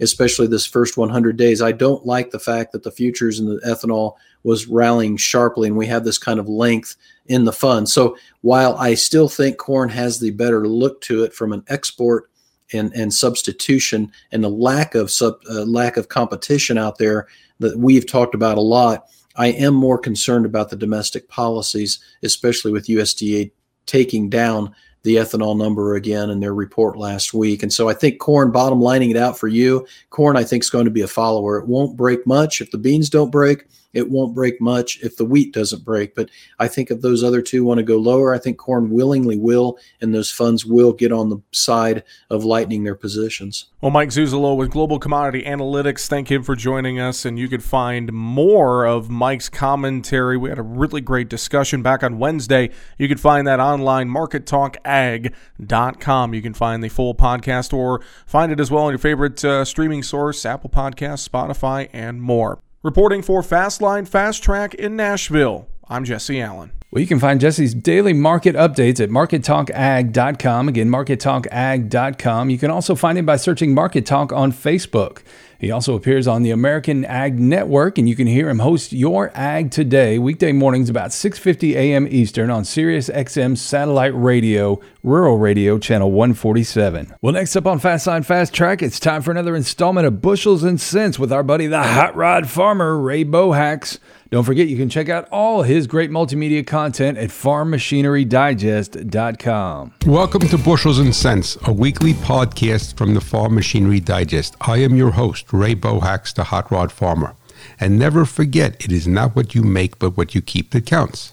especially 0.00 0.46
this 0.46 0.66
first 0.66 0.96
100 0.96 1.36
days. 1.36 1.62
I 1.62 1.72
don't 1.72 2.04
like 2.04 2.30
the 2.30 2.40
fact 2.40 2.72
that 2.72 2.82
the 2.82 2.90
futures 2.90 3.38
and 3.38 3.48
the 3.48 3.60
ethanol 3.66 4.14
was 4.42 4.66
rallying 4.66 5.16
sharply 5.16 5.68
and 5.68 5.76
we 5.76 5.86
have 5.86 6.04
this 6.04 6.18
kind 6.18 6.40
of 6.40 6.48
length 6.48 6.96
in 7.26 7.44
the 7.44 7.52
fund. 7.52 7.88
So 7.88 8.16
while 8.42 8.74
I 8.76 8.94
still 8.94 9.28
think 9.28 9.58
corn 9.58 9.88
has 9.90 10.20
the 10.20 10.30
better 10.30 10.66
look 10.66 11.00
to 11.02 11.24
it 11.24 11.32
from 11.32 11.52
an 11.52 11.64
export 11.68 12.30
and, 12.72 12.92
and 12.94 13.12
substitution 13.12 14.10
and 14.32 14.42
the 14.42 14.48
lack 14.48 14.94
of 14.94 15.10
sub, 15.10 15.36
uh, 15.50 15.64
lack 15.64 15.96
of 15.96 16.08
competition 16.08 16.78
out 16.78 16.98
there 16.98 17.26
that 17.60 17.78
we've 17.78 18.06
talked 18.06 18.34
about 18.34 18.58
a 18.58 18.62
lot, 18.62 19.06
I 19.36 19.48
am 19.48 19.74
more 19.74 19.98
concerned 19.98 20.46
about 20.46 20.70
the 20.70 20.76
domestic 20.76 21.28
policies, 21.28 21.98
especially 22.22 22.72
with 22.72 22.86
USDA 22.86 23.50
taking 23.86 24.28
down 24.28 24.74
the 25.02 25.16
ethanol 25.16 25.56
number 25.56 25.94
again 25.94 26.30
in 26.30 26.40
their 26.40 26.54
report 26.54 26.98
last 26.98 27.32
week. 27.32 27.62
And 27.62 27.72
so 27.72 27.88
I 27.88 27.94
think 27.94 28.18
corn, 28.18 28.50
bottom 28.50 28.80
lining 28.80 29.10
it 29.10 29.16
out 29.16 29.38
for 29.38 29.46
you, 29.46 29.86
corn 30.10 30.36
I 30.36 30.42
think 30.42 30.64
is 30.64 30.70
going 30.70 30.86
to 30.86 30.90
be 30.90 31.02
a 31.02 31.06
follower. 31.06 31.58
It 31.58 31.68
won't 31.68 31.96
break 31.96 32.26
much 32.26 32.60
if 32.60 32.72
the 32.72 32.78
beans 32.78 33.08
don't 33.08 33.30
break 33.30 33.66
it 33.96 34.10
won't 34.10 34.34
break 34.34 34.60
much 34.60 35.00
if 35.02 35.16
the 35.16 35.24
wheat 35.24 35.54
doesn't 35.54 35.82
break. 35.82 36.14
But 36.14 36.28
I 36.58 36.68
think 36.68 36.90
if 36.90 37.00
those 37.00 37.24
other 37.24 37.40
two 37.40 37.64
want 37.64 37.78
to 37.78 37.84
go 37.84 37.96
lower, 37.96 38.34
I 38.34 38.38
think 38.38 38.58
corn 38.58 38.90
willingly 38.90 39.38
will, 39.38 39.78
and 40.02 40.14
those 40.14 40.30
funds 40.30 40.66
will 40.66 40.92
get 40.92 41.12
on 41.12 41.30
the 41.30 41.38
side 41.50 42.04
of 42.28 42.44
lightening 42.44 42.84
their 42.84 42.94
positions. 42.94 43.64
Well, 43.80 43.90
Mike 43.90 44.10
Zuzolo 44.10 44.54
with 44.54 44.70
Global 44.70 44.98
Commodity 44.98 45.44
Analytics, 45.44 46.08
thank 46.08 46.30
him 46.30 46.42
for 46.42 46.54
joining 46.54 47.00
us. 47.00 47.24
And 47.24 47.38
you 47.38 47.48
can 47.48 47.62
find 47.62 48.12
more 48.12 48.84
of 48.84 49.08
Mike's 49.08 49.48
commentary. 49.48 50.36
We 50.36 50.50
had 50.50 50.58
a 50.58 50.62
really 50.62 51.00
great 51.00 51.30
discussion 51.30 51.82
back 51.82 52.02
on 52.02 52.18
Wednesday. 52.18 52.68
You 52.98 53.08
can 53.08 53.16
find 53.16 53.46
that 53.46 53.60
online, 53.60 54.10
markettalkag.com. 54.10 56.34
You 56.34 56.42
can 56.42 56.52
find 56.52 56.84
the 56.84 56.90
full 56.90 57.14
podcast 57.14 57.72
or 57.72 58.02
find 58.26 58.52
it 58.52 58.60
as 58.60 58.70
well 58.70 58.84
on 58.84 58.92
your 58.92 58.98
favorite 58.98 59.42
uh, 59.42 59.64
streaming 59.64 60.02
source, 60.02 60.44
Apple 60.44 60.68
Podcasts, 60.68 61.26
Spotify, 61.26 61.88
and 61.94 62.20
more. 62.20 62.60
Reporting 62.86 63.20
for 63.20 63.42
Fastline 63.42 64.06
Fast 64.06 64.44
Track 64.44 64.74
in 64.74 64.94
Nashville, 64.94 65.66
I'm 65.88 66.04
Jesse 66.04 66.40
Allen. 66.40 66.70
Well, 66.92 67.00
you 67.00 67.08
can 67.08 67.18
find 67.18 67.40
Jesse's 67.40 67.74
daily 67.74 68.12
market 68.12 68.54
updates 68.54 69.00
at 69.00 69.10
markettalkag.com. 69.10 70.68
Again, 70.68 70.88
markettalkag.com. 70.88 72.48
You 72.48 72.58
can 72.58 72.70
also 72.70 72.94
find 72.94 73.18
him 73.18 73.26
by 73.26 73.38
searching 73.38 73.74
Market 73.74 74.06
Talk 74.06 74.32
on 74.32 74.52
Facebook. 74.52 75.24
He 75.58 75.70
also 75.70 75.94
appears 75.94 76.26
on 76.26 76.42
the 76.42 76.50
American 76.50 77.04
Ag 77.04 77.38
Network, 77.38 77.96
and 77.96 78.08
you 78.08 78.14
can 78.14 78.26
hear 78.26 78.48
him 78.50 78.58
host 78.58 78.92
Your 78.92 79.30
Ag 79.34 79.70
Today 79.70 80.18
weekday 80.18 80.52
mornings 80.52 80.90
about 80.90 81.10
6:50 81.10 81.74
a.m. 81.74 82.06
Eastern 82.10 82.50
on 82.50 82.64
Sirius 82.64 83.08
XM 83.08 83.56
satellite 83.56 84.14
radio, 84.14 84.78
Rural 85.02 85.38
Radio 85.38 85.78
channel 85.78 86.12
147. 86.12 87.14
Well, 87.22 87.32
next 87.32 87.56
up 87.56 87.66
on 87.66 87.80
Fastline 87.80 88.24
Fast 88.24 88.52
Track, 88.52 88.82
it's 88.82 89.00
time 89.00 89.22
for 89.22 89.30
another 89.30 89.56
installment 89.56 90.06
of 90.06 90.20
Bushels 90.20 90.62
and 90.62 90.80
Cents 90.80 91.18
with 91.18 91.32
our 91.32 91.42
buddy 91.42 91.66
the 91.66 91.82
Hot 91.82 92.14
Rod 92.14 92.48
Farmer 92.48 92.98
Ray 92.98 93.24
Bohacz. 93.24 93.98
Don't 94.28 94.42
forget 94.42 94.66
you 94.66 94.76
can 94.76 94.88
check 94.88 95.08
out 95.08 95.28
all 95.30 95.62
his 95.62 95.86
great 95.86 96.10
multimedia 96.10 96.66
content 96.66 97.16
at 97.16 97.30
farmmachinerydigest.com. 97.30 99.92
Welcome 100.04 100.48
to 100.48 100.58
Bushels 100.58 100.98
and 100.98 101.14
Cents, 101.14 101.56
a 101.64 101.72
weekly 101.72 102.12
podcast 102.12 102.96
from 102.96 103.14
the 103.14 103.20
Farm 103.20 103.54
Machinery 103.54 104.00
Digest. 104.00 104.56
I 104.60 104.78
am 104.78 104.96
your 104.96 105.12
host, 105.12 105.52
Ray 105.52 105.76
Bohacz, 105.76 106.34
the 106.34 106.42
Hot 106.44 106.72
Rod 106.72 106.90
Farmer. 106.90 107.36
And 107.78 108.00
never 108.00 108.24
forget, 108.24 108.84
it 108.84 108.90
is 108.90 109.06
not 109.06 109.36
what 109.36 109.54
you 109.54 109.62
make, 109.62 110.00
but 110.00 110.16
what 110.16 110.34
you 110.34 110.42
keep 110.42 110.72
that 110.72 110.86
counts. 110.86 111.32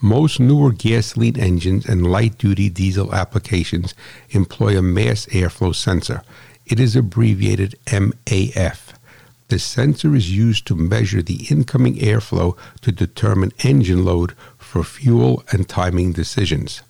Most 0.00 0.40
newer 0.40 0.72
gasoline 0.72 1.38
engines 1.38 1.84
and 1.84 2.10
light 2.10 2.38
duty 2.38 2.70
diesel 2.70 3.14
applications 3.14 3.94
employ 4.30 4.78
a 4.78 4.82
mass 4.82 5.26
airflow 5.26 5.74
sensor. 5.74 6.22
It 6.64 6.80
is 6.80 6.96
abbreviated 6.96 7.74
MAF. 7.86 8.83
The 9.54 9.60
sensor 9.60 10.16
is 10.16 10.36
used 10.36 10.66
to 10.66 10.74
measure 10.74 11.22
the 11.22 11.46
incoming 11.48 11.94
airflow 11.98 12.56
to 12.80 12.90
determine 12.90 13.52
engine 13.62 14.04
load 14.04 14.32
for 14.58 14.82
fuel 14.82 15.44
and 15.52 15.68
timing 15.68 16.10
decisions. 16.10 16.82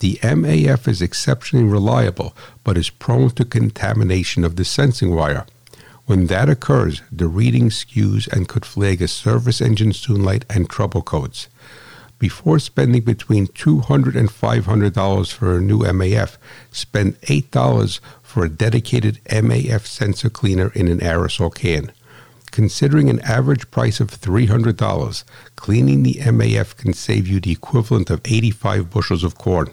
The 0.00 0.18
MAF 0.20 0.88
is 0.88 1.00
exceptionally 1.00 1.66
reliable 1.66 2.34
but 2.64 2.76
is 2.76 2.90
prone 2.90 3.30
to 3.36 3.44
contamination 3.44 4.44
of 4.44 4.56
the 4.56 4.64
sensing 4.64 5.14
wire. 5.14 5.46
When 6.06 6.26
that 6.26 6.48
occurs, 6.48 7.00
the 7.12 7.28
reading 7.28 7.68
skews 7.68 8.26
and 8.26 8.48
could 8.48 8.66
flag 8.66 9.00
a 9.00 9.06
service 9.06 9.60
engine 9.60 9.92
soon 9.92 10.24
light 10.24 10.44
and 10.50 10.68
trouble 10.68 11.02
codes. 11.02 11.46
Before 12.18 12.58
spending 12.58 13.02
between 13.02 13.46
$200 13.46 14.16
and 14.16 14.28
$500 14.28 15.32
for 15.32 15.56
a 15.56 15.60
new 15.60 15.78
MAF, 15.84 16.38
spend 16.72 17.20
$8 17.20 18.00
for 18.20 18.44
a 18.44 18.50
dedicated 18.50 19.20
MAF 19.26 19.86
sensor 19.86 20.28
cleaner 20.28 20.72
in 20.74 20.88
an 20.88 20.98
aerosol 20.98 21.54
can. 21.54 21.92
Considering 22.50 23.08
an 23.08 23.20
average 23.20 23.70
price 23.70 24.00
of 24.00 24.10
$300, 24.10 25.24
cleaning 25.56 26.02
the 26.02 26.14
MAF 26.14 26.76
can 26.76 26.92
save 26.92 27.28
you 27.28 27.40
the 27.40 27.52
equivalent 27.52 28.10
of 28.10 28.20
85 28.24 28.90
bushels 28.90 29.22
of 29.22 29.36
corn. 29.38 29.68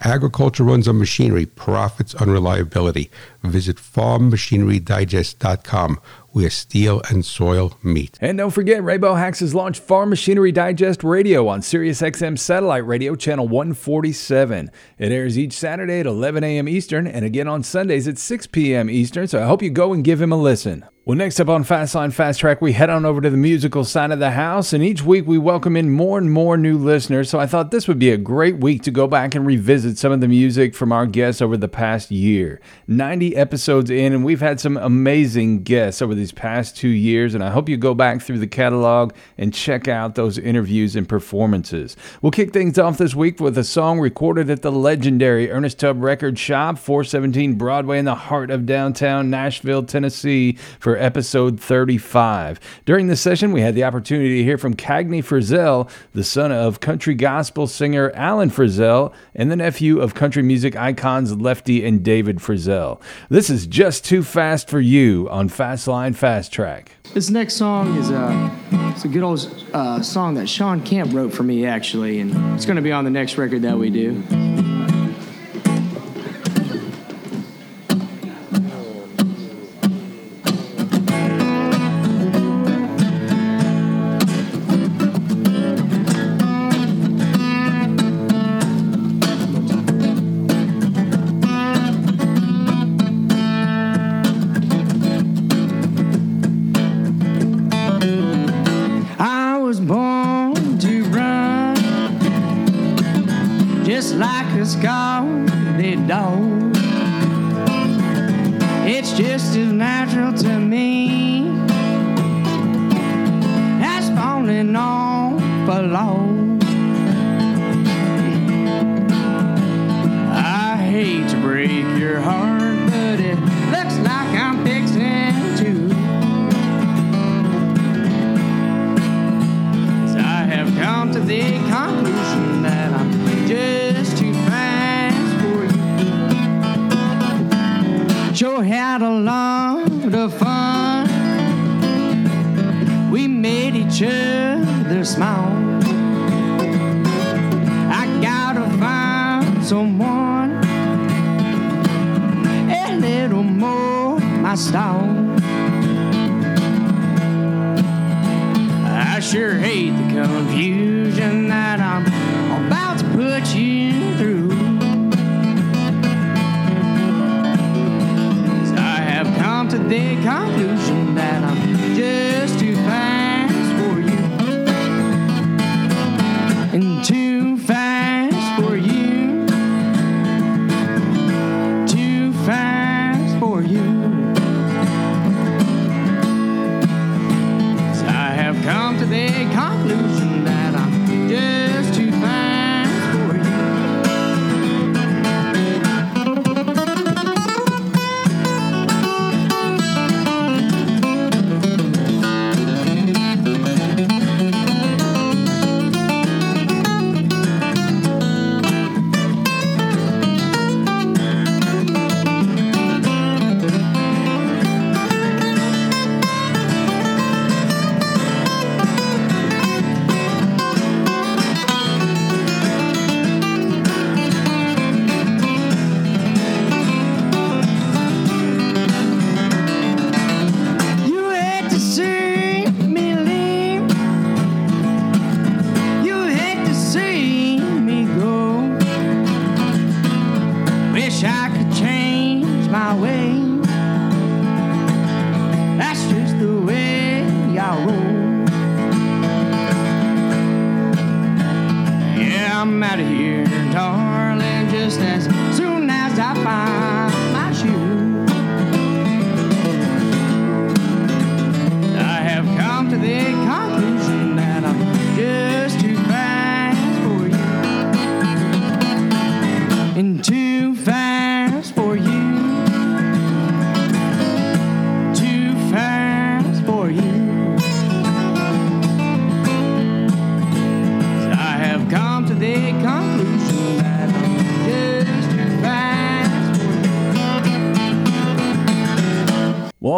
Agriculture 0.00 0.64
runs 0.64 0.86
on 0.86 0.98
machinery, 0.98 1.46
profits 1.46 2.14
on 2.14 2.30
reliability. 2.30 3.10
Visit 3.48 3.76
farmmachinerydigest.com 3.76 6.00
where 6.32 6.50
steel 6.50 7.00
and 7.10 7.24
soil 7.24 7.78
meet. 7.82 8.18
And 8.20 8.38
don't 8.38 8.50
forget, 8.50 8.82
Ray 8.82 8.98
Bohacz 8.98 9.40
has 9.40 9.54
launched 9.54 9.82
Farm 9.82 10.10
Machinery 10.10 10.52
Digest 10.52 11.02
Radio 11.02 11.48
on 11.48 11.60
SiriusXM 11.60 12.38
Satellite 12.38 12.86
Radio, 12.86 13.16
channel 13.16 13.48
147. 13.48 14.70
It 14.98 15.12
airs 15.12 15.38
each 15.38 15.54
Saturday 15.54 16.00
at 16.00 16.06
11 16.06 16.44
a.m. 16.44 16.68
Eastern 16.68 17.06
and 17.06 17.24
again 17.24 17.48
on 17.48 17.62
Sundays 17.62 18.06
at 18.06 18.18
6 18.18 18.46
p.m. 18.48 18.90
Eastern, 18.90 19.26
so 19.26 19.42
I 19.42 19.46
hope 19.46 19.62
you 19.62 19.70
go 19.70 19.92
and 19.92 20.04
give 20.04 20.20
him 20.20 20.32
a 20.32 20.36
listen. 20.36 20.84
Well, 21.08 21.16
next 21.16 21.40
up 21.40 21.48
on 21.48 21.64
Fastline 21.64 22.12
Fast 22.12 22.40
Track, 22.40 22.60
we 22.60 22.74
head 22.74 22.90
on 22.90 23.06
over 23.06 23.22
to 23.22 23.30
the 23.30 23.36
musical 23.38 23.82
side 23.82 24.10
of 24.10 24.18
the 24.18 24.32
house, 24.32 24.74
and 24.74 24.84
each 24.84 25.02
week 25.02 25.26
we 25.26 25.38
welcome 25.38 25.74
in 25.74 25.88
more 25.88 26.18
and 26.18 26.30
more 26.30 26.58
new 26.58 26.76
listeners. 26.76 27.30
So 27.30 27.40
I 27.40 27.46
thought 27.46 27.70
this 27.70 27.88
would 27.88 27.98
be 27.98 28.10
a 28.10 28.18
great 28.18 28.58
week 28.58 28.82
to 28.82 28.90
go 28.90 29.06
back 29.06 29.34
and 29.34 29.46
revisit 29.46 29.96
some 29.96 30.12
of 30.12 30.20
the 30.20 30.28
music 30.28 30.74
from 30.74 30.92
our 30.92 31.06
guests 31.06 31.40
over 31.40 31.56
the 31.56 31.66
past 31.66 32.10
year. 32.10 32.60
90 32.88 33.34
episodes 33.38 33.90
in, 33.90 34.12
and 34.12 34.24
we've 34.24 34.40
had 34.40 34.60
some 34.60 34.76
amazing 34.76 35.62
guests 35.62 36.02
over 36.02 36.14
these 36.14 36.32
past 36.32 36.76
two 36.76 36.88
years, 36.88 37.34
and 37.34 37.42
I 37.42 37.50
hope 37.50 37.68
you 37.68 37.76
go 37.76 37.94
back 37.94 38.20
through 38.20 38.40
the 38.40 38.46
catalog 38.46 39.14
and 39.38 39.54
check 39.54 39.88
out 39.88 40.14
those 40.14 40.36
interviews 40.36 40.96
and 40.96 41.08
performances. 41.08 41.96
We'll 42.20 42.32
kick 42.32 42.52
things 42.52 42.78
off 42.78 42.98
this 42.98 43.14
week 43.14 43.40
with 43.40 43.56
a 43.56 43.64
song 43.64 44.00
recorded 44.00 44.50
at 44.50 44.62
the 44.62 44.72
legendary 44.72 45.50
Ernest 45.50 45.78
Tubb 45.78 46.02
Record 46.02 46.38
Shop, 46.38 46.78
417 46.78 47.54
Broadway 47.54 47.98
in 47.98 48.04
the 48.04 48.14
heart 48.14 48.50
of 48.50 48.66
downtown 48.66 49.30
Nashville, 49.30 49.84
Tennessee, 49.84 50.58
for 50.80 50.96
episode 50.96 51.60
35. 51.60 52.60
During 52.84 53.06
this 53.06 53.20
session, 53.20 53.52
we 53.52 53.60
had 53.60 53.74
the 53.74 53.84
opportunity 53.84 54.38
to 54.38 54.44
hear 54.44 54.58
from 54.58 54.74
Cagney 54.74 55.22
Frizzell, 55.24 55.88
the 56.12 56.24
son 56.24 56.52
of 56.52 56.80
country 56.80 57.14
gospel 57.14 57.66
singer 57.66 58.10
Allen 58.14 58.50
Frizzell, 58.50 59.12
and 59.34 59.50
the 59.50 59.56
nephew 59.56 60.00
of 60.00 60.14
country 60.14 60.42
music 60.42 60.76
icons 60.76 61.36
Lefty 61.36 61.84
and 61.84 62.02
David 62.02 62.38
Frizzell. 62.38 63.00
This 63.28 63.50
is 63.50 63.66
Just 63.66 64.04
Too 64.04 64.22
Fast 64.22 64.68
for 64.68 64.80
You 64.80 65.28
on 65.30 65.48
Fastline 65.48 66.14
Fast 66.14 66.52
Track. 66.52 66.92
This 67.12 67.30
next 67.30 67.54
song 67.54 67.96
is 67.96 68.10
a, 68.10 68.56
it's 68.94 69.04
a 69.04 69.08
good 69.08 69.22
old 69.22 69.40
uh, 69.74 70.00
song 70.02 70.34
that 70.34 70.48
Shawn 70.48 70.82
Camp 70.82 71.12
wrote 71.12 71.34
for 71.34 71.42
me, 71.42 71.66
actually, 71.66 72.20
and 72.20 72.54
it's 72.54 72.64
going 72.64 72.76
to 72.76 72.82
be 72.82 72.92
on 72.92 73.04
the 73.04 73.10
next 73.10 73.36
record 73.36 73.62
that 73.62 73.78
we 73.78 73.90
do. 73.90 74.22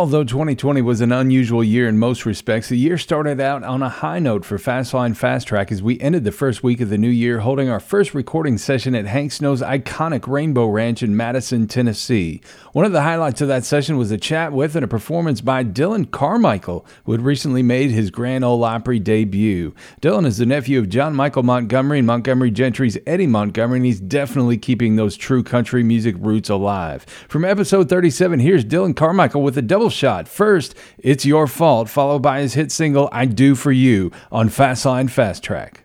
Although 0.00 0.24
2020 0.24 0.80
was 0.80 1.02
an 1.02 1.12
unusual 1.12 1.62
year 1.62 1.86
in 1.86 1.98
most 1.98 2.24
respects, 2.24 2.70
the 2.70 2.78
year 2.78 2.96
started 2.96 3.38
out 3.38 3.62
on 3.62 3.82
a 3.82 3.88
high 3.90 4.18
note 4.18 4.46
for 4.46 4.56
Fastline 4.56 5.14
Fast 5.14 5.46
Track 5.46 5.70
as 5.70 5.82
we 5.82 6.00
ended 6.00 6.24
the 6.24 6.32
first 6.32 6.62
week 6.62 6.80
of 6.80 6.88
the 6.88 6.96
new 6.96 7.10
year 7.10 7.40
holding 7.40 7.68
our 7.68 7.78
first 7.78 8.14
recording 8.14 8.56
session 8.56 8.94
at 8.94 9.04
Hank 9.04 9.30
Snow's 9.30 9.60
iconic 9.60 10.26
Rainbow 10.26 10.68
Ranch 10.68 11.02
in 11.02 11.18
Madison, 11.18 11.66
Tennessee. 11.66 12.40
One 12.72 12.86
of 12.86 12.92
the 12.92 13.02
highlights 13.02 13.42
of 13.42 13.48
that 13.48 13.66
session 13.66 13.98
was 13.98 14.10
a 14.10 14.16
chat 14.16 14.54
with 14.54 14.74
and 14.74 14.82
a 14.82 14.88
performance 14.88 15.42
by 15.42 15.64
Dylan 15.64 16.10
Carmichael, 16.10 16.86
who 17.04 17.12
had 17.12 17.20
recently 17.20 17.62
made 17.62 17.90
his 17.90 18.10
Grand 18.10 18.42
Ole 18.42 18.64
Opry 18.64 18.98
debut. 18.98 19.74
Dylan 20.00 20.24
is 20.24 20.38
the 20.38 20.46
nephew 20.46 20.78
of 20.78 20.88
John 20.88 21.14
Michael 21.14 21.42
Montgomery 21.42 21.98
and 21.98 22.06
Montgomery 22.06 22.50
Gentry's 22.50 22.96
Eddie 23.06 23.26
Montgomery, 23.26 23.76
and 23.76 23.84
he's 23.84 24.00
definitely 24.00 24.56
keeping 24.56 24.96
those 24.96 25.18
true 25.18 25.42
country 25.42 25.82
music 25.82 26.14
roots 26.20 26.48
alive. 26.48 27.04
From 27.28 27.44
episode 27.44 27.90
37, 27.90 28.40
here's 28.40 28.64
Dylan 28.64 28.96
Carmichael 28.96 29.42
with 29.42 29.58
a 29.58 29.62
double 29.62 29.89
shot. 29.90 30.28
First, 30.28 30.74
It's 30.98 31.26
Your 31.26 31.46
Fault, 31.46 31.88
followed 31.88 32.22
by 32.22 32.40
his 32.40 32.54
hit 32.54 32.72
single, 32.72 33.08
I 33.12 33.26
Do 33.26 33.54
For 33.54 33.72
You, 33.72 34.10
on 34.32 34.48
Fastline 34.48 35.10
Fast 35.10 35.42
Track. 35.42 35.82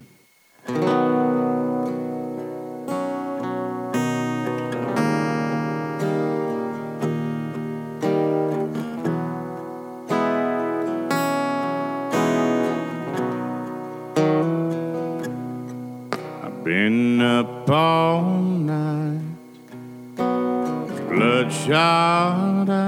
I've 16.44 16.64
been 16.64 17.22
up 17.22 17.70
all 17.70 18.24
night, 18.24 19.22
bloodshot. 21.10 22.85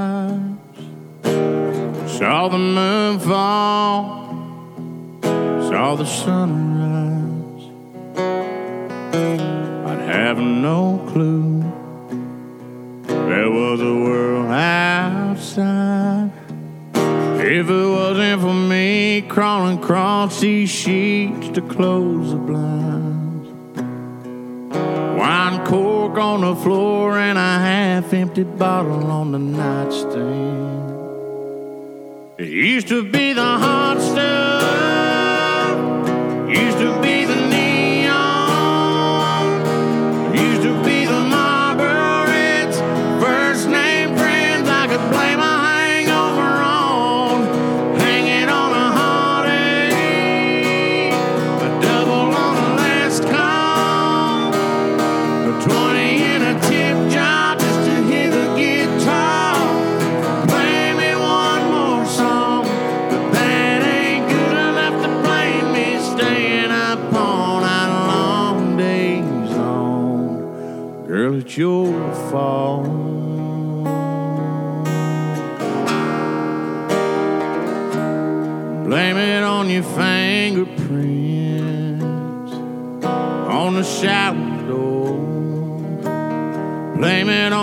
Saw 2.17 2.47
the 2.47 2.57
moon 2.57 3.19
fall, 3.19 4.33
saw 5.21 5.93
the 5.95 6.03
sun 6.03 6.49
rise. 6.81 7.65
I'd 9.85 10.01
have 10.09 10.39
no 10.39 10.97
clue 11.09 11.61
there 13.05 13.51
was 13.51 13.81
a 13.81 13.93
world 13.93 14.49
outside. 14.49 16.31
If 16.95 17.69
it 17.69 17.87
wasn't 17.87 18.41
for 18.41 18.51
me 18.51 19.21
crawling 19.21 19.77
across 19.77 20.39
these 20.39 20.71
sheets 20.71 21.49
to 21.49 21.61
close 21.61 22.31
the 22.31 22.37
blinds. 22.37 23.49
Wine 25.19 25.63
cork 25.67 26.17
on 26.17 26.41
the 26.41 26.55
floor 26.55 27.19
and 27.19 27.37
a 27.37 27.59
half 27.59 28.11
empty 28.11 28.43
bottle 28.43 29.05
on 29.05 29.33
the 29.33 29.37
nightstand. 29.37 30.86
It 32.39 32.49
used 32.49 32.87
to 32.89 33.03
be 33.03 33.33
the 33.33 33.41
hot 33.41 33.99
stuff, 33.99 35.73
used 36.47 36.77
to 36.77 37.01
be 37.01 37.06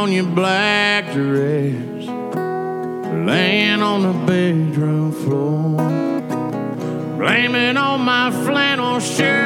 on 0.05 0.13
your 0.13 0.27
black 0.27 1.15
dress 1.15 2.05
laying 3.27 3.81
on 3.81 4.03
the 4.03 4.13
bedroom 4.27 5.11
floor. 5.11 5.79
blaming 7.17 7.79
on 7.79 8.03
my 8.03 8.31
flannel 8.45 9.01
shirt 9.01 9.44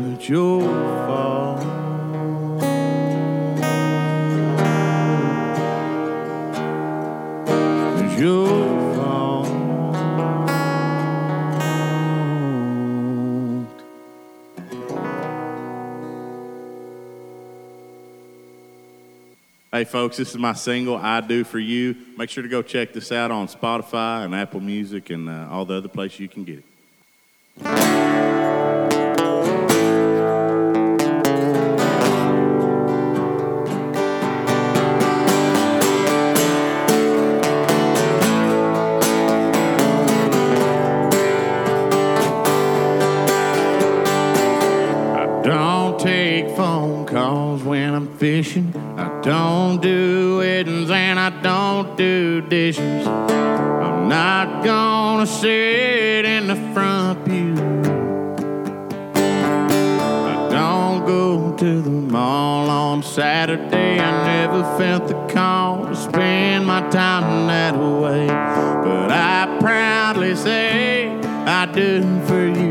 It's 0.00 0.28
your 0.28 0.62
fault. 0.62 1.78
Hey, 19.78 19.84
folks, 19.84 20.16
this 20.16 20.30
is 20.30 20.36
my 20.36 20.54
single, 20.54 20.96
I 20.96 21.20
Do 21.20 21.44
For 21.44 21.60
You. 21.60 21.94
Make 22.16 22.30
sure 22.30 22.42
to 22.42 22.48
go 22.48 22.62
check 22.62 22.92
this 22.92 23.12
out 23.12 23.30
on 23.30 23.46
Spotify 23.46 24.24
and 24.24 24.34
Apple 24.34 24.58
Music 24.58 25.10
and 25.10 25.28
uh, 25.28 25.46
all 25.50 25.64
the 25.64 25.74
other 25.74 25.88
places 25.88 26.18
you 26.18 26.28
can 26.28 26.42
get 26.42 26.58
it. 26.58 26.64
Dishes. 52.48 53.06
I'm 53.06 54.08
not 54.08 54.64
gonna 54.64 55.26
sit 55.26 56.24
in 56.24 56.46
the 56.46 56.56
front 56.72 57.24
pew. 57.26 57.54
I 59.14 60.48
don't 60.50 61.06
go 61.06 61.56
to 61.56 61.82
the 61.82 61.90
mall 61.90 62.70
on 62.70 63.02
Saturday. 63.02 63.98
I 64.00 64.26
never 64.26 64.62
felt 64.78 65.08
the 65.08 65.26
call 65.32 65.86
to 65.86 65.96
spend 65.96 66.66
my 66.66 66.80
time 66.88 67.46
that 67.48 67.74
way. 67.74 68.26
But 68.26 69.10
I 69.10 69.58
proudly 69.60 70.34
say 70.34 71.08
I 71.46 71.66
do 71.66 72.02
for 72.26 72.46
you. 72.46 72.67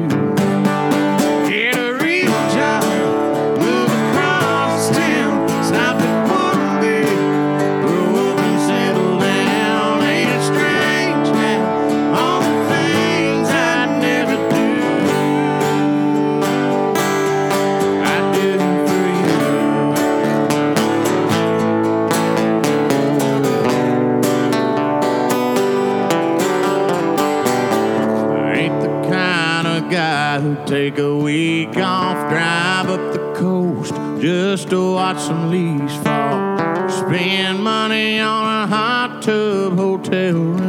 Take 30.68 30.98
a 30.98 31.16
week 31.16 31.78
off, 31.78 32.30
drive 32.30 32.90
up 32.90 33.14
the 33.14 33.34
coast 33.38 33.94
just 34.22 34.70
to 34.70 34.94
watch 34.94 35.18
some 35.18 35.50
leaves 35.50 35.96
fall. 36.04 36.90
Spend 36.90 37.64
money 37.64 38.20
on 38.20 38.64
a 38.64 38.68
hot 38.68 39.22
tub 39.22 39.78
hotel 39.78 40.34
room. 40.34 40.67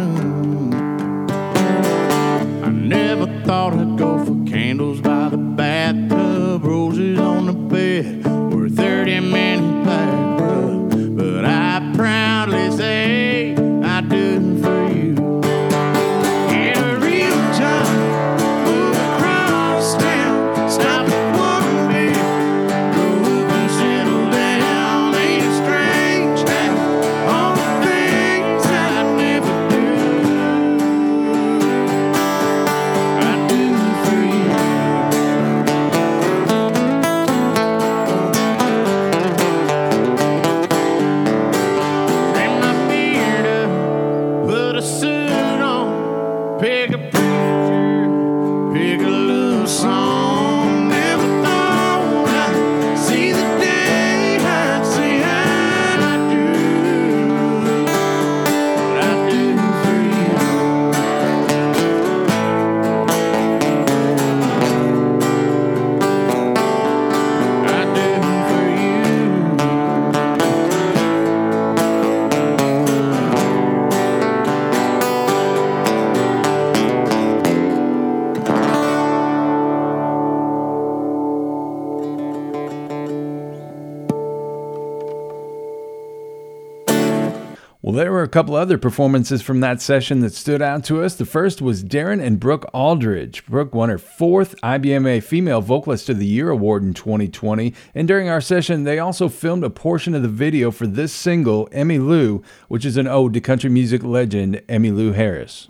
A 88.29 88.31
couple 88.31 88.57
other 88.57 88.77
performances 88.77 89.41
from 89.41 89.61
that 89.61 89.81
session 89.81 90.21
that 90.21 90.35
stood 90.35 90.61
out 90.61 90.85
to 90.85 91.03
us. 91.03 91.15
The 91.15 91.25
first 91.25 91.63
was 91.63 91.83
Darin 91.83 92.21
and 92.21 92.39
Brooke 92.39 92.69
Aldridge. 92.75 93.47
Brooke 93.47 93.75
won 93.75 93.89
her 93.89 93.97
fourth 93.97 94.55
IBMA 94.63 95.23
Female 95.23 95.63
Vocalist 95.63 96.11
of 96.11 96.19
the 96.19 96.27
Year 96.27 96.51
award 96.51 96.83
in 96.83 96.93
2020. 96.93 97.73
And 97.95 98.07
during 98.07 98.29
our 98.29 98.43
session, 98.43 98.85
they 98.85 98.99
also 98.99 99.31
filmed 99.31 99.65
a 99.65 99.71
portion 99.71 100.15
of 100.15 100.21
the 100.21 100.29
video 100.29 100.71
for 100.71 100.87
this 100.87 101.11
single, 101.11 101.69
Emmylou, 101.69 102.45
which 102.69 102.85
is 102.85 102.99
an 102.99 103.07
ode 103.07 103.33
to 103.33 103.41
country 103.41 103.71
music 103.71 104.03
legend 104.05 104.61
Emmylou 104.69 105.15
Harris. 105.15 105.67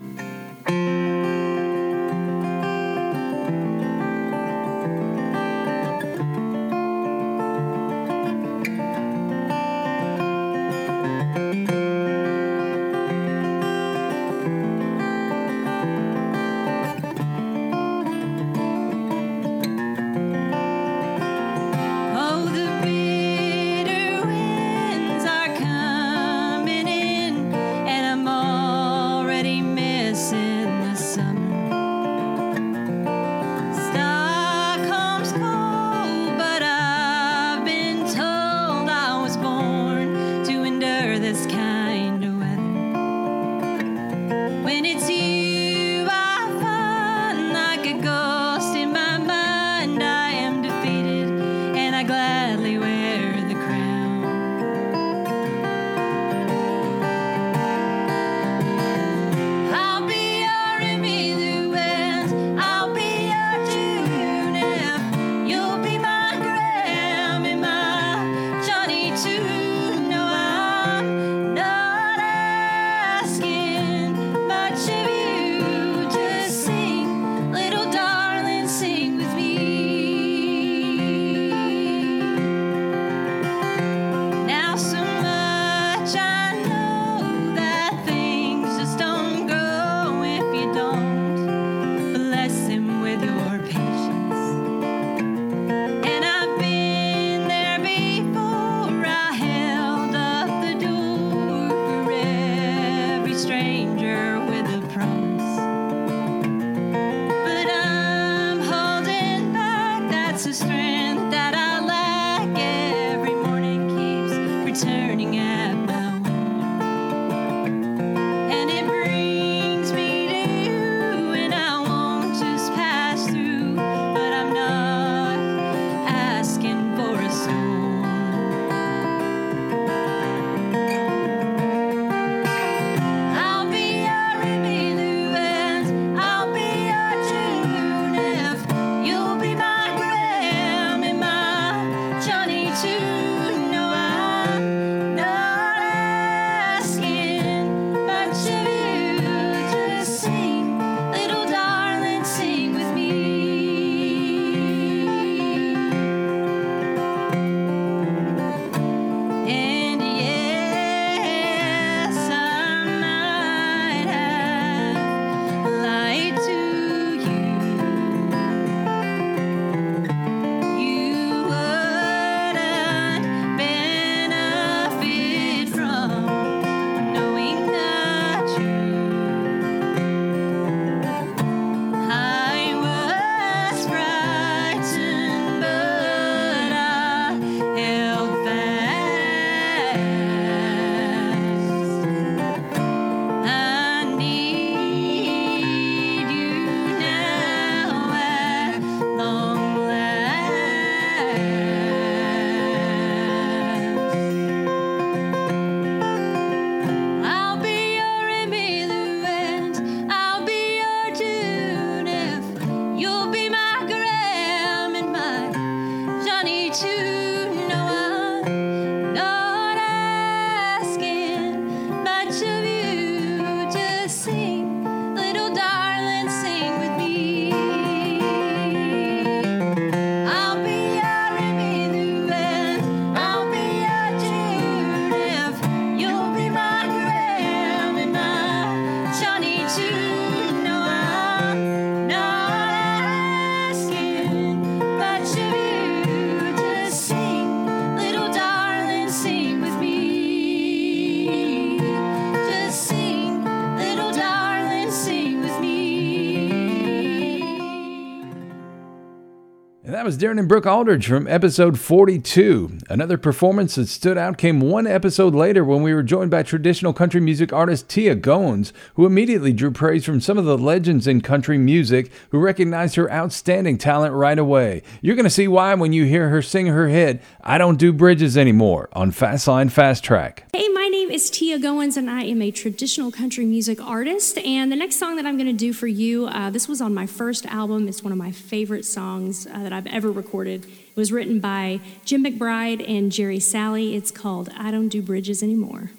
Was 260.09 260.17
Darin 260.17 260.39
and 260.39 260.47
Brooke 260.47 260.65
Aldridge 260.65 261.05
from 261.05 261.27
episode 261.27 261.77
42. 261.77 262.79
Another 262.89 263.15
performance 263.15 263.75
that 263.75 263.85
stood 263.85 264.17
out 264.17 264.39
came 264.39 264.59
one 264.59 264.87
episode 264.87 265.35
later 265.35 265.63
when 265.63 265.83
we 265.83 265.93
were 265.93 266.01
joined 266.01 266.31
by 266.31 266.41
traditional 266.41 266.93
country 266.93 267.21
music 267.21 267.53
artist 267.53 267.87
Tia 267.87 268.15
Goins, 268.15 268.71
who 268.95 269.05
immediately 269.05 269.53
drew 269.53 269.69
praise 269.69 270.03
from 270.03 270.19
some 270.19 270.39
of 270.39 270.45
the 270.45 270.57
legends 270.57 271.05
in 271.05 271.21
country 271.21 271.59
music 271.59 272.11
who 272.31 272.39
recognized 272.39 272.95
her 272.95 273.11
outstanding 273.11 273.77
talent 273.77 274.15
right 274.15 274.39
away. 274.39 274.81
You're 275.03 275.15
going 275.15 275.25
to 275.25 275.29
see 275.29 275.47
why 275.47 275.75
when 275.75 275.93
you 275.93 276.05
hear 276.05 276.29
her 276.29 276.41
sing 276.41 276.65
her 276.65 276.87
hit, 276.87 277.21
I 277.41 277.59
Don't 277.59 277.77
Do 277.77 277.93
Bridges 277.93 278.35
Anymore, 278.35 278.89
on 278.93 279.11
Fastline 279.11 279.69
Fast 279.69 280.03
Track. 280.03 280.45
Hey, 280.51 280.69
name 281.09 281.15
is 281.15 281.31
Tia 281.31 281.57
Goins, 281.57 281.97
and 281.97 282.07
I 282.07 282.21
am 282.21 282.39
a 282.39 282.51
traditional 282.51 283.11
country 283.11 283.43
music 283.43 283.81
artist. 283.81 284.37
And 284.37 284.71
the 284.71 284.75
next 284.75 284.97
song 284.97 285.15
that 285.15 285.25
I'm 285.25 285.37
going 285.37 285.47
to 285.47 285.53
do 285.53 285.73
for 285.73 285.87
you, 285.87 286.27
uh, 286.27 286.51
this 286.51 286.67
was 286.67 286.81
on 286.81 286.93
my 286.93 287.07
first 287.07 287.47
album. 287.47 287.87
It's 287.87 288.03
one 288.03 288.11
of 288.11 288.19
my 288.19 288.31
favorite 288.31 288.85
songs 288.85 289.47
uh, 289.47 289.63
that 289.63 289.73
I've 289.73 289.87
ever 289.87 290.11
recorded. 290.11 290.65
It 290.65 290.95
was 290.95 291.11
written 291.11 291.39
by 291.39 291.79
Jim 292.05 292.23
McBride 292.23 292.87
and 292.87 293.11
Jerry 293.11 293.39
Salley. 293.39 293.95
It's 293.95 294.11
called 294.11 294.49
I 294.55 294.69
Don't 294.69 294.89
Do 294.89 295.01
Bridges 295.01 295.41
Anymore. 295.41 295.89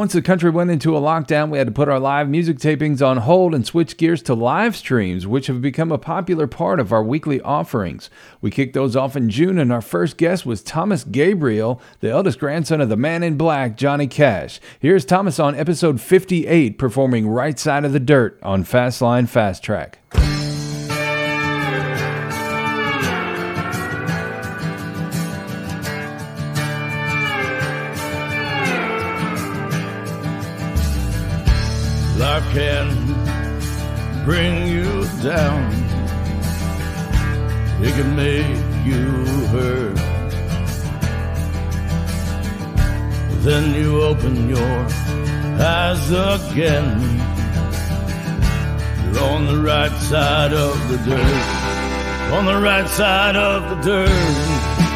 Once 0.00 0.14
the 0.14 0.22
country 0.22 0.48
went 0.48 0.70
into 0.70 0.96
a 0.96 1.00
lockdown, 1.00 1.50
we 1.50 1.58
had 1.58 1.66
to 1.66 1.72
put 1.72 1.86
our 1.86 2.00
live 2.00 2.26
music 2.26 2.56
tapings 2.56 3.06
on 3.06 3.18
hold 3.18 3.54
and 3.54 3.66
switch 3.66 3.98
gears 3.98 4.22
to 4.22 4.32
live 4.32 4.74
streams, 4.74 5.26
which 5.26 5.46
have 5.46 5.60
become 5.60 5.92
a 5.92 5.98
popular 5.98 6.46
part 6.46 6.80
of 6.80 6.90
our 6.90 7.02
weekly 7.02 7.38
offerings. 7.42 8.08
We 8.40 8.50
kicked 8.50 8.72
those 8.72 8.96
off 8.96 9.14
in 9.14 9.28
June, 9.28 9.58
and 9.58 9.70
our 9.70 9.82
first 9.82 10.16
guest 10.16 10.46
was 10.46 10.62
Thomas 10.62 11.04
Gabriel, 11.04 11.82
the 12.00 12.08
eldest 12.08 12.38
grandson 12.38 12.80
of 12.80 12.88
the 12.88 12.96
man 12.96 13.22
in 13.22 13.36
black, 13.36 13.76
Johnny 13.76 14.06
Cash. 14.06 14.58
Here's 14.78 15.04
Thomas 15.04 15.38
on 15.38 15.54
episode 15.54 16.00
58 16.00 16.78
performing 16.78 17.28
Right 17.28 17.58
Side 17.58 17.84
of 17.84 17.92
the 17.92 18.00
Dirt 18.00 18.40
on 18.42 18.64
Fastline 18.64 19.28
Fast 19.28 19.62
Track. 19.62 19.98
Can 32.52 34.24
bring 34.24 34.66
you 34.66 35.04
down. 35.22 35.70
It 37.82 37.94
can 37.94 38.16
make 38.16 38.46
you 38.84 39.24
hurt. 39.54 39.96
Then 43.44 43.74
you 43.74 44.02
open 44.02 44.48
your 44.48 44.86
eyes 45.58 46.10
again. 46.10 47.00
You're 49.04 49.22
on 49.22 49.46
the 49.46 49.58
right 49.58 49.96
side 50.10 50.52
of 50.52 50.76
the 50.88 50.98
dirt. 50.98 52.32
On 52.32 52.44
the 52.46 52.60
right 52.60 52.88
side 52.88 53.36
of 53.36 53.70
the 53.70 53.76
dirt. 53.90 54.89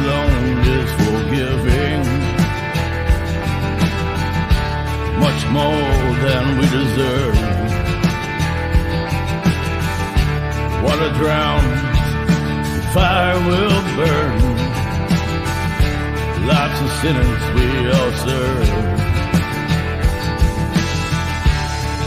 Alone 0.00 0.58
is 0.78 0.90
forgiving 1.04 2.00
much 5.24 5.40
more 5.58 5.98
than 6.24 6.44
we 6.58 6.66
deserve. 6.78 7.36
Water 10.84 11.12
drowns, 11.20 11.80
fire 12.94 13.38
will 13.48 13.80
burn. 13.96 14.40
Lots 16.46 16.80
of 16.84 16.90
sinners 17.00 17.42
we 17.54 17.66
all 17.96 18.12
serve. 18.24 18.68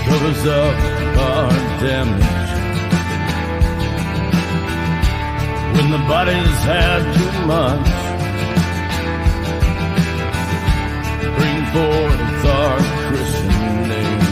Covers 0.07 0.45
up 0.47 0.75
our 1.17 1.49
damage. 1.79 2.42
When 5.75 5.89
the 5.89 6.03
body's 6.13 6.59
had 6.71 7.01
too 7.17 7.33
much. 7.53 7.89
Bring 11.37 11.59
forth 11.73 12.45
our 12.59 12.79
Christian 13.07 13.75
name. 13.91 14.23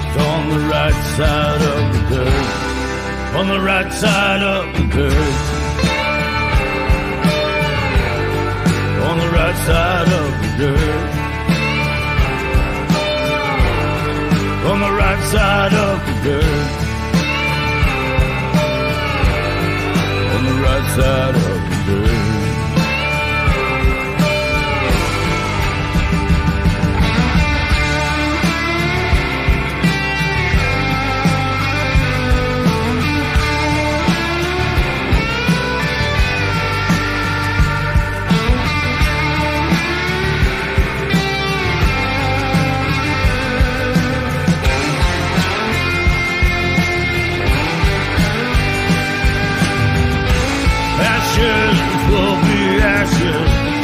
It's 0.00 0.16
on 0.32 0.42
the 0.54 0.62
right 0.74 1.00
side 1.16 1.62
of 1.74 1.80
the 1.94 2.02
dirt. 2.14 2.48
On 3.38 3.46
the 3.54 3.60
right 3.60 3.92
side 3.92 4.42
of 4.42 4.64
the 4.76 4.84
dirt. 4.96 5.58
On 9.08 9.16
the 9.18 9.30
right 9.38 9.58
side 9.68 10.10
of 10.20 10.28
the 10.42 10.50
dirt. 10.60 11.10
On 14.70 14.78
the 14.80 14.92
right 15.02 15.22
side 15.32 15.74
of 15.74 15.96
the 16.06 16.14
dirt. 16.24 16.87
On 20.38 20.44
the 20.44 20.62
right 20.62 20.88
side 20.96 21.34
of 21.34 21.86
the 21.86 22.37
will 52.10 52.36
be 52.42 52.80
ashes. 52.80 53.77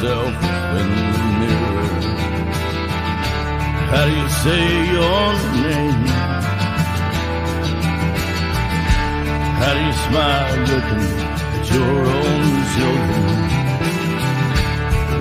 Yourself 0.00 0.32
in 0.80 0.88
the 1.12 1.24
mirror? 1.40 1.88
How 3.92 4.04
do 4.06 4.12
you 4.16 4.28
say 4.44 4.62
your 4.96 5.26
name? 5.66 6.04
How 9.60 9.72
do 9.76 9.80
you 9.86 9.94
smile 10.06 10.56
looking 10.70 11.04
at 11.56 11.64
your 11.74 11.96
own 12.16 12.44
children? 12.74 13.24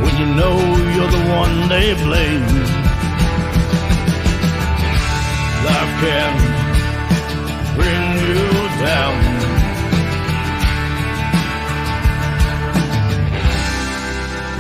When 0.02 0.14
you 0.22 0.28
know 0.40 0.56
you're 0.96 1.14
the 1.18 1.24
one 1.42 1.56
they 1.68 1.88
blame. 2.06 2.48
Life 5.68 5.94
can 6.04 6.32
bring 7.76 8.04
you 8.28 8.44
down. 8.86 9.29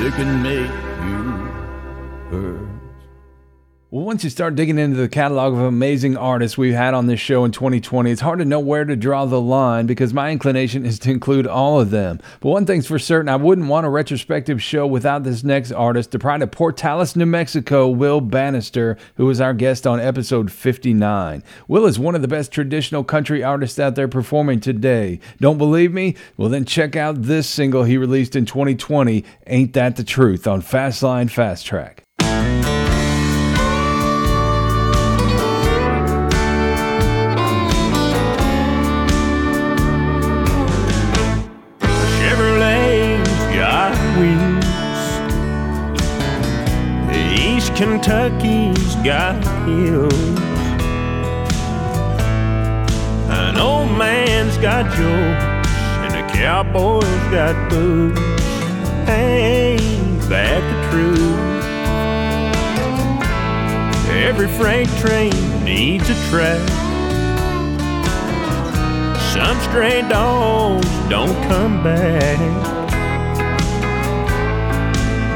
It 0.01 0.13
can 0.13 0.41
make 0.41 0.71
you 1.03 1.23
hurt. 2.31 2.68
Well, 3.91 4.05
once 4.05 4.23
you 4.23 4.29
start 4.29 4.53
digging 4.53 4.77
into 4.77 4.97
the 4.97 5.09
catalog 5.09 5.53
of 5.53 5.61
amazing 5.61 6.15
artists 6.15 6.59
we've 6.59 6.75
had 6.75 6.93
on 6.93 7.07
this 7.07 7.19
show 7.19 7.43
in 7.43 7.51
2020, 7.51 8.11
it's 8.11 8.21
hard 8.21 8.37
to 8.37 8.45
know 8.45 8.59
where 8.59 8.85
to 8.85 8.95
draw 8.95 9.25
the 9.25 9.41
line 9.41 9.87
because 9.87 10.13
my 10.13 10.29
inclination 10.29 10.85
is 10.85 10.99
to 10.99 11.09
include 11.09 11.47
all 11.47 11.81
of 11.81 11.89
them. 11.89 12.19
But 12.39 12.49
one 12.49 12.67
thing's 12.67 12.85
for 12.85 12.99
certain, 12.99 13.29
I 13.29 13.35
wouldn't 13.37 13.67
want 13.67 13.87
a 13.87 13.89
retrospective 13.89 14.61
show 14.61 14.85
without 14.85 15.23
this 15.23 15.43
next 15.43 15.71
artist, 15.71 16.11
the 16.11 16.19
pride 16.19 16.43
of 16.43 16.51
Portales, 16.51 17.15
New 17.15 17.25
Mexico, 17.25 17.87
Will 17.87 18.21
Banister, 18.21 18.95
who 19.15 19.25
was 19.25 19.41
our 19.41 19.55
guest 19.55 19.87
on 19.87 19.99
episode 19.99 20.51
59. 20.51 21.41
Will 21.67 21.87
is 21.87 21.97
one 21.97 22.13
of 22.13 22.21
the 22.21 22.27
best 22.27 22.51
traditional 22.51 23.03
country 23.03 23.43
artists 23.43 23.79
out 23.79 23.95
there 23.95 24.07
performing 24.07 24.59
today. 24.59 25.19
Don't 25.39 25.57
believe 25.57 25.91
me? 25.91 26.15
Well, 26.37 26.49
then 26.49 26.65
check 26.65 26.95
out 26.95 27.23
this 27.23 27.49
single 27.49 27.85
he 27.85 27.97
released 27.97 28.35
in 28.35 28.45
2020, 28.45 29.25
Ain't 29.47 29.73
That 29.73 29.95
the 29.95 30.03
Truth, 30.03 30.45
on 30.45 30.61
Fastline 30.61 31.31
Fast 31.31 31.65
Track. 31.65 32.03
Kentucky's 48.09 48.95
got 49.05 49.37
hills. 49.67 50.39
An 53.29 53.55
old 53.55 53.91
man's 53.95 54.57
got 54.57 54.85
jokes, 54.85 55.69
and 56.01 56.15
a 56.15 56.27
cowboy's 56.33 57.03
got 57.29 57.69
boots. 57.69 58.19
Ain't 59.07 60.21
that 60.27 60.59
the 60.71 60.77
truth? 60.89 61.39
Every 64.09 64.47
freight 64.57 64.89
train 64.97 65.63
needs 65.63 66.09
a 66.09 66.15
track. 66.31 66.67
Some 69.33 69.59
stray 69.69 70.01
dogs 70.09 70.89
don't 71.09 71.39
come 71.47 71.83
back. 71.83 72.39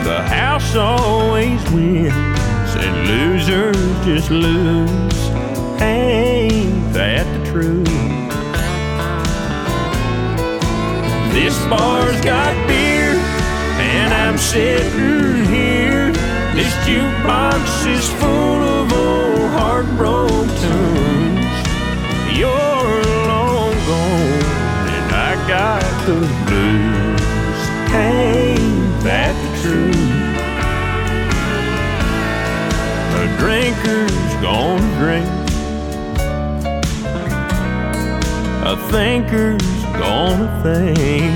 The 0.03 0.21
house 0.23 0.75
always 0.75 1.61
wins, 1.71 2.42
and 2.75 3.07
losers 3.07 4.05
just 4.05 4.29
lose. 4.29 5.29
Ain't 5.81 6.93
that 6.93 7.25
the 7.33 7.51
truth? 7.51 7.83
This 11.33 11.57
bar's 11.65 12.19
got 12.21 12.53
beer, 12.67 13.13
and 13.79 14.13
I'm 14.13 14.37
sitting 14.37 15.45
here. 15.45 16.11
This 16.53 16.73
jukebox 16.85 17.87
is 17.87 18.07
full 18.21 18.61
of 18.77 18.93
old 18.93 19.49
heartbroken 19.57 20.47
tunes. 20.61 21.55
You're 22.37 23.03
long 23.27 23.73
gone, 23.89 24.85
and 24.95 25.07
I 25.11 25.35
got 25.47 25.83
the 26.05 26.19
blues. 26.45 27.93
Ain't 27.95 28.42
drinker's 33.43 34.33
gonna 34.41 34.89
drink, 34.99 35.27
a 38.63 38.75
thinker's 38.89 39.67
gonna 39.99 40.47
think. 40.63 41.35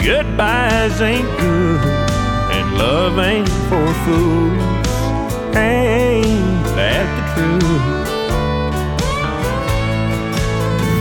Goodbyes 0.00 1.00
ain't 1.00 1.30
good, 1.40 1.80
and 2.54 2.78
love 2.78 3.18
ain't 3.18 3.48
for 3.68 3.92
fools. 4.04 4.88
Ain't 5.56 6.64
that 6.78 7.06
the 7.16 7.24
truth? 7.34 7.86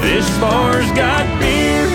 This 0.02 0.28
bar's 0.40 0.90
got 0.94 1.24
beer, 1.40 1.86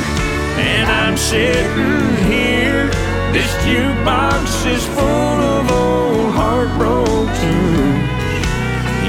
and 0.71 0.87
I'm 0.89 1.17
sitting 1.17 2.17
here. 2.31 2.87
This 3.33 3.53
jukebox 3.67 4.67
is 4.73 4.87
full 4.95 5.36
of 5.59 5.71
old 5.71 6.35
heartbroken. 6.35 7.57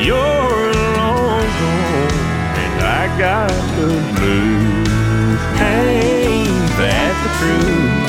You're 0.05 0.73
long 0.97 1.47
gone, 1.59 2.13
and 2.63 2.75
I 2.81 3.03
got 3.19 3.51
the 3.77 3.89
blues. 4.15 5.39
Ain't 5.59 6.69
that 6.79 7.13
the 7.23 7.31
truth? 7.39 8.06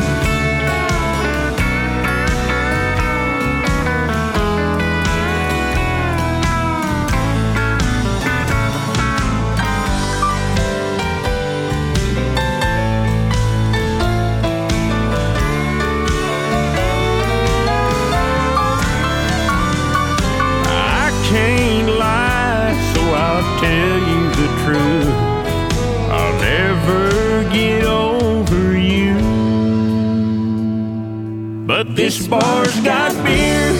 This 31.90 32.28
bar's 32.28 32.78
got 32.80 33.12
beer, 33.24 33.72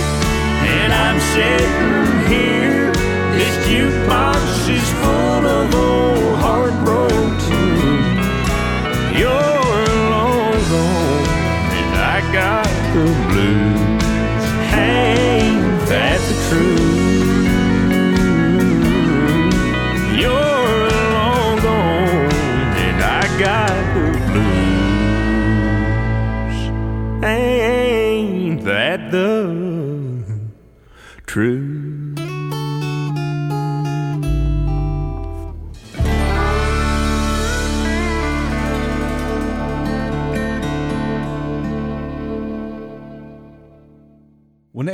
and 0.65 0.93
I'm 0.93 1.21
sitting 1.21 2.27
here. 2.33 2.93
This 3.37 3.55
jukebox 3.69 4.69
is 4.71 4.91
full 5.03 5.47
of 5.47 5.75
old 5.75 6.39
heartbroken. 6.39 7.69
You're 9.15 9.48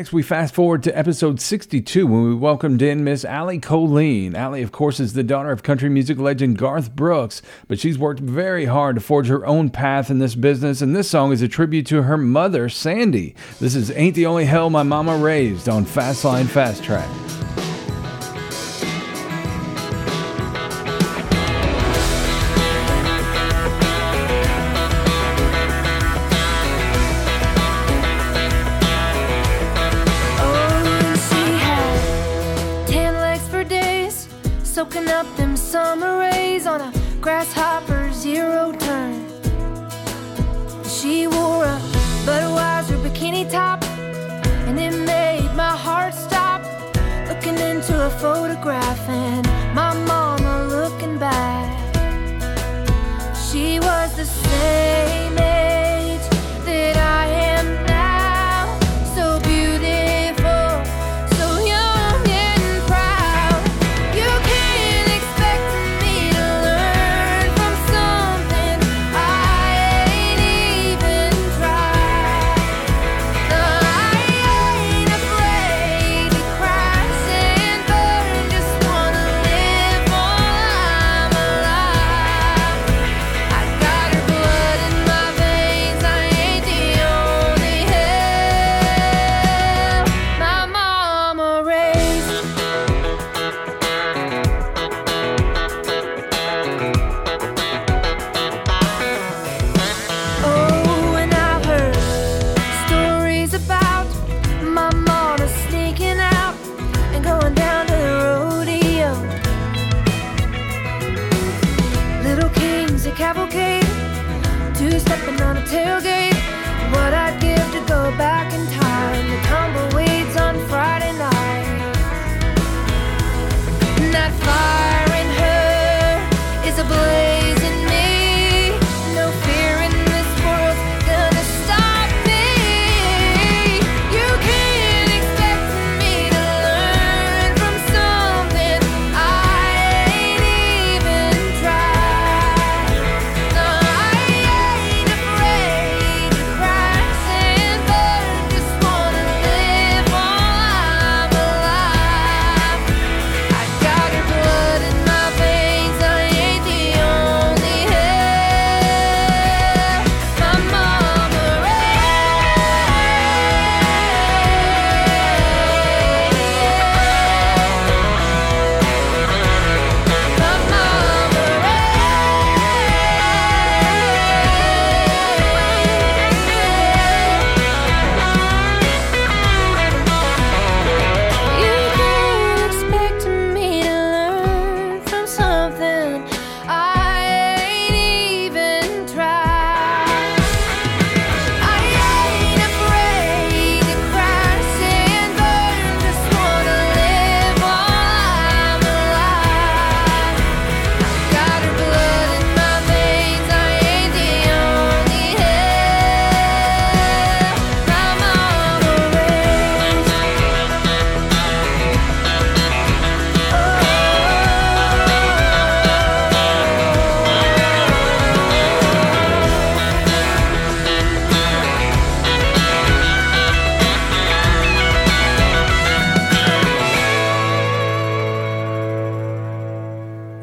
next 0.04 0.12
we 0.12 0.22
fast 0.22 0.54
forward 0.54 0.82
to 0.82 0.98
episode 0.98 1.40
62 1.40 2.06
when 2.06 2.24
we 2.24 2.34
welcomed 2.34 2.82
in 2.82 3.04
Miss 3.04 3.24
Allie 3.24 3.58
Colleen. 3.58 4.36
Allie, 4.36 4.60
of 4.60 4.70
course, 4.70 5.00
is 5.00 5.14
the 5.14 5.22
daughter 5.22 5.50
of 5.50 5.62
country 5.62 5.88
music 5.88 6.18
legend 6.18 6.58
Garth 6.58 6.94
Brooks, 6.94 7.40
but 7.68 7.78
she's 7.78 7.96
worked 7.96 8.20
very 8.20 8.66
hard 8.66 8.96
to 8.96 9.00
forge 9.00 9.28
her 9.28 9.46
own 9.46 9.70
path 9.70 10.10
in 10.10 10.18
this 10.18 10.34
business, 10.34 10.82
and 10.82 10.94
this 10.94 11.08
song 11.08 11.32
is 11.32 11.40
a 11.40 11.48
tribute 11.48 11.86
to 11.86 12.02
her 12.02 12.18
mother, 12.18 12.68
Sandy. 12.68 13.34
This 13.60 13.74
is 13.74 13.90
Ain't 13.92 14.14
the 14.14 14.26
Only 14.26 14.44
Hell 14.44 14.68
My 14.68 14.82
Mama 14.82 15.16
Raised 15.16 15.70
on 15.70 15.86
Fastline 15.86 16.48
Fast 16.48 16.84
Track. 16.84 17.08
The 54.24 54.30
same 54.48 54.93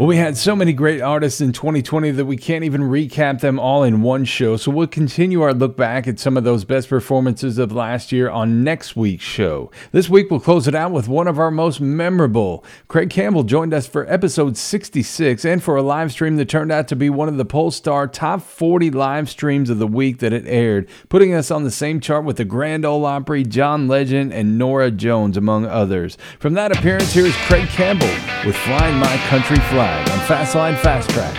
Well, 0.02 0.07
we 0.07 0.18
had 0.18 0.36
so 0.36 0.56
many 0.56 0.73
great 0.73 0.99
artists 0.99 1.41
in 1.41 1.52
2020 1.52 2.10
that 2.10 2.26
we 2.26 2.36
can't 2.36 2.64
even 2.64 2.82
recap 2.82 3.40
them 3.40 3.60
all 3.60 3.84
in 3.84 4.02
one 4.02 4.26
show. 4.26 4.57
So 4.57 4.72
we'll 4.72 4.88
continue 4.88 5.44
our 5.44 5.53
look 5.53 5.78
back 5.78 6.07
at 6.07 6.19
some 6.19 6.38
of 6.38 6.44
those 6.44 6.65
best 6.65 6.90
performances 6.90 7.60
of 7.60 7.72
last 7.72 8.11
year 8.11 8.28
on 8.28 8.64
next 8.64 8.95
week's 8.95 9.23
show. 9.23 9.69
This 9.91 10.10
week 10.10 10.32
we'll 10.32 10.40
close 10.40 10.68
it 10.68 10.73
out 10.73 10.91
with 10.91 11.07
one 11.07 11.28
of 11.28 11.38
our 11.38 11.52
most 11.52 11.80
memorable. 11.82 12.65
Craig 12.88 13.11
Campbell 13.11 13.44
joined 13.44 13.76
us 13.76 13.86
for 13.86 14.11
episode 14.11 14.57
66 14.57 15.45
and 15.45 15.61
for 15.61 15.76
a 15.76 15.84
live 15.84 16.11
stream 16.11 16.36
that 16.38 16.49
turned 16.49 16.72
out 16.72 16.88
to 16.88 16.95
be 16.95 17.11
one 17.11 17.28
of 17.30 17.38
the 17.38 17.45
Pollstar 17.45 18.11
top 18.11 18.41
40 18.41 18.90
live 18.90 19.30
streams 19.30 19.69
of 19.69 19.78
the 19.78 19.86
week 19.86 20.18
that 20.18 20.34
it 20.34 20.48
aired, 20.48 20.90
putting 21.10 21.32
us 21.32 21.52
on 21.52 21.64
the 21.64 21.69
same 21.69 21.99
chart 21.99 22.26
with 22.26 22.38
the 22.38 22.44
Grand 22.44 22.86
Ole 22.86 23.06
Opry, 23.06 23.44
John 23.44 23.88
Legend, 23.88 24.34
and 24.34 24.57
Norah 24.57 24.90
Jones, 24.90 25.38
among 25.38 25.68
others. 25.68 26.18
From 26.40 26.56
that 26.56 26.76
appearance, 26.76 27.14
here 27.14 27.28
is 27.28 27.36
Craig 27.45 27.68
Campbell 27.68 28.10
with 28.48 28.56
Flying 28.56 28.98
My 28.98 29.15
Country 29.30 29.60
Flag 29.69 29.90
on 29.91 30.19
Fastline 30.19 30.77
Fast 30.77 31.09
Track. 31.09 31.35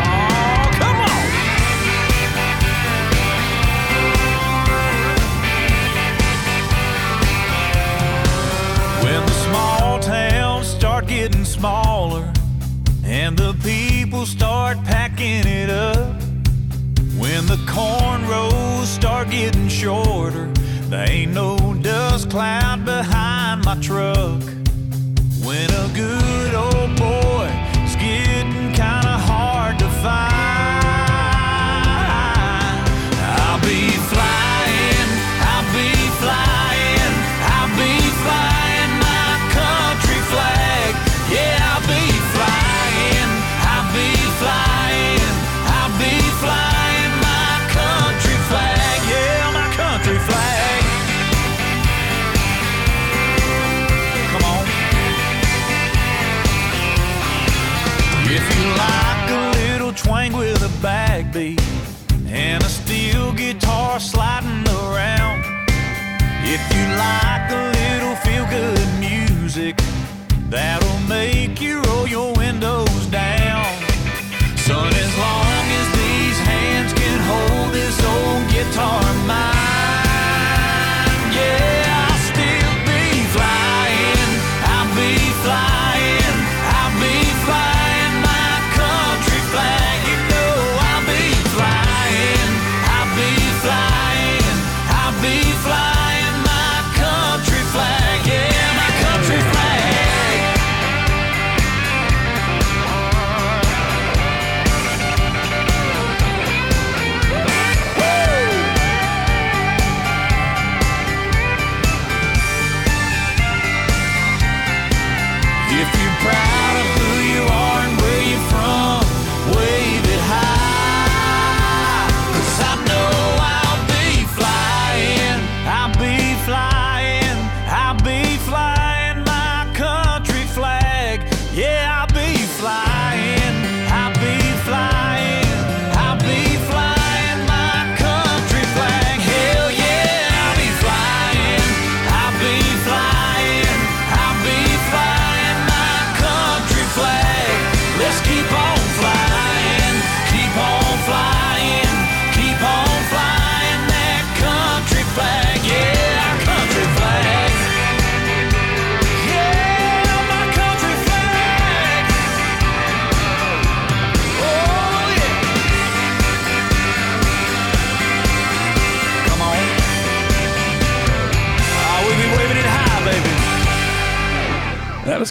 Oh, 0.00 0.28
when 9.02 9.24
the 9.26 9.32
small 9.32 9.98
towns 10.00 10.66
start 10.66 11.06
getting 11.06 11.44
smaller 11.44 12.32
and 13.04 13.36
the 13.36 13.54
people 13.62 14.26
start 14.26 14.82
packing 14.84 15.46
it 15.46 15.70
up, 15.70 16.20
when 17.18 17.46
the 17.46 17.58
corn 17.68 18.26
rows 18.28 18.88
start 18.88 19.30
getting 19.30 19.68
shorter, 19.68 20.46
there 20.88 21.08
ain't 21.08 21.32
no 21.32 21.56
dust 21.82 22.30
cloud 22.30 22.84
behind 22.84 23.64
my 23.64 23.74
truck. 23.80 24.42
When 25.58 25.70
a 25.70 25.88
good 25.92 26.54
old 26.54 26.97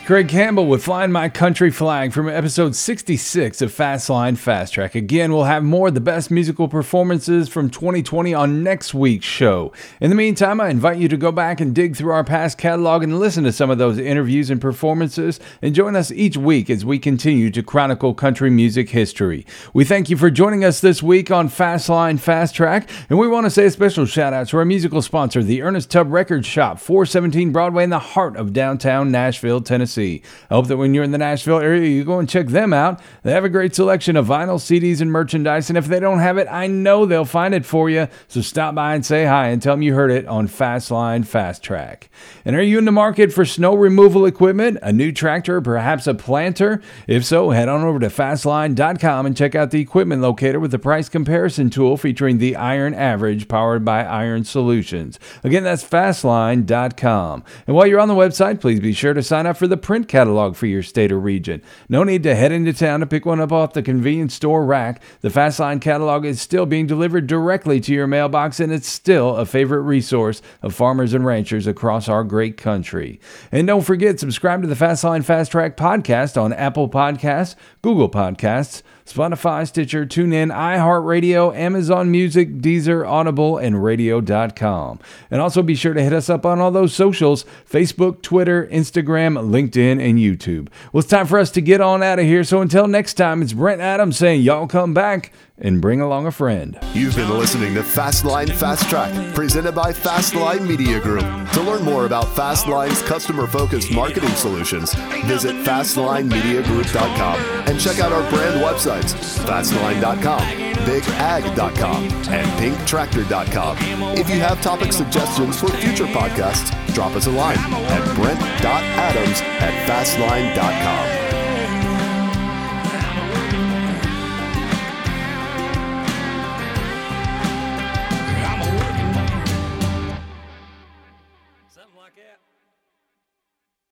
Craig 0.08 0.30
Campbell 0.30 0.68
with 0.68 0.86
Flying 0.86 1.12
My 1.12 1.28
Country 1.28 1.70
Flag 1.70 2.14
from 2.14 2.30
episode 2.30 2.78
66 2.78 3.62
of 3.62 3.74
Fastline 3.74 4.38
Fast 4.38 4.74
Track. 4.74 4.96
Again, 4.96 5.34
we'll 5.34 5.44
have 5.44 5.66
more 5.66 5.90
of 5.90 5.96
the 5.96 6.00
best 6.00 6.32
musical 6.32 6.70
performances 6.70 7.50
from 7.50 7.70
2020 7.70 8.34
on 8.34 8.64
next 8.64 8.94
week's 8.94 9.26
show. 9.26 9.74
In 10.00 10.10
the 10.10 10.16
meantime, 10.16 10.62
I 10.62 10.70
invite 10.70 10.98
you 10.98 11.10
to 11.10 11.18
go 11.18 11.34
back 11.34 11.60
and 11.60 11.76
dig 11.76 11.98
through 11.98 12.14
our 12.14 12.24
past 12.24 12.58
catalog 12.58 13.04
and 13.04 13.20
listen 13.20 13.44
to 13.44 13.52
some 13.52 13.70
of 13.70 13.80
those 13.80 13.98
interviews 13.98 14.50
and 14.50 14.62
performances 14.62 15.42
and 15.62 15.76
join 15.76 15.94
us 15.98 16.10
each 16.10 16.38
week 16.38 16.70
as 16.70 16.86
we 16.86 17.00
continue 17.00 17.52
to 17.52 17.62
chronicle 17.62 18.14
country 18.14 18.50
music 18.50 18.92
history. 18.92 19.46
We 19.74 19.84
thank 19.84 20.10
you 20.10 20.16
for 20.16 20.32
joining 20.32 20.64
us 20.64 20.80
this 20.80 21.04
week 21.04 21.32
on 21.32 21.50
Fastline 21.50 22.18
Fast 22.18 22.56
Track, 22.56 22.90
and 23.10 23.20
we 23.20 23.28
want 23.28 23.46
to 23.46 23.50
say 23.50 23.66
a 23.66 23.72
special 23.72 24.06
shout 24.06 24.32
out 24.32 24.48
to 24.48 24.58
our 24.58 24.64
musical 24.64 25.02
sponsor, 25.02 25.44
the 25.44 25.62
Ernest 25.62 25.92
Tubb 25.92 26.14
Record 26.14 26.46
Shop, 26.46 26.80
417 26.80 27.52
Broadway 27.52 27.84
in 27.84 27.90
the 27.90 28.00
heart 28.00 28.38
of 28.38 28.54
downtown 28.54 29.12
Nashville, 29.12 29.60
Tennessee. 29.60 29.97
I 29.98 30.22
hope 30.50 30.68
that 30.68 30.78
when 30.78 30.94
you're 30.94 31.04
in 31.04 31.12
the 31.12 31.18
Nashville 31.18 31.60
area, 31.60 31.88
you 31.88 32.04
go 32.04 32.20
and 32.20 32.30
check 32.30 32.48
them 32.48 32.74
out. 32.74 33.02
They 33.24 33.32
have 33.32 33.46
a 33.46 33.50
great 33.50 33.76
selection 33.76 34.16
of 34.16 34.28
vinyl, 34.28 34.60
CDs, 34.60 35.02
and 35.02 35.12
merchandise, 35.12 35.70
and 35.70 35.78
if 35.78 35.88
they 35.88 36.00
don't 36.00 36.20
have 36.20 36.38
it, 36.38 36.48
I 36.50 36.68
know 36.68 37.06
they'll 37.06 37.26
find 37.26 37.54
it 37.54 37.66
for 37.66 37.90
you. 37.90 38.08
So 38.28 38.42
stop 38.42 38.76
by 38.76 38.96
and 38.96 39.06
say 39.06 39.26
hi 39.26 39.48
and 39.48 39.62
tell 39.62 39.74
them 39.74 39.82
you 39.82 39.94
heard 39.94 40.12
it 40.12 40.28
on 40.28 40.48
Fastline 40.48 41.26
Fast 41.26 41.64
Track. 41.64 42.10
And 42.46 42.56
are 42.56 42.62
you 42.62 42.78
in 42.78 42.86
the 42.86 42.92
market 42.92 43.34
for 43.34 43.46
snow 43.46 43.76
removal 43.76 44.26
equipment, 44.26 44.80
a 44.82 44.94
new 44.94 45.12
tractor, 45.12 45.62
perhaps 45.62 46.08
a 46.08 46.14
planter? 46.14 46.82
If 47.08 47.26
so, 47.26 47.50
head 47.52 47.70
on 47.70 47.84
over 47.84 48.00
to 48.00 48.08
fastline.com 48.08 49.26
and 49.26 49.38
check 49.38 49.56
out 49.56 49.72
the 49.72 49.82
equipment 49.82 50.22
locator 50.22 50.60
with 50.60 50.72
the 50.72 50.80
price 50.80 51.10
comparison 51.10 51.70
tool 51.70 51.98
featuring 51.98 52.38
the 52.38 52.56
Iron 52.56 52.94
Average 52.94 53.48
powered 53.48 53.84
by 53.84 54.04
Iron 54.04 54.44
Solutions. 54.44 55.20
Again, 55.44 55.64
that's 55.64 55.84
fastline.com. 55.84 57.44
And 57.66 57.76
while 57.76 57.88
you're 57.88 58.00
on 58.00 58.08
the 58.08 58.14
website, 58.14 58.62
please 58.62 58.80
be 58.80 58.94
sure 58.94 59.14
to 59.14 59.24
sign 59.24 59.46
up 59.46 59.58
for 59.58 59.68
the 59.68 59.78
print 59.88 60.10
catalog 60.10 60.54
for 60.54 60.66
your 60.66 60.84
state 60.84 61.14
or 61.14 61.18
region. 61.18 61.62
No 61.88 62.04
need 62.04 62.22
to 62.24 62.36
head 62.36 62.52
into 62.52 62.74
town 62.74 63.00
to 63.00 63.06
pick 63.06 63.26
one 63.26 63.40
up 63.40 63.54
off 63.54 63.72
the 63.72 63.82
convenience 63.82 64.34
store 64.34 64.66
rack. 64.66 65.02
The 65.22 65.30
Fastline 65.30 65.80
catalog 65.80 66.26
is 66.26 66.42
still 66.42 66.66
being 66.66 66.88
delivered 66.88 67.26
directly 67.26 67.80
to 67.80 67.94
your 67.94 68.06
mailbox, 68.06 68.60
and 68.60 68.74
it's 68.74 68.90
still 68.90 69.38
a 69.38 69.46
favorite 69.46 69.84
resource 69.84 70.42
of 70.62 70.76
farmers 70.76 71.14
and 71.14 71.26
ranchers 71.26 71.68
across 71.68 72.10
our 72.10 72.26
great 72.26 72.58
country. 72.58 73.22
And 73.50 73.66
don't 73.66 73.84
forget, 73.84 74.20
subscribe 74.20 74.62
to 74.62 74.68
the 74.68 74.76
Fastline 74.76 75.24
Fast 75.24 75.54
Track 75.54 75.78
podcast 75.78 76.36
on 76.36 76.52
Apple 76.52 76.90
Podcasts, 76.90 77.56
Google 77.82 78.10
Podcasts, 78.10 78.82
Spotify, 79.08 79.68
Stitcher, 79.68 80.06
TuneIn, 80.06 80.54
iHeartRadio, 80.54 81.56
Amazon 81.56 82.12
Music, 82.12 82.58
Deezer, 82.58 83.08
Audible, 83.08 83.58
and 83.58 83.84
Radio.com. 83.84 85.00
And 85.32 85.42
also 85.42 85.64
be 85.64 85.76
sure 85.76 85.94
to 85.94 86.04
hit 86.04 86.14
us 86.14 86.30
up 86.30 86.46
on 86.46 86.60
all 86.60 86.72
those 86.72 86.94
socials 86.94 87.46
Facebook, 87.70 88.22
Twitter, 88.22 88.68
Instagram, 88.68 89.38
LinkedIn, 89.50 90.02
and 90.02 90.20
YouTube. 90.20 90.70
Well, 90.92 91.00
it's 91.00 91.10
time 91.10 91.28
for 91.28 91.40
us 91.40 91.52
to 91.52 91.62
get 91.62 91.82
on 91.82 92.04
out 92.04 92.20
of 92.20 92.26
here. 92.26 92.44
So 92.44 92.62
until 92.62 92.88
next 92.88 93.16
time, 93.16 93.42
it's 93.42 93.54
Brent 93.54 93.82
Adams 93.82 94.18
saying, 94.18 94.42
Y'all 94.42 94.68
come 94.68 94.94
back 94.94 95.32
and 95.60 95.82
bring 95.82 96.02
along 96.02 96.28
a 96.28 96.32
friend. 96.32 96.78
You've 96.94 97.16
been 97.16 97.30
listening 97.30 97.74
to 97.76 97.82
Fastline 97.82 98.52
Fast 98.52 98.90
Track, 98.90 99.36
presented 99.36 99.74
by 99.74 99.92
Fastline 99.92 100.68
Media 100.68 101.00
Group. 101.00 101.24
To 101.54 101.62
learn 101.62 101.84
more 101.84 102.06
about 102.06 102.26
Fastline's 102.36 103.02
customer 103.04 103.48
focused 103.48 103.92
marketing 103.92 104.30
solutions, 104.32 104.94
visit 105.26 105.56
FastlineMediaGroup.com 105.66 107.40
and 107.68 107.80
check 107.80 108.00
out 108.00 108.12
our 108.12 108.30
brand 108.30 108.62
websites 108.62 109.14
Fastline.com, 109.46 110.42
BigAg.com, 110.86 112.04
and 112.30 112.48
PinkTractor.com. 112.60 113.78
If 114.18 114.30
you 114.30 114.40
have 114.40 114.62
topic 114.62 114.94
suggestions 114.94 115.60
for 115.60 115.70
future 115.70 116.06
podcasts, 116.06 116.72
drop 116.94 117.16
us 117.16 117.28
a 117.28 117.32
line 117.32 117.58
at 117.58 118.16
Brent.Adams 118.16 119.42
at 119.42 119.88
Fastline.com. 119.88 121.17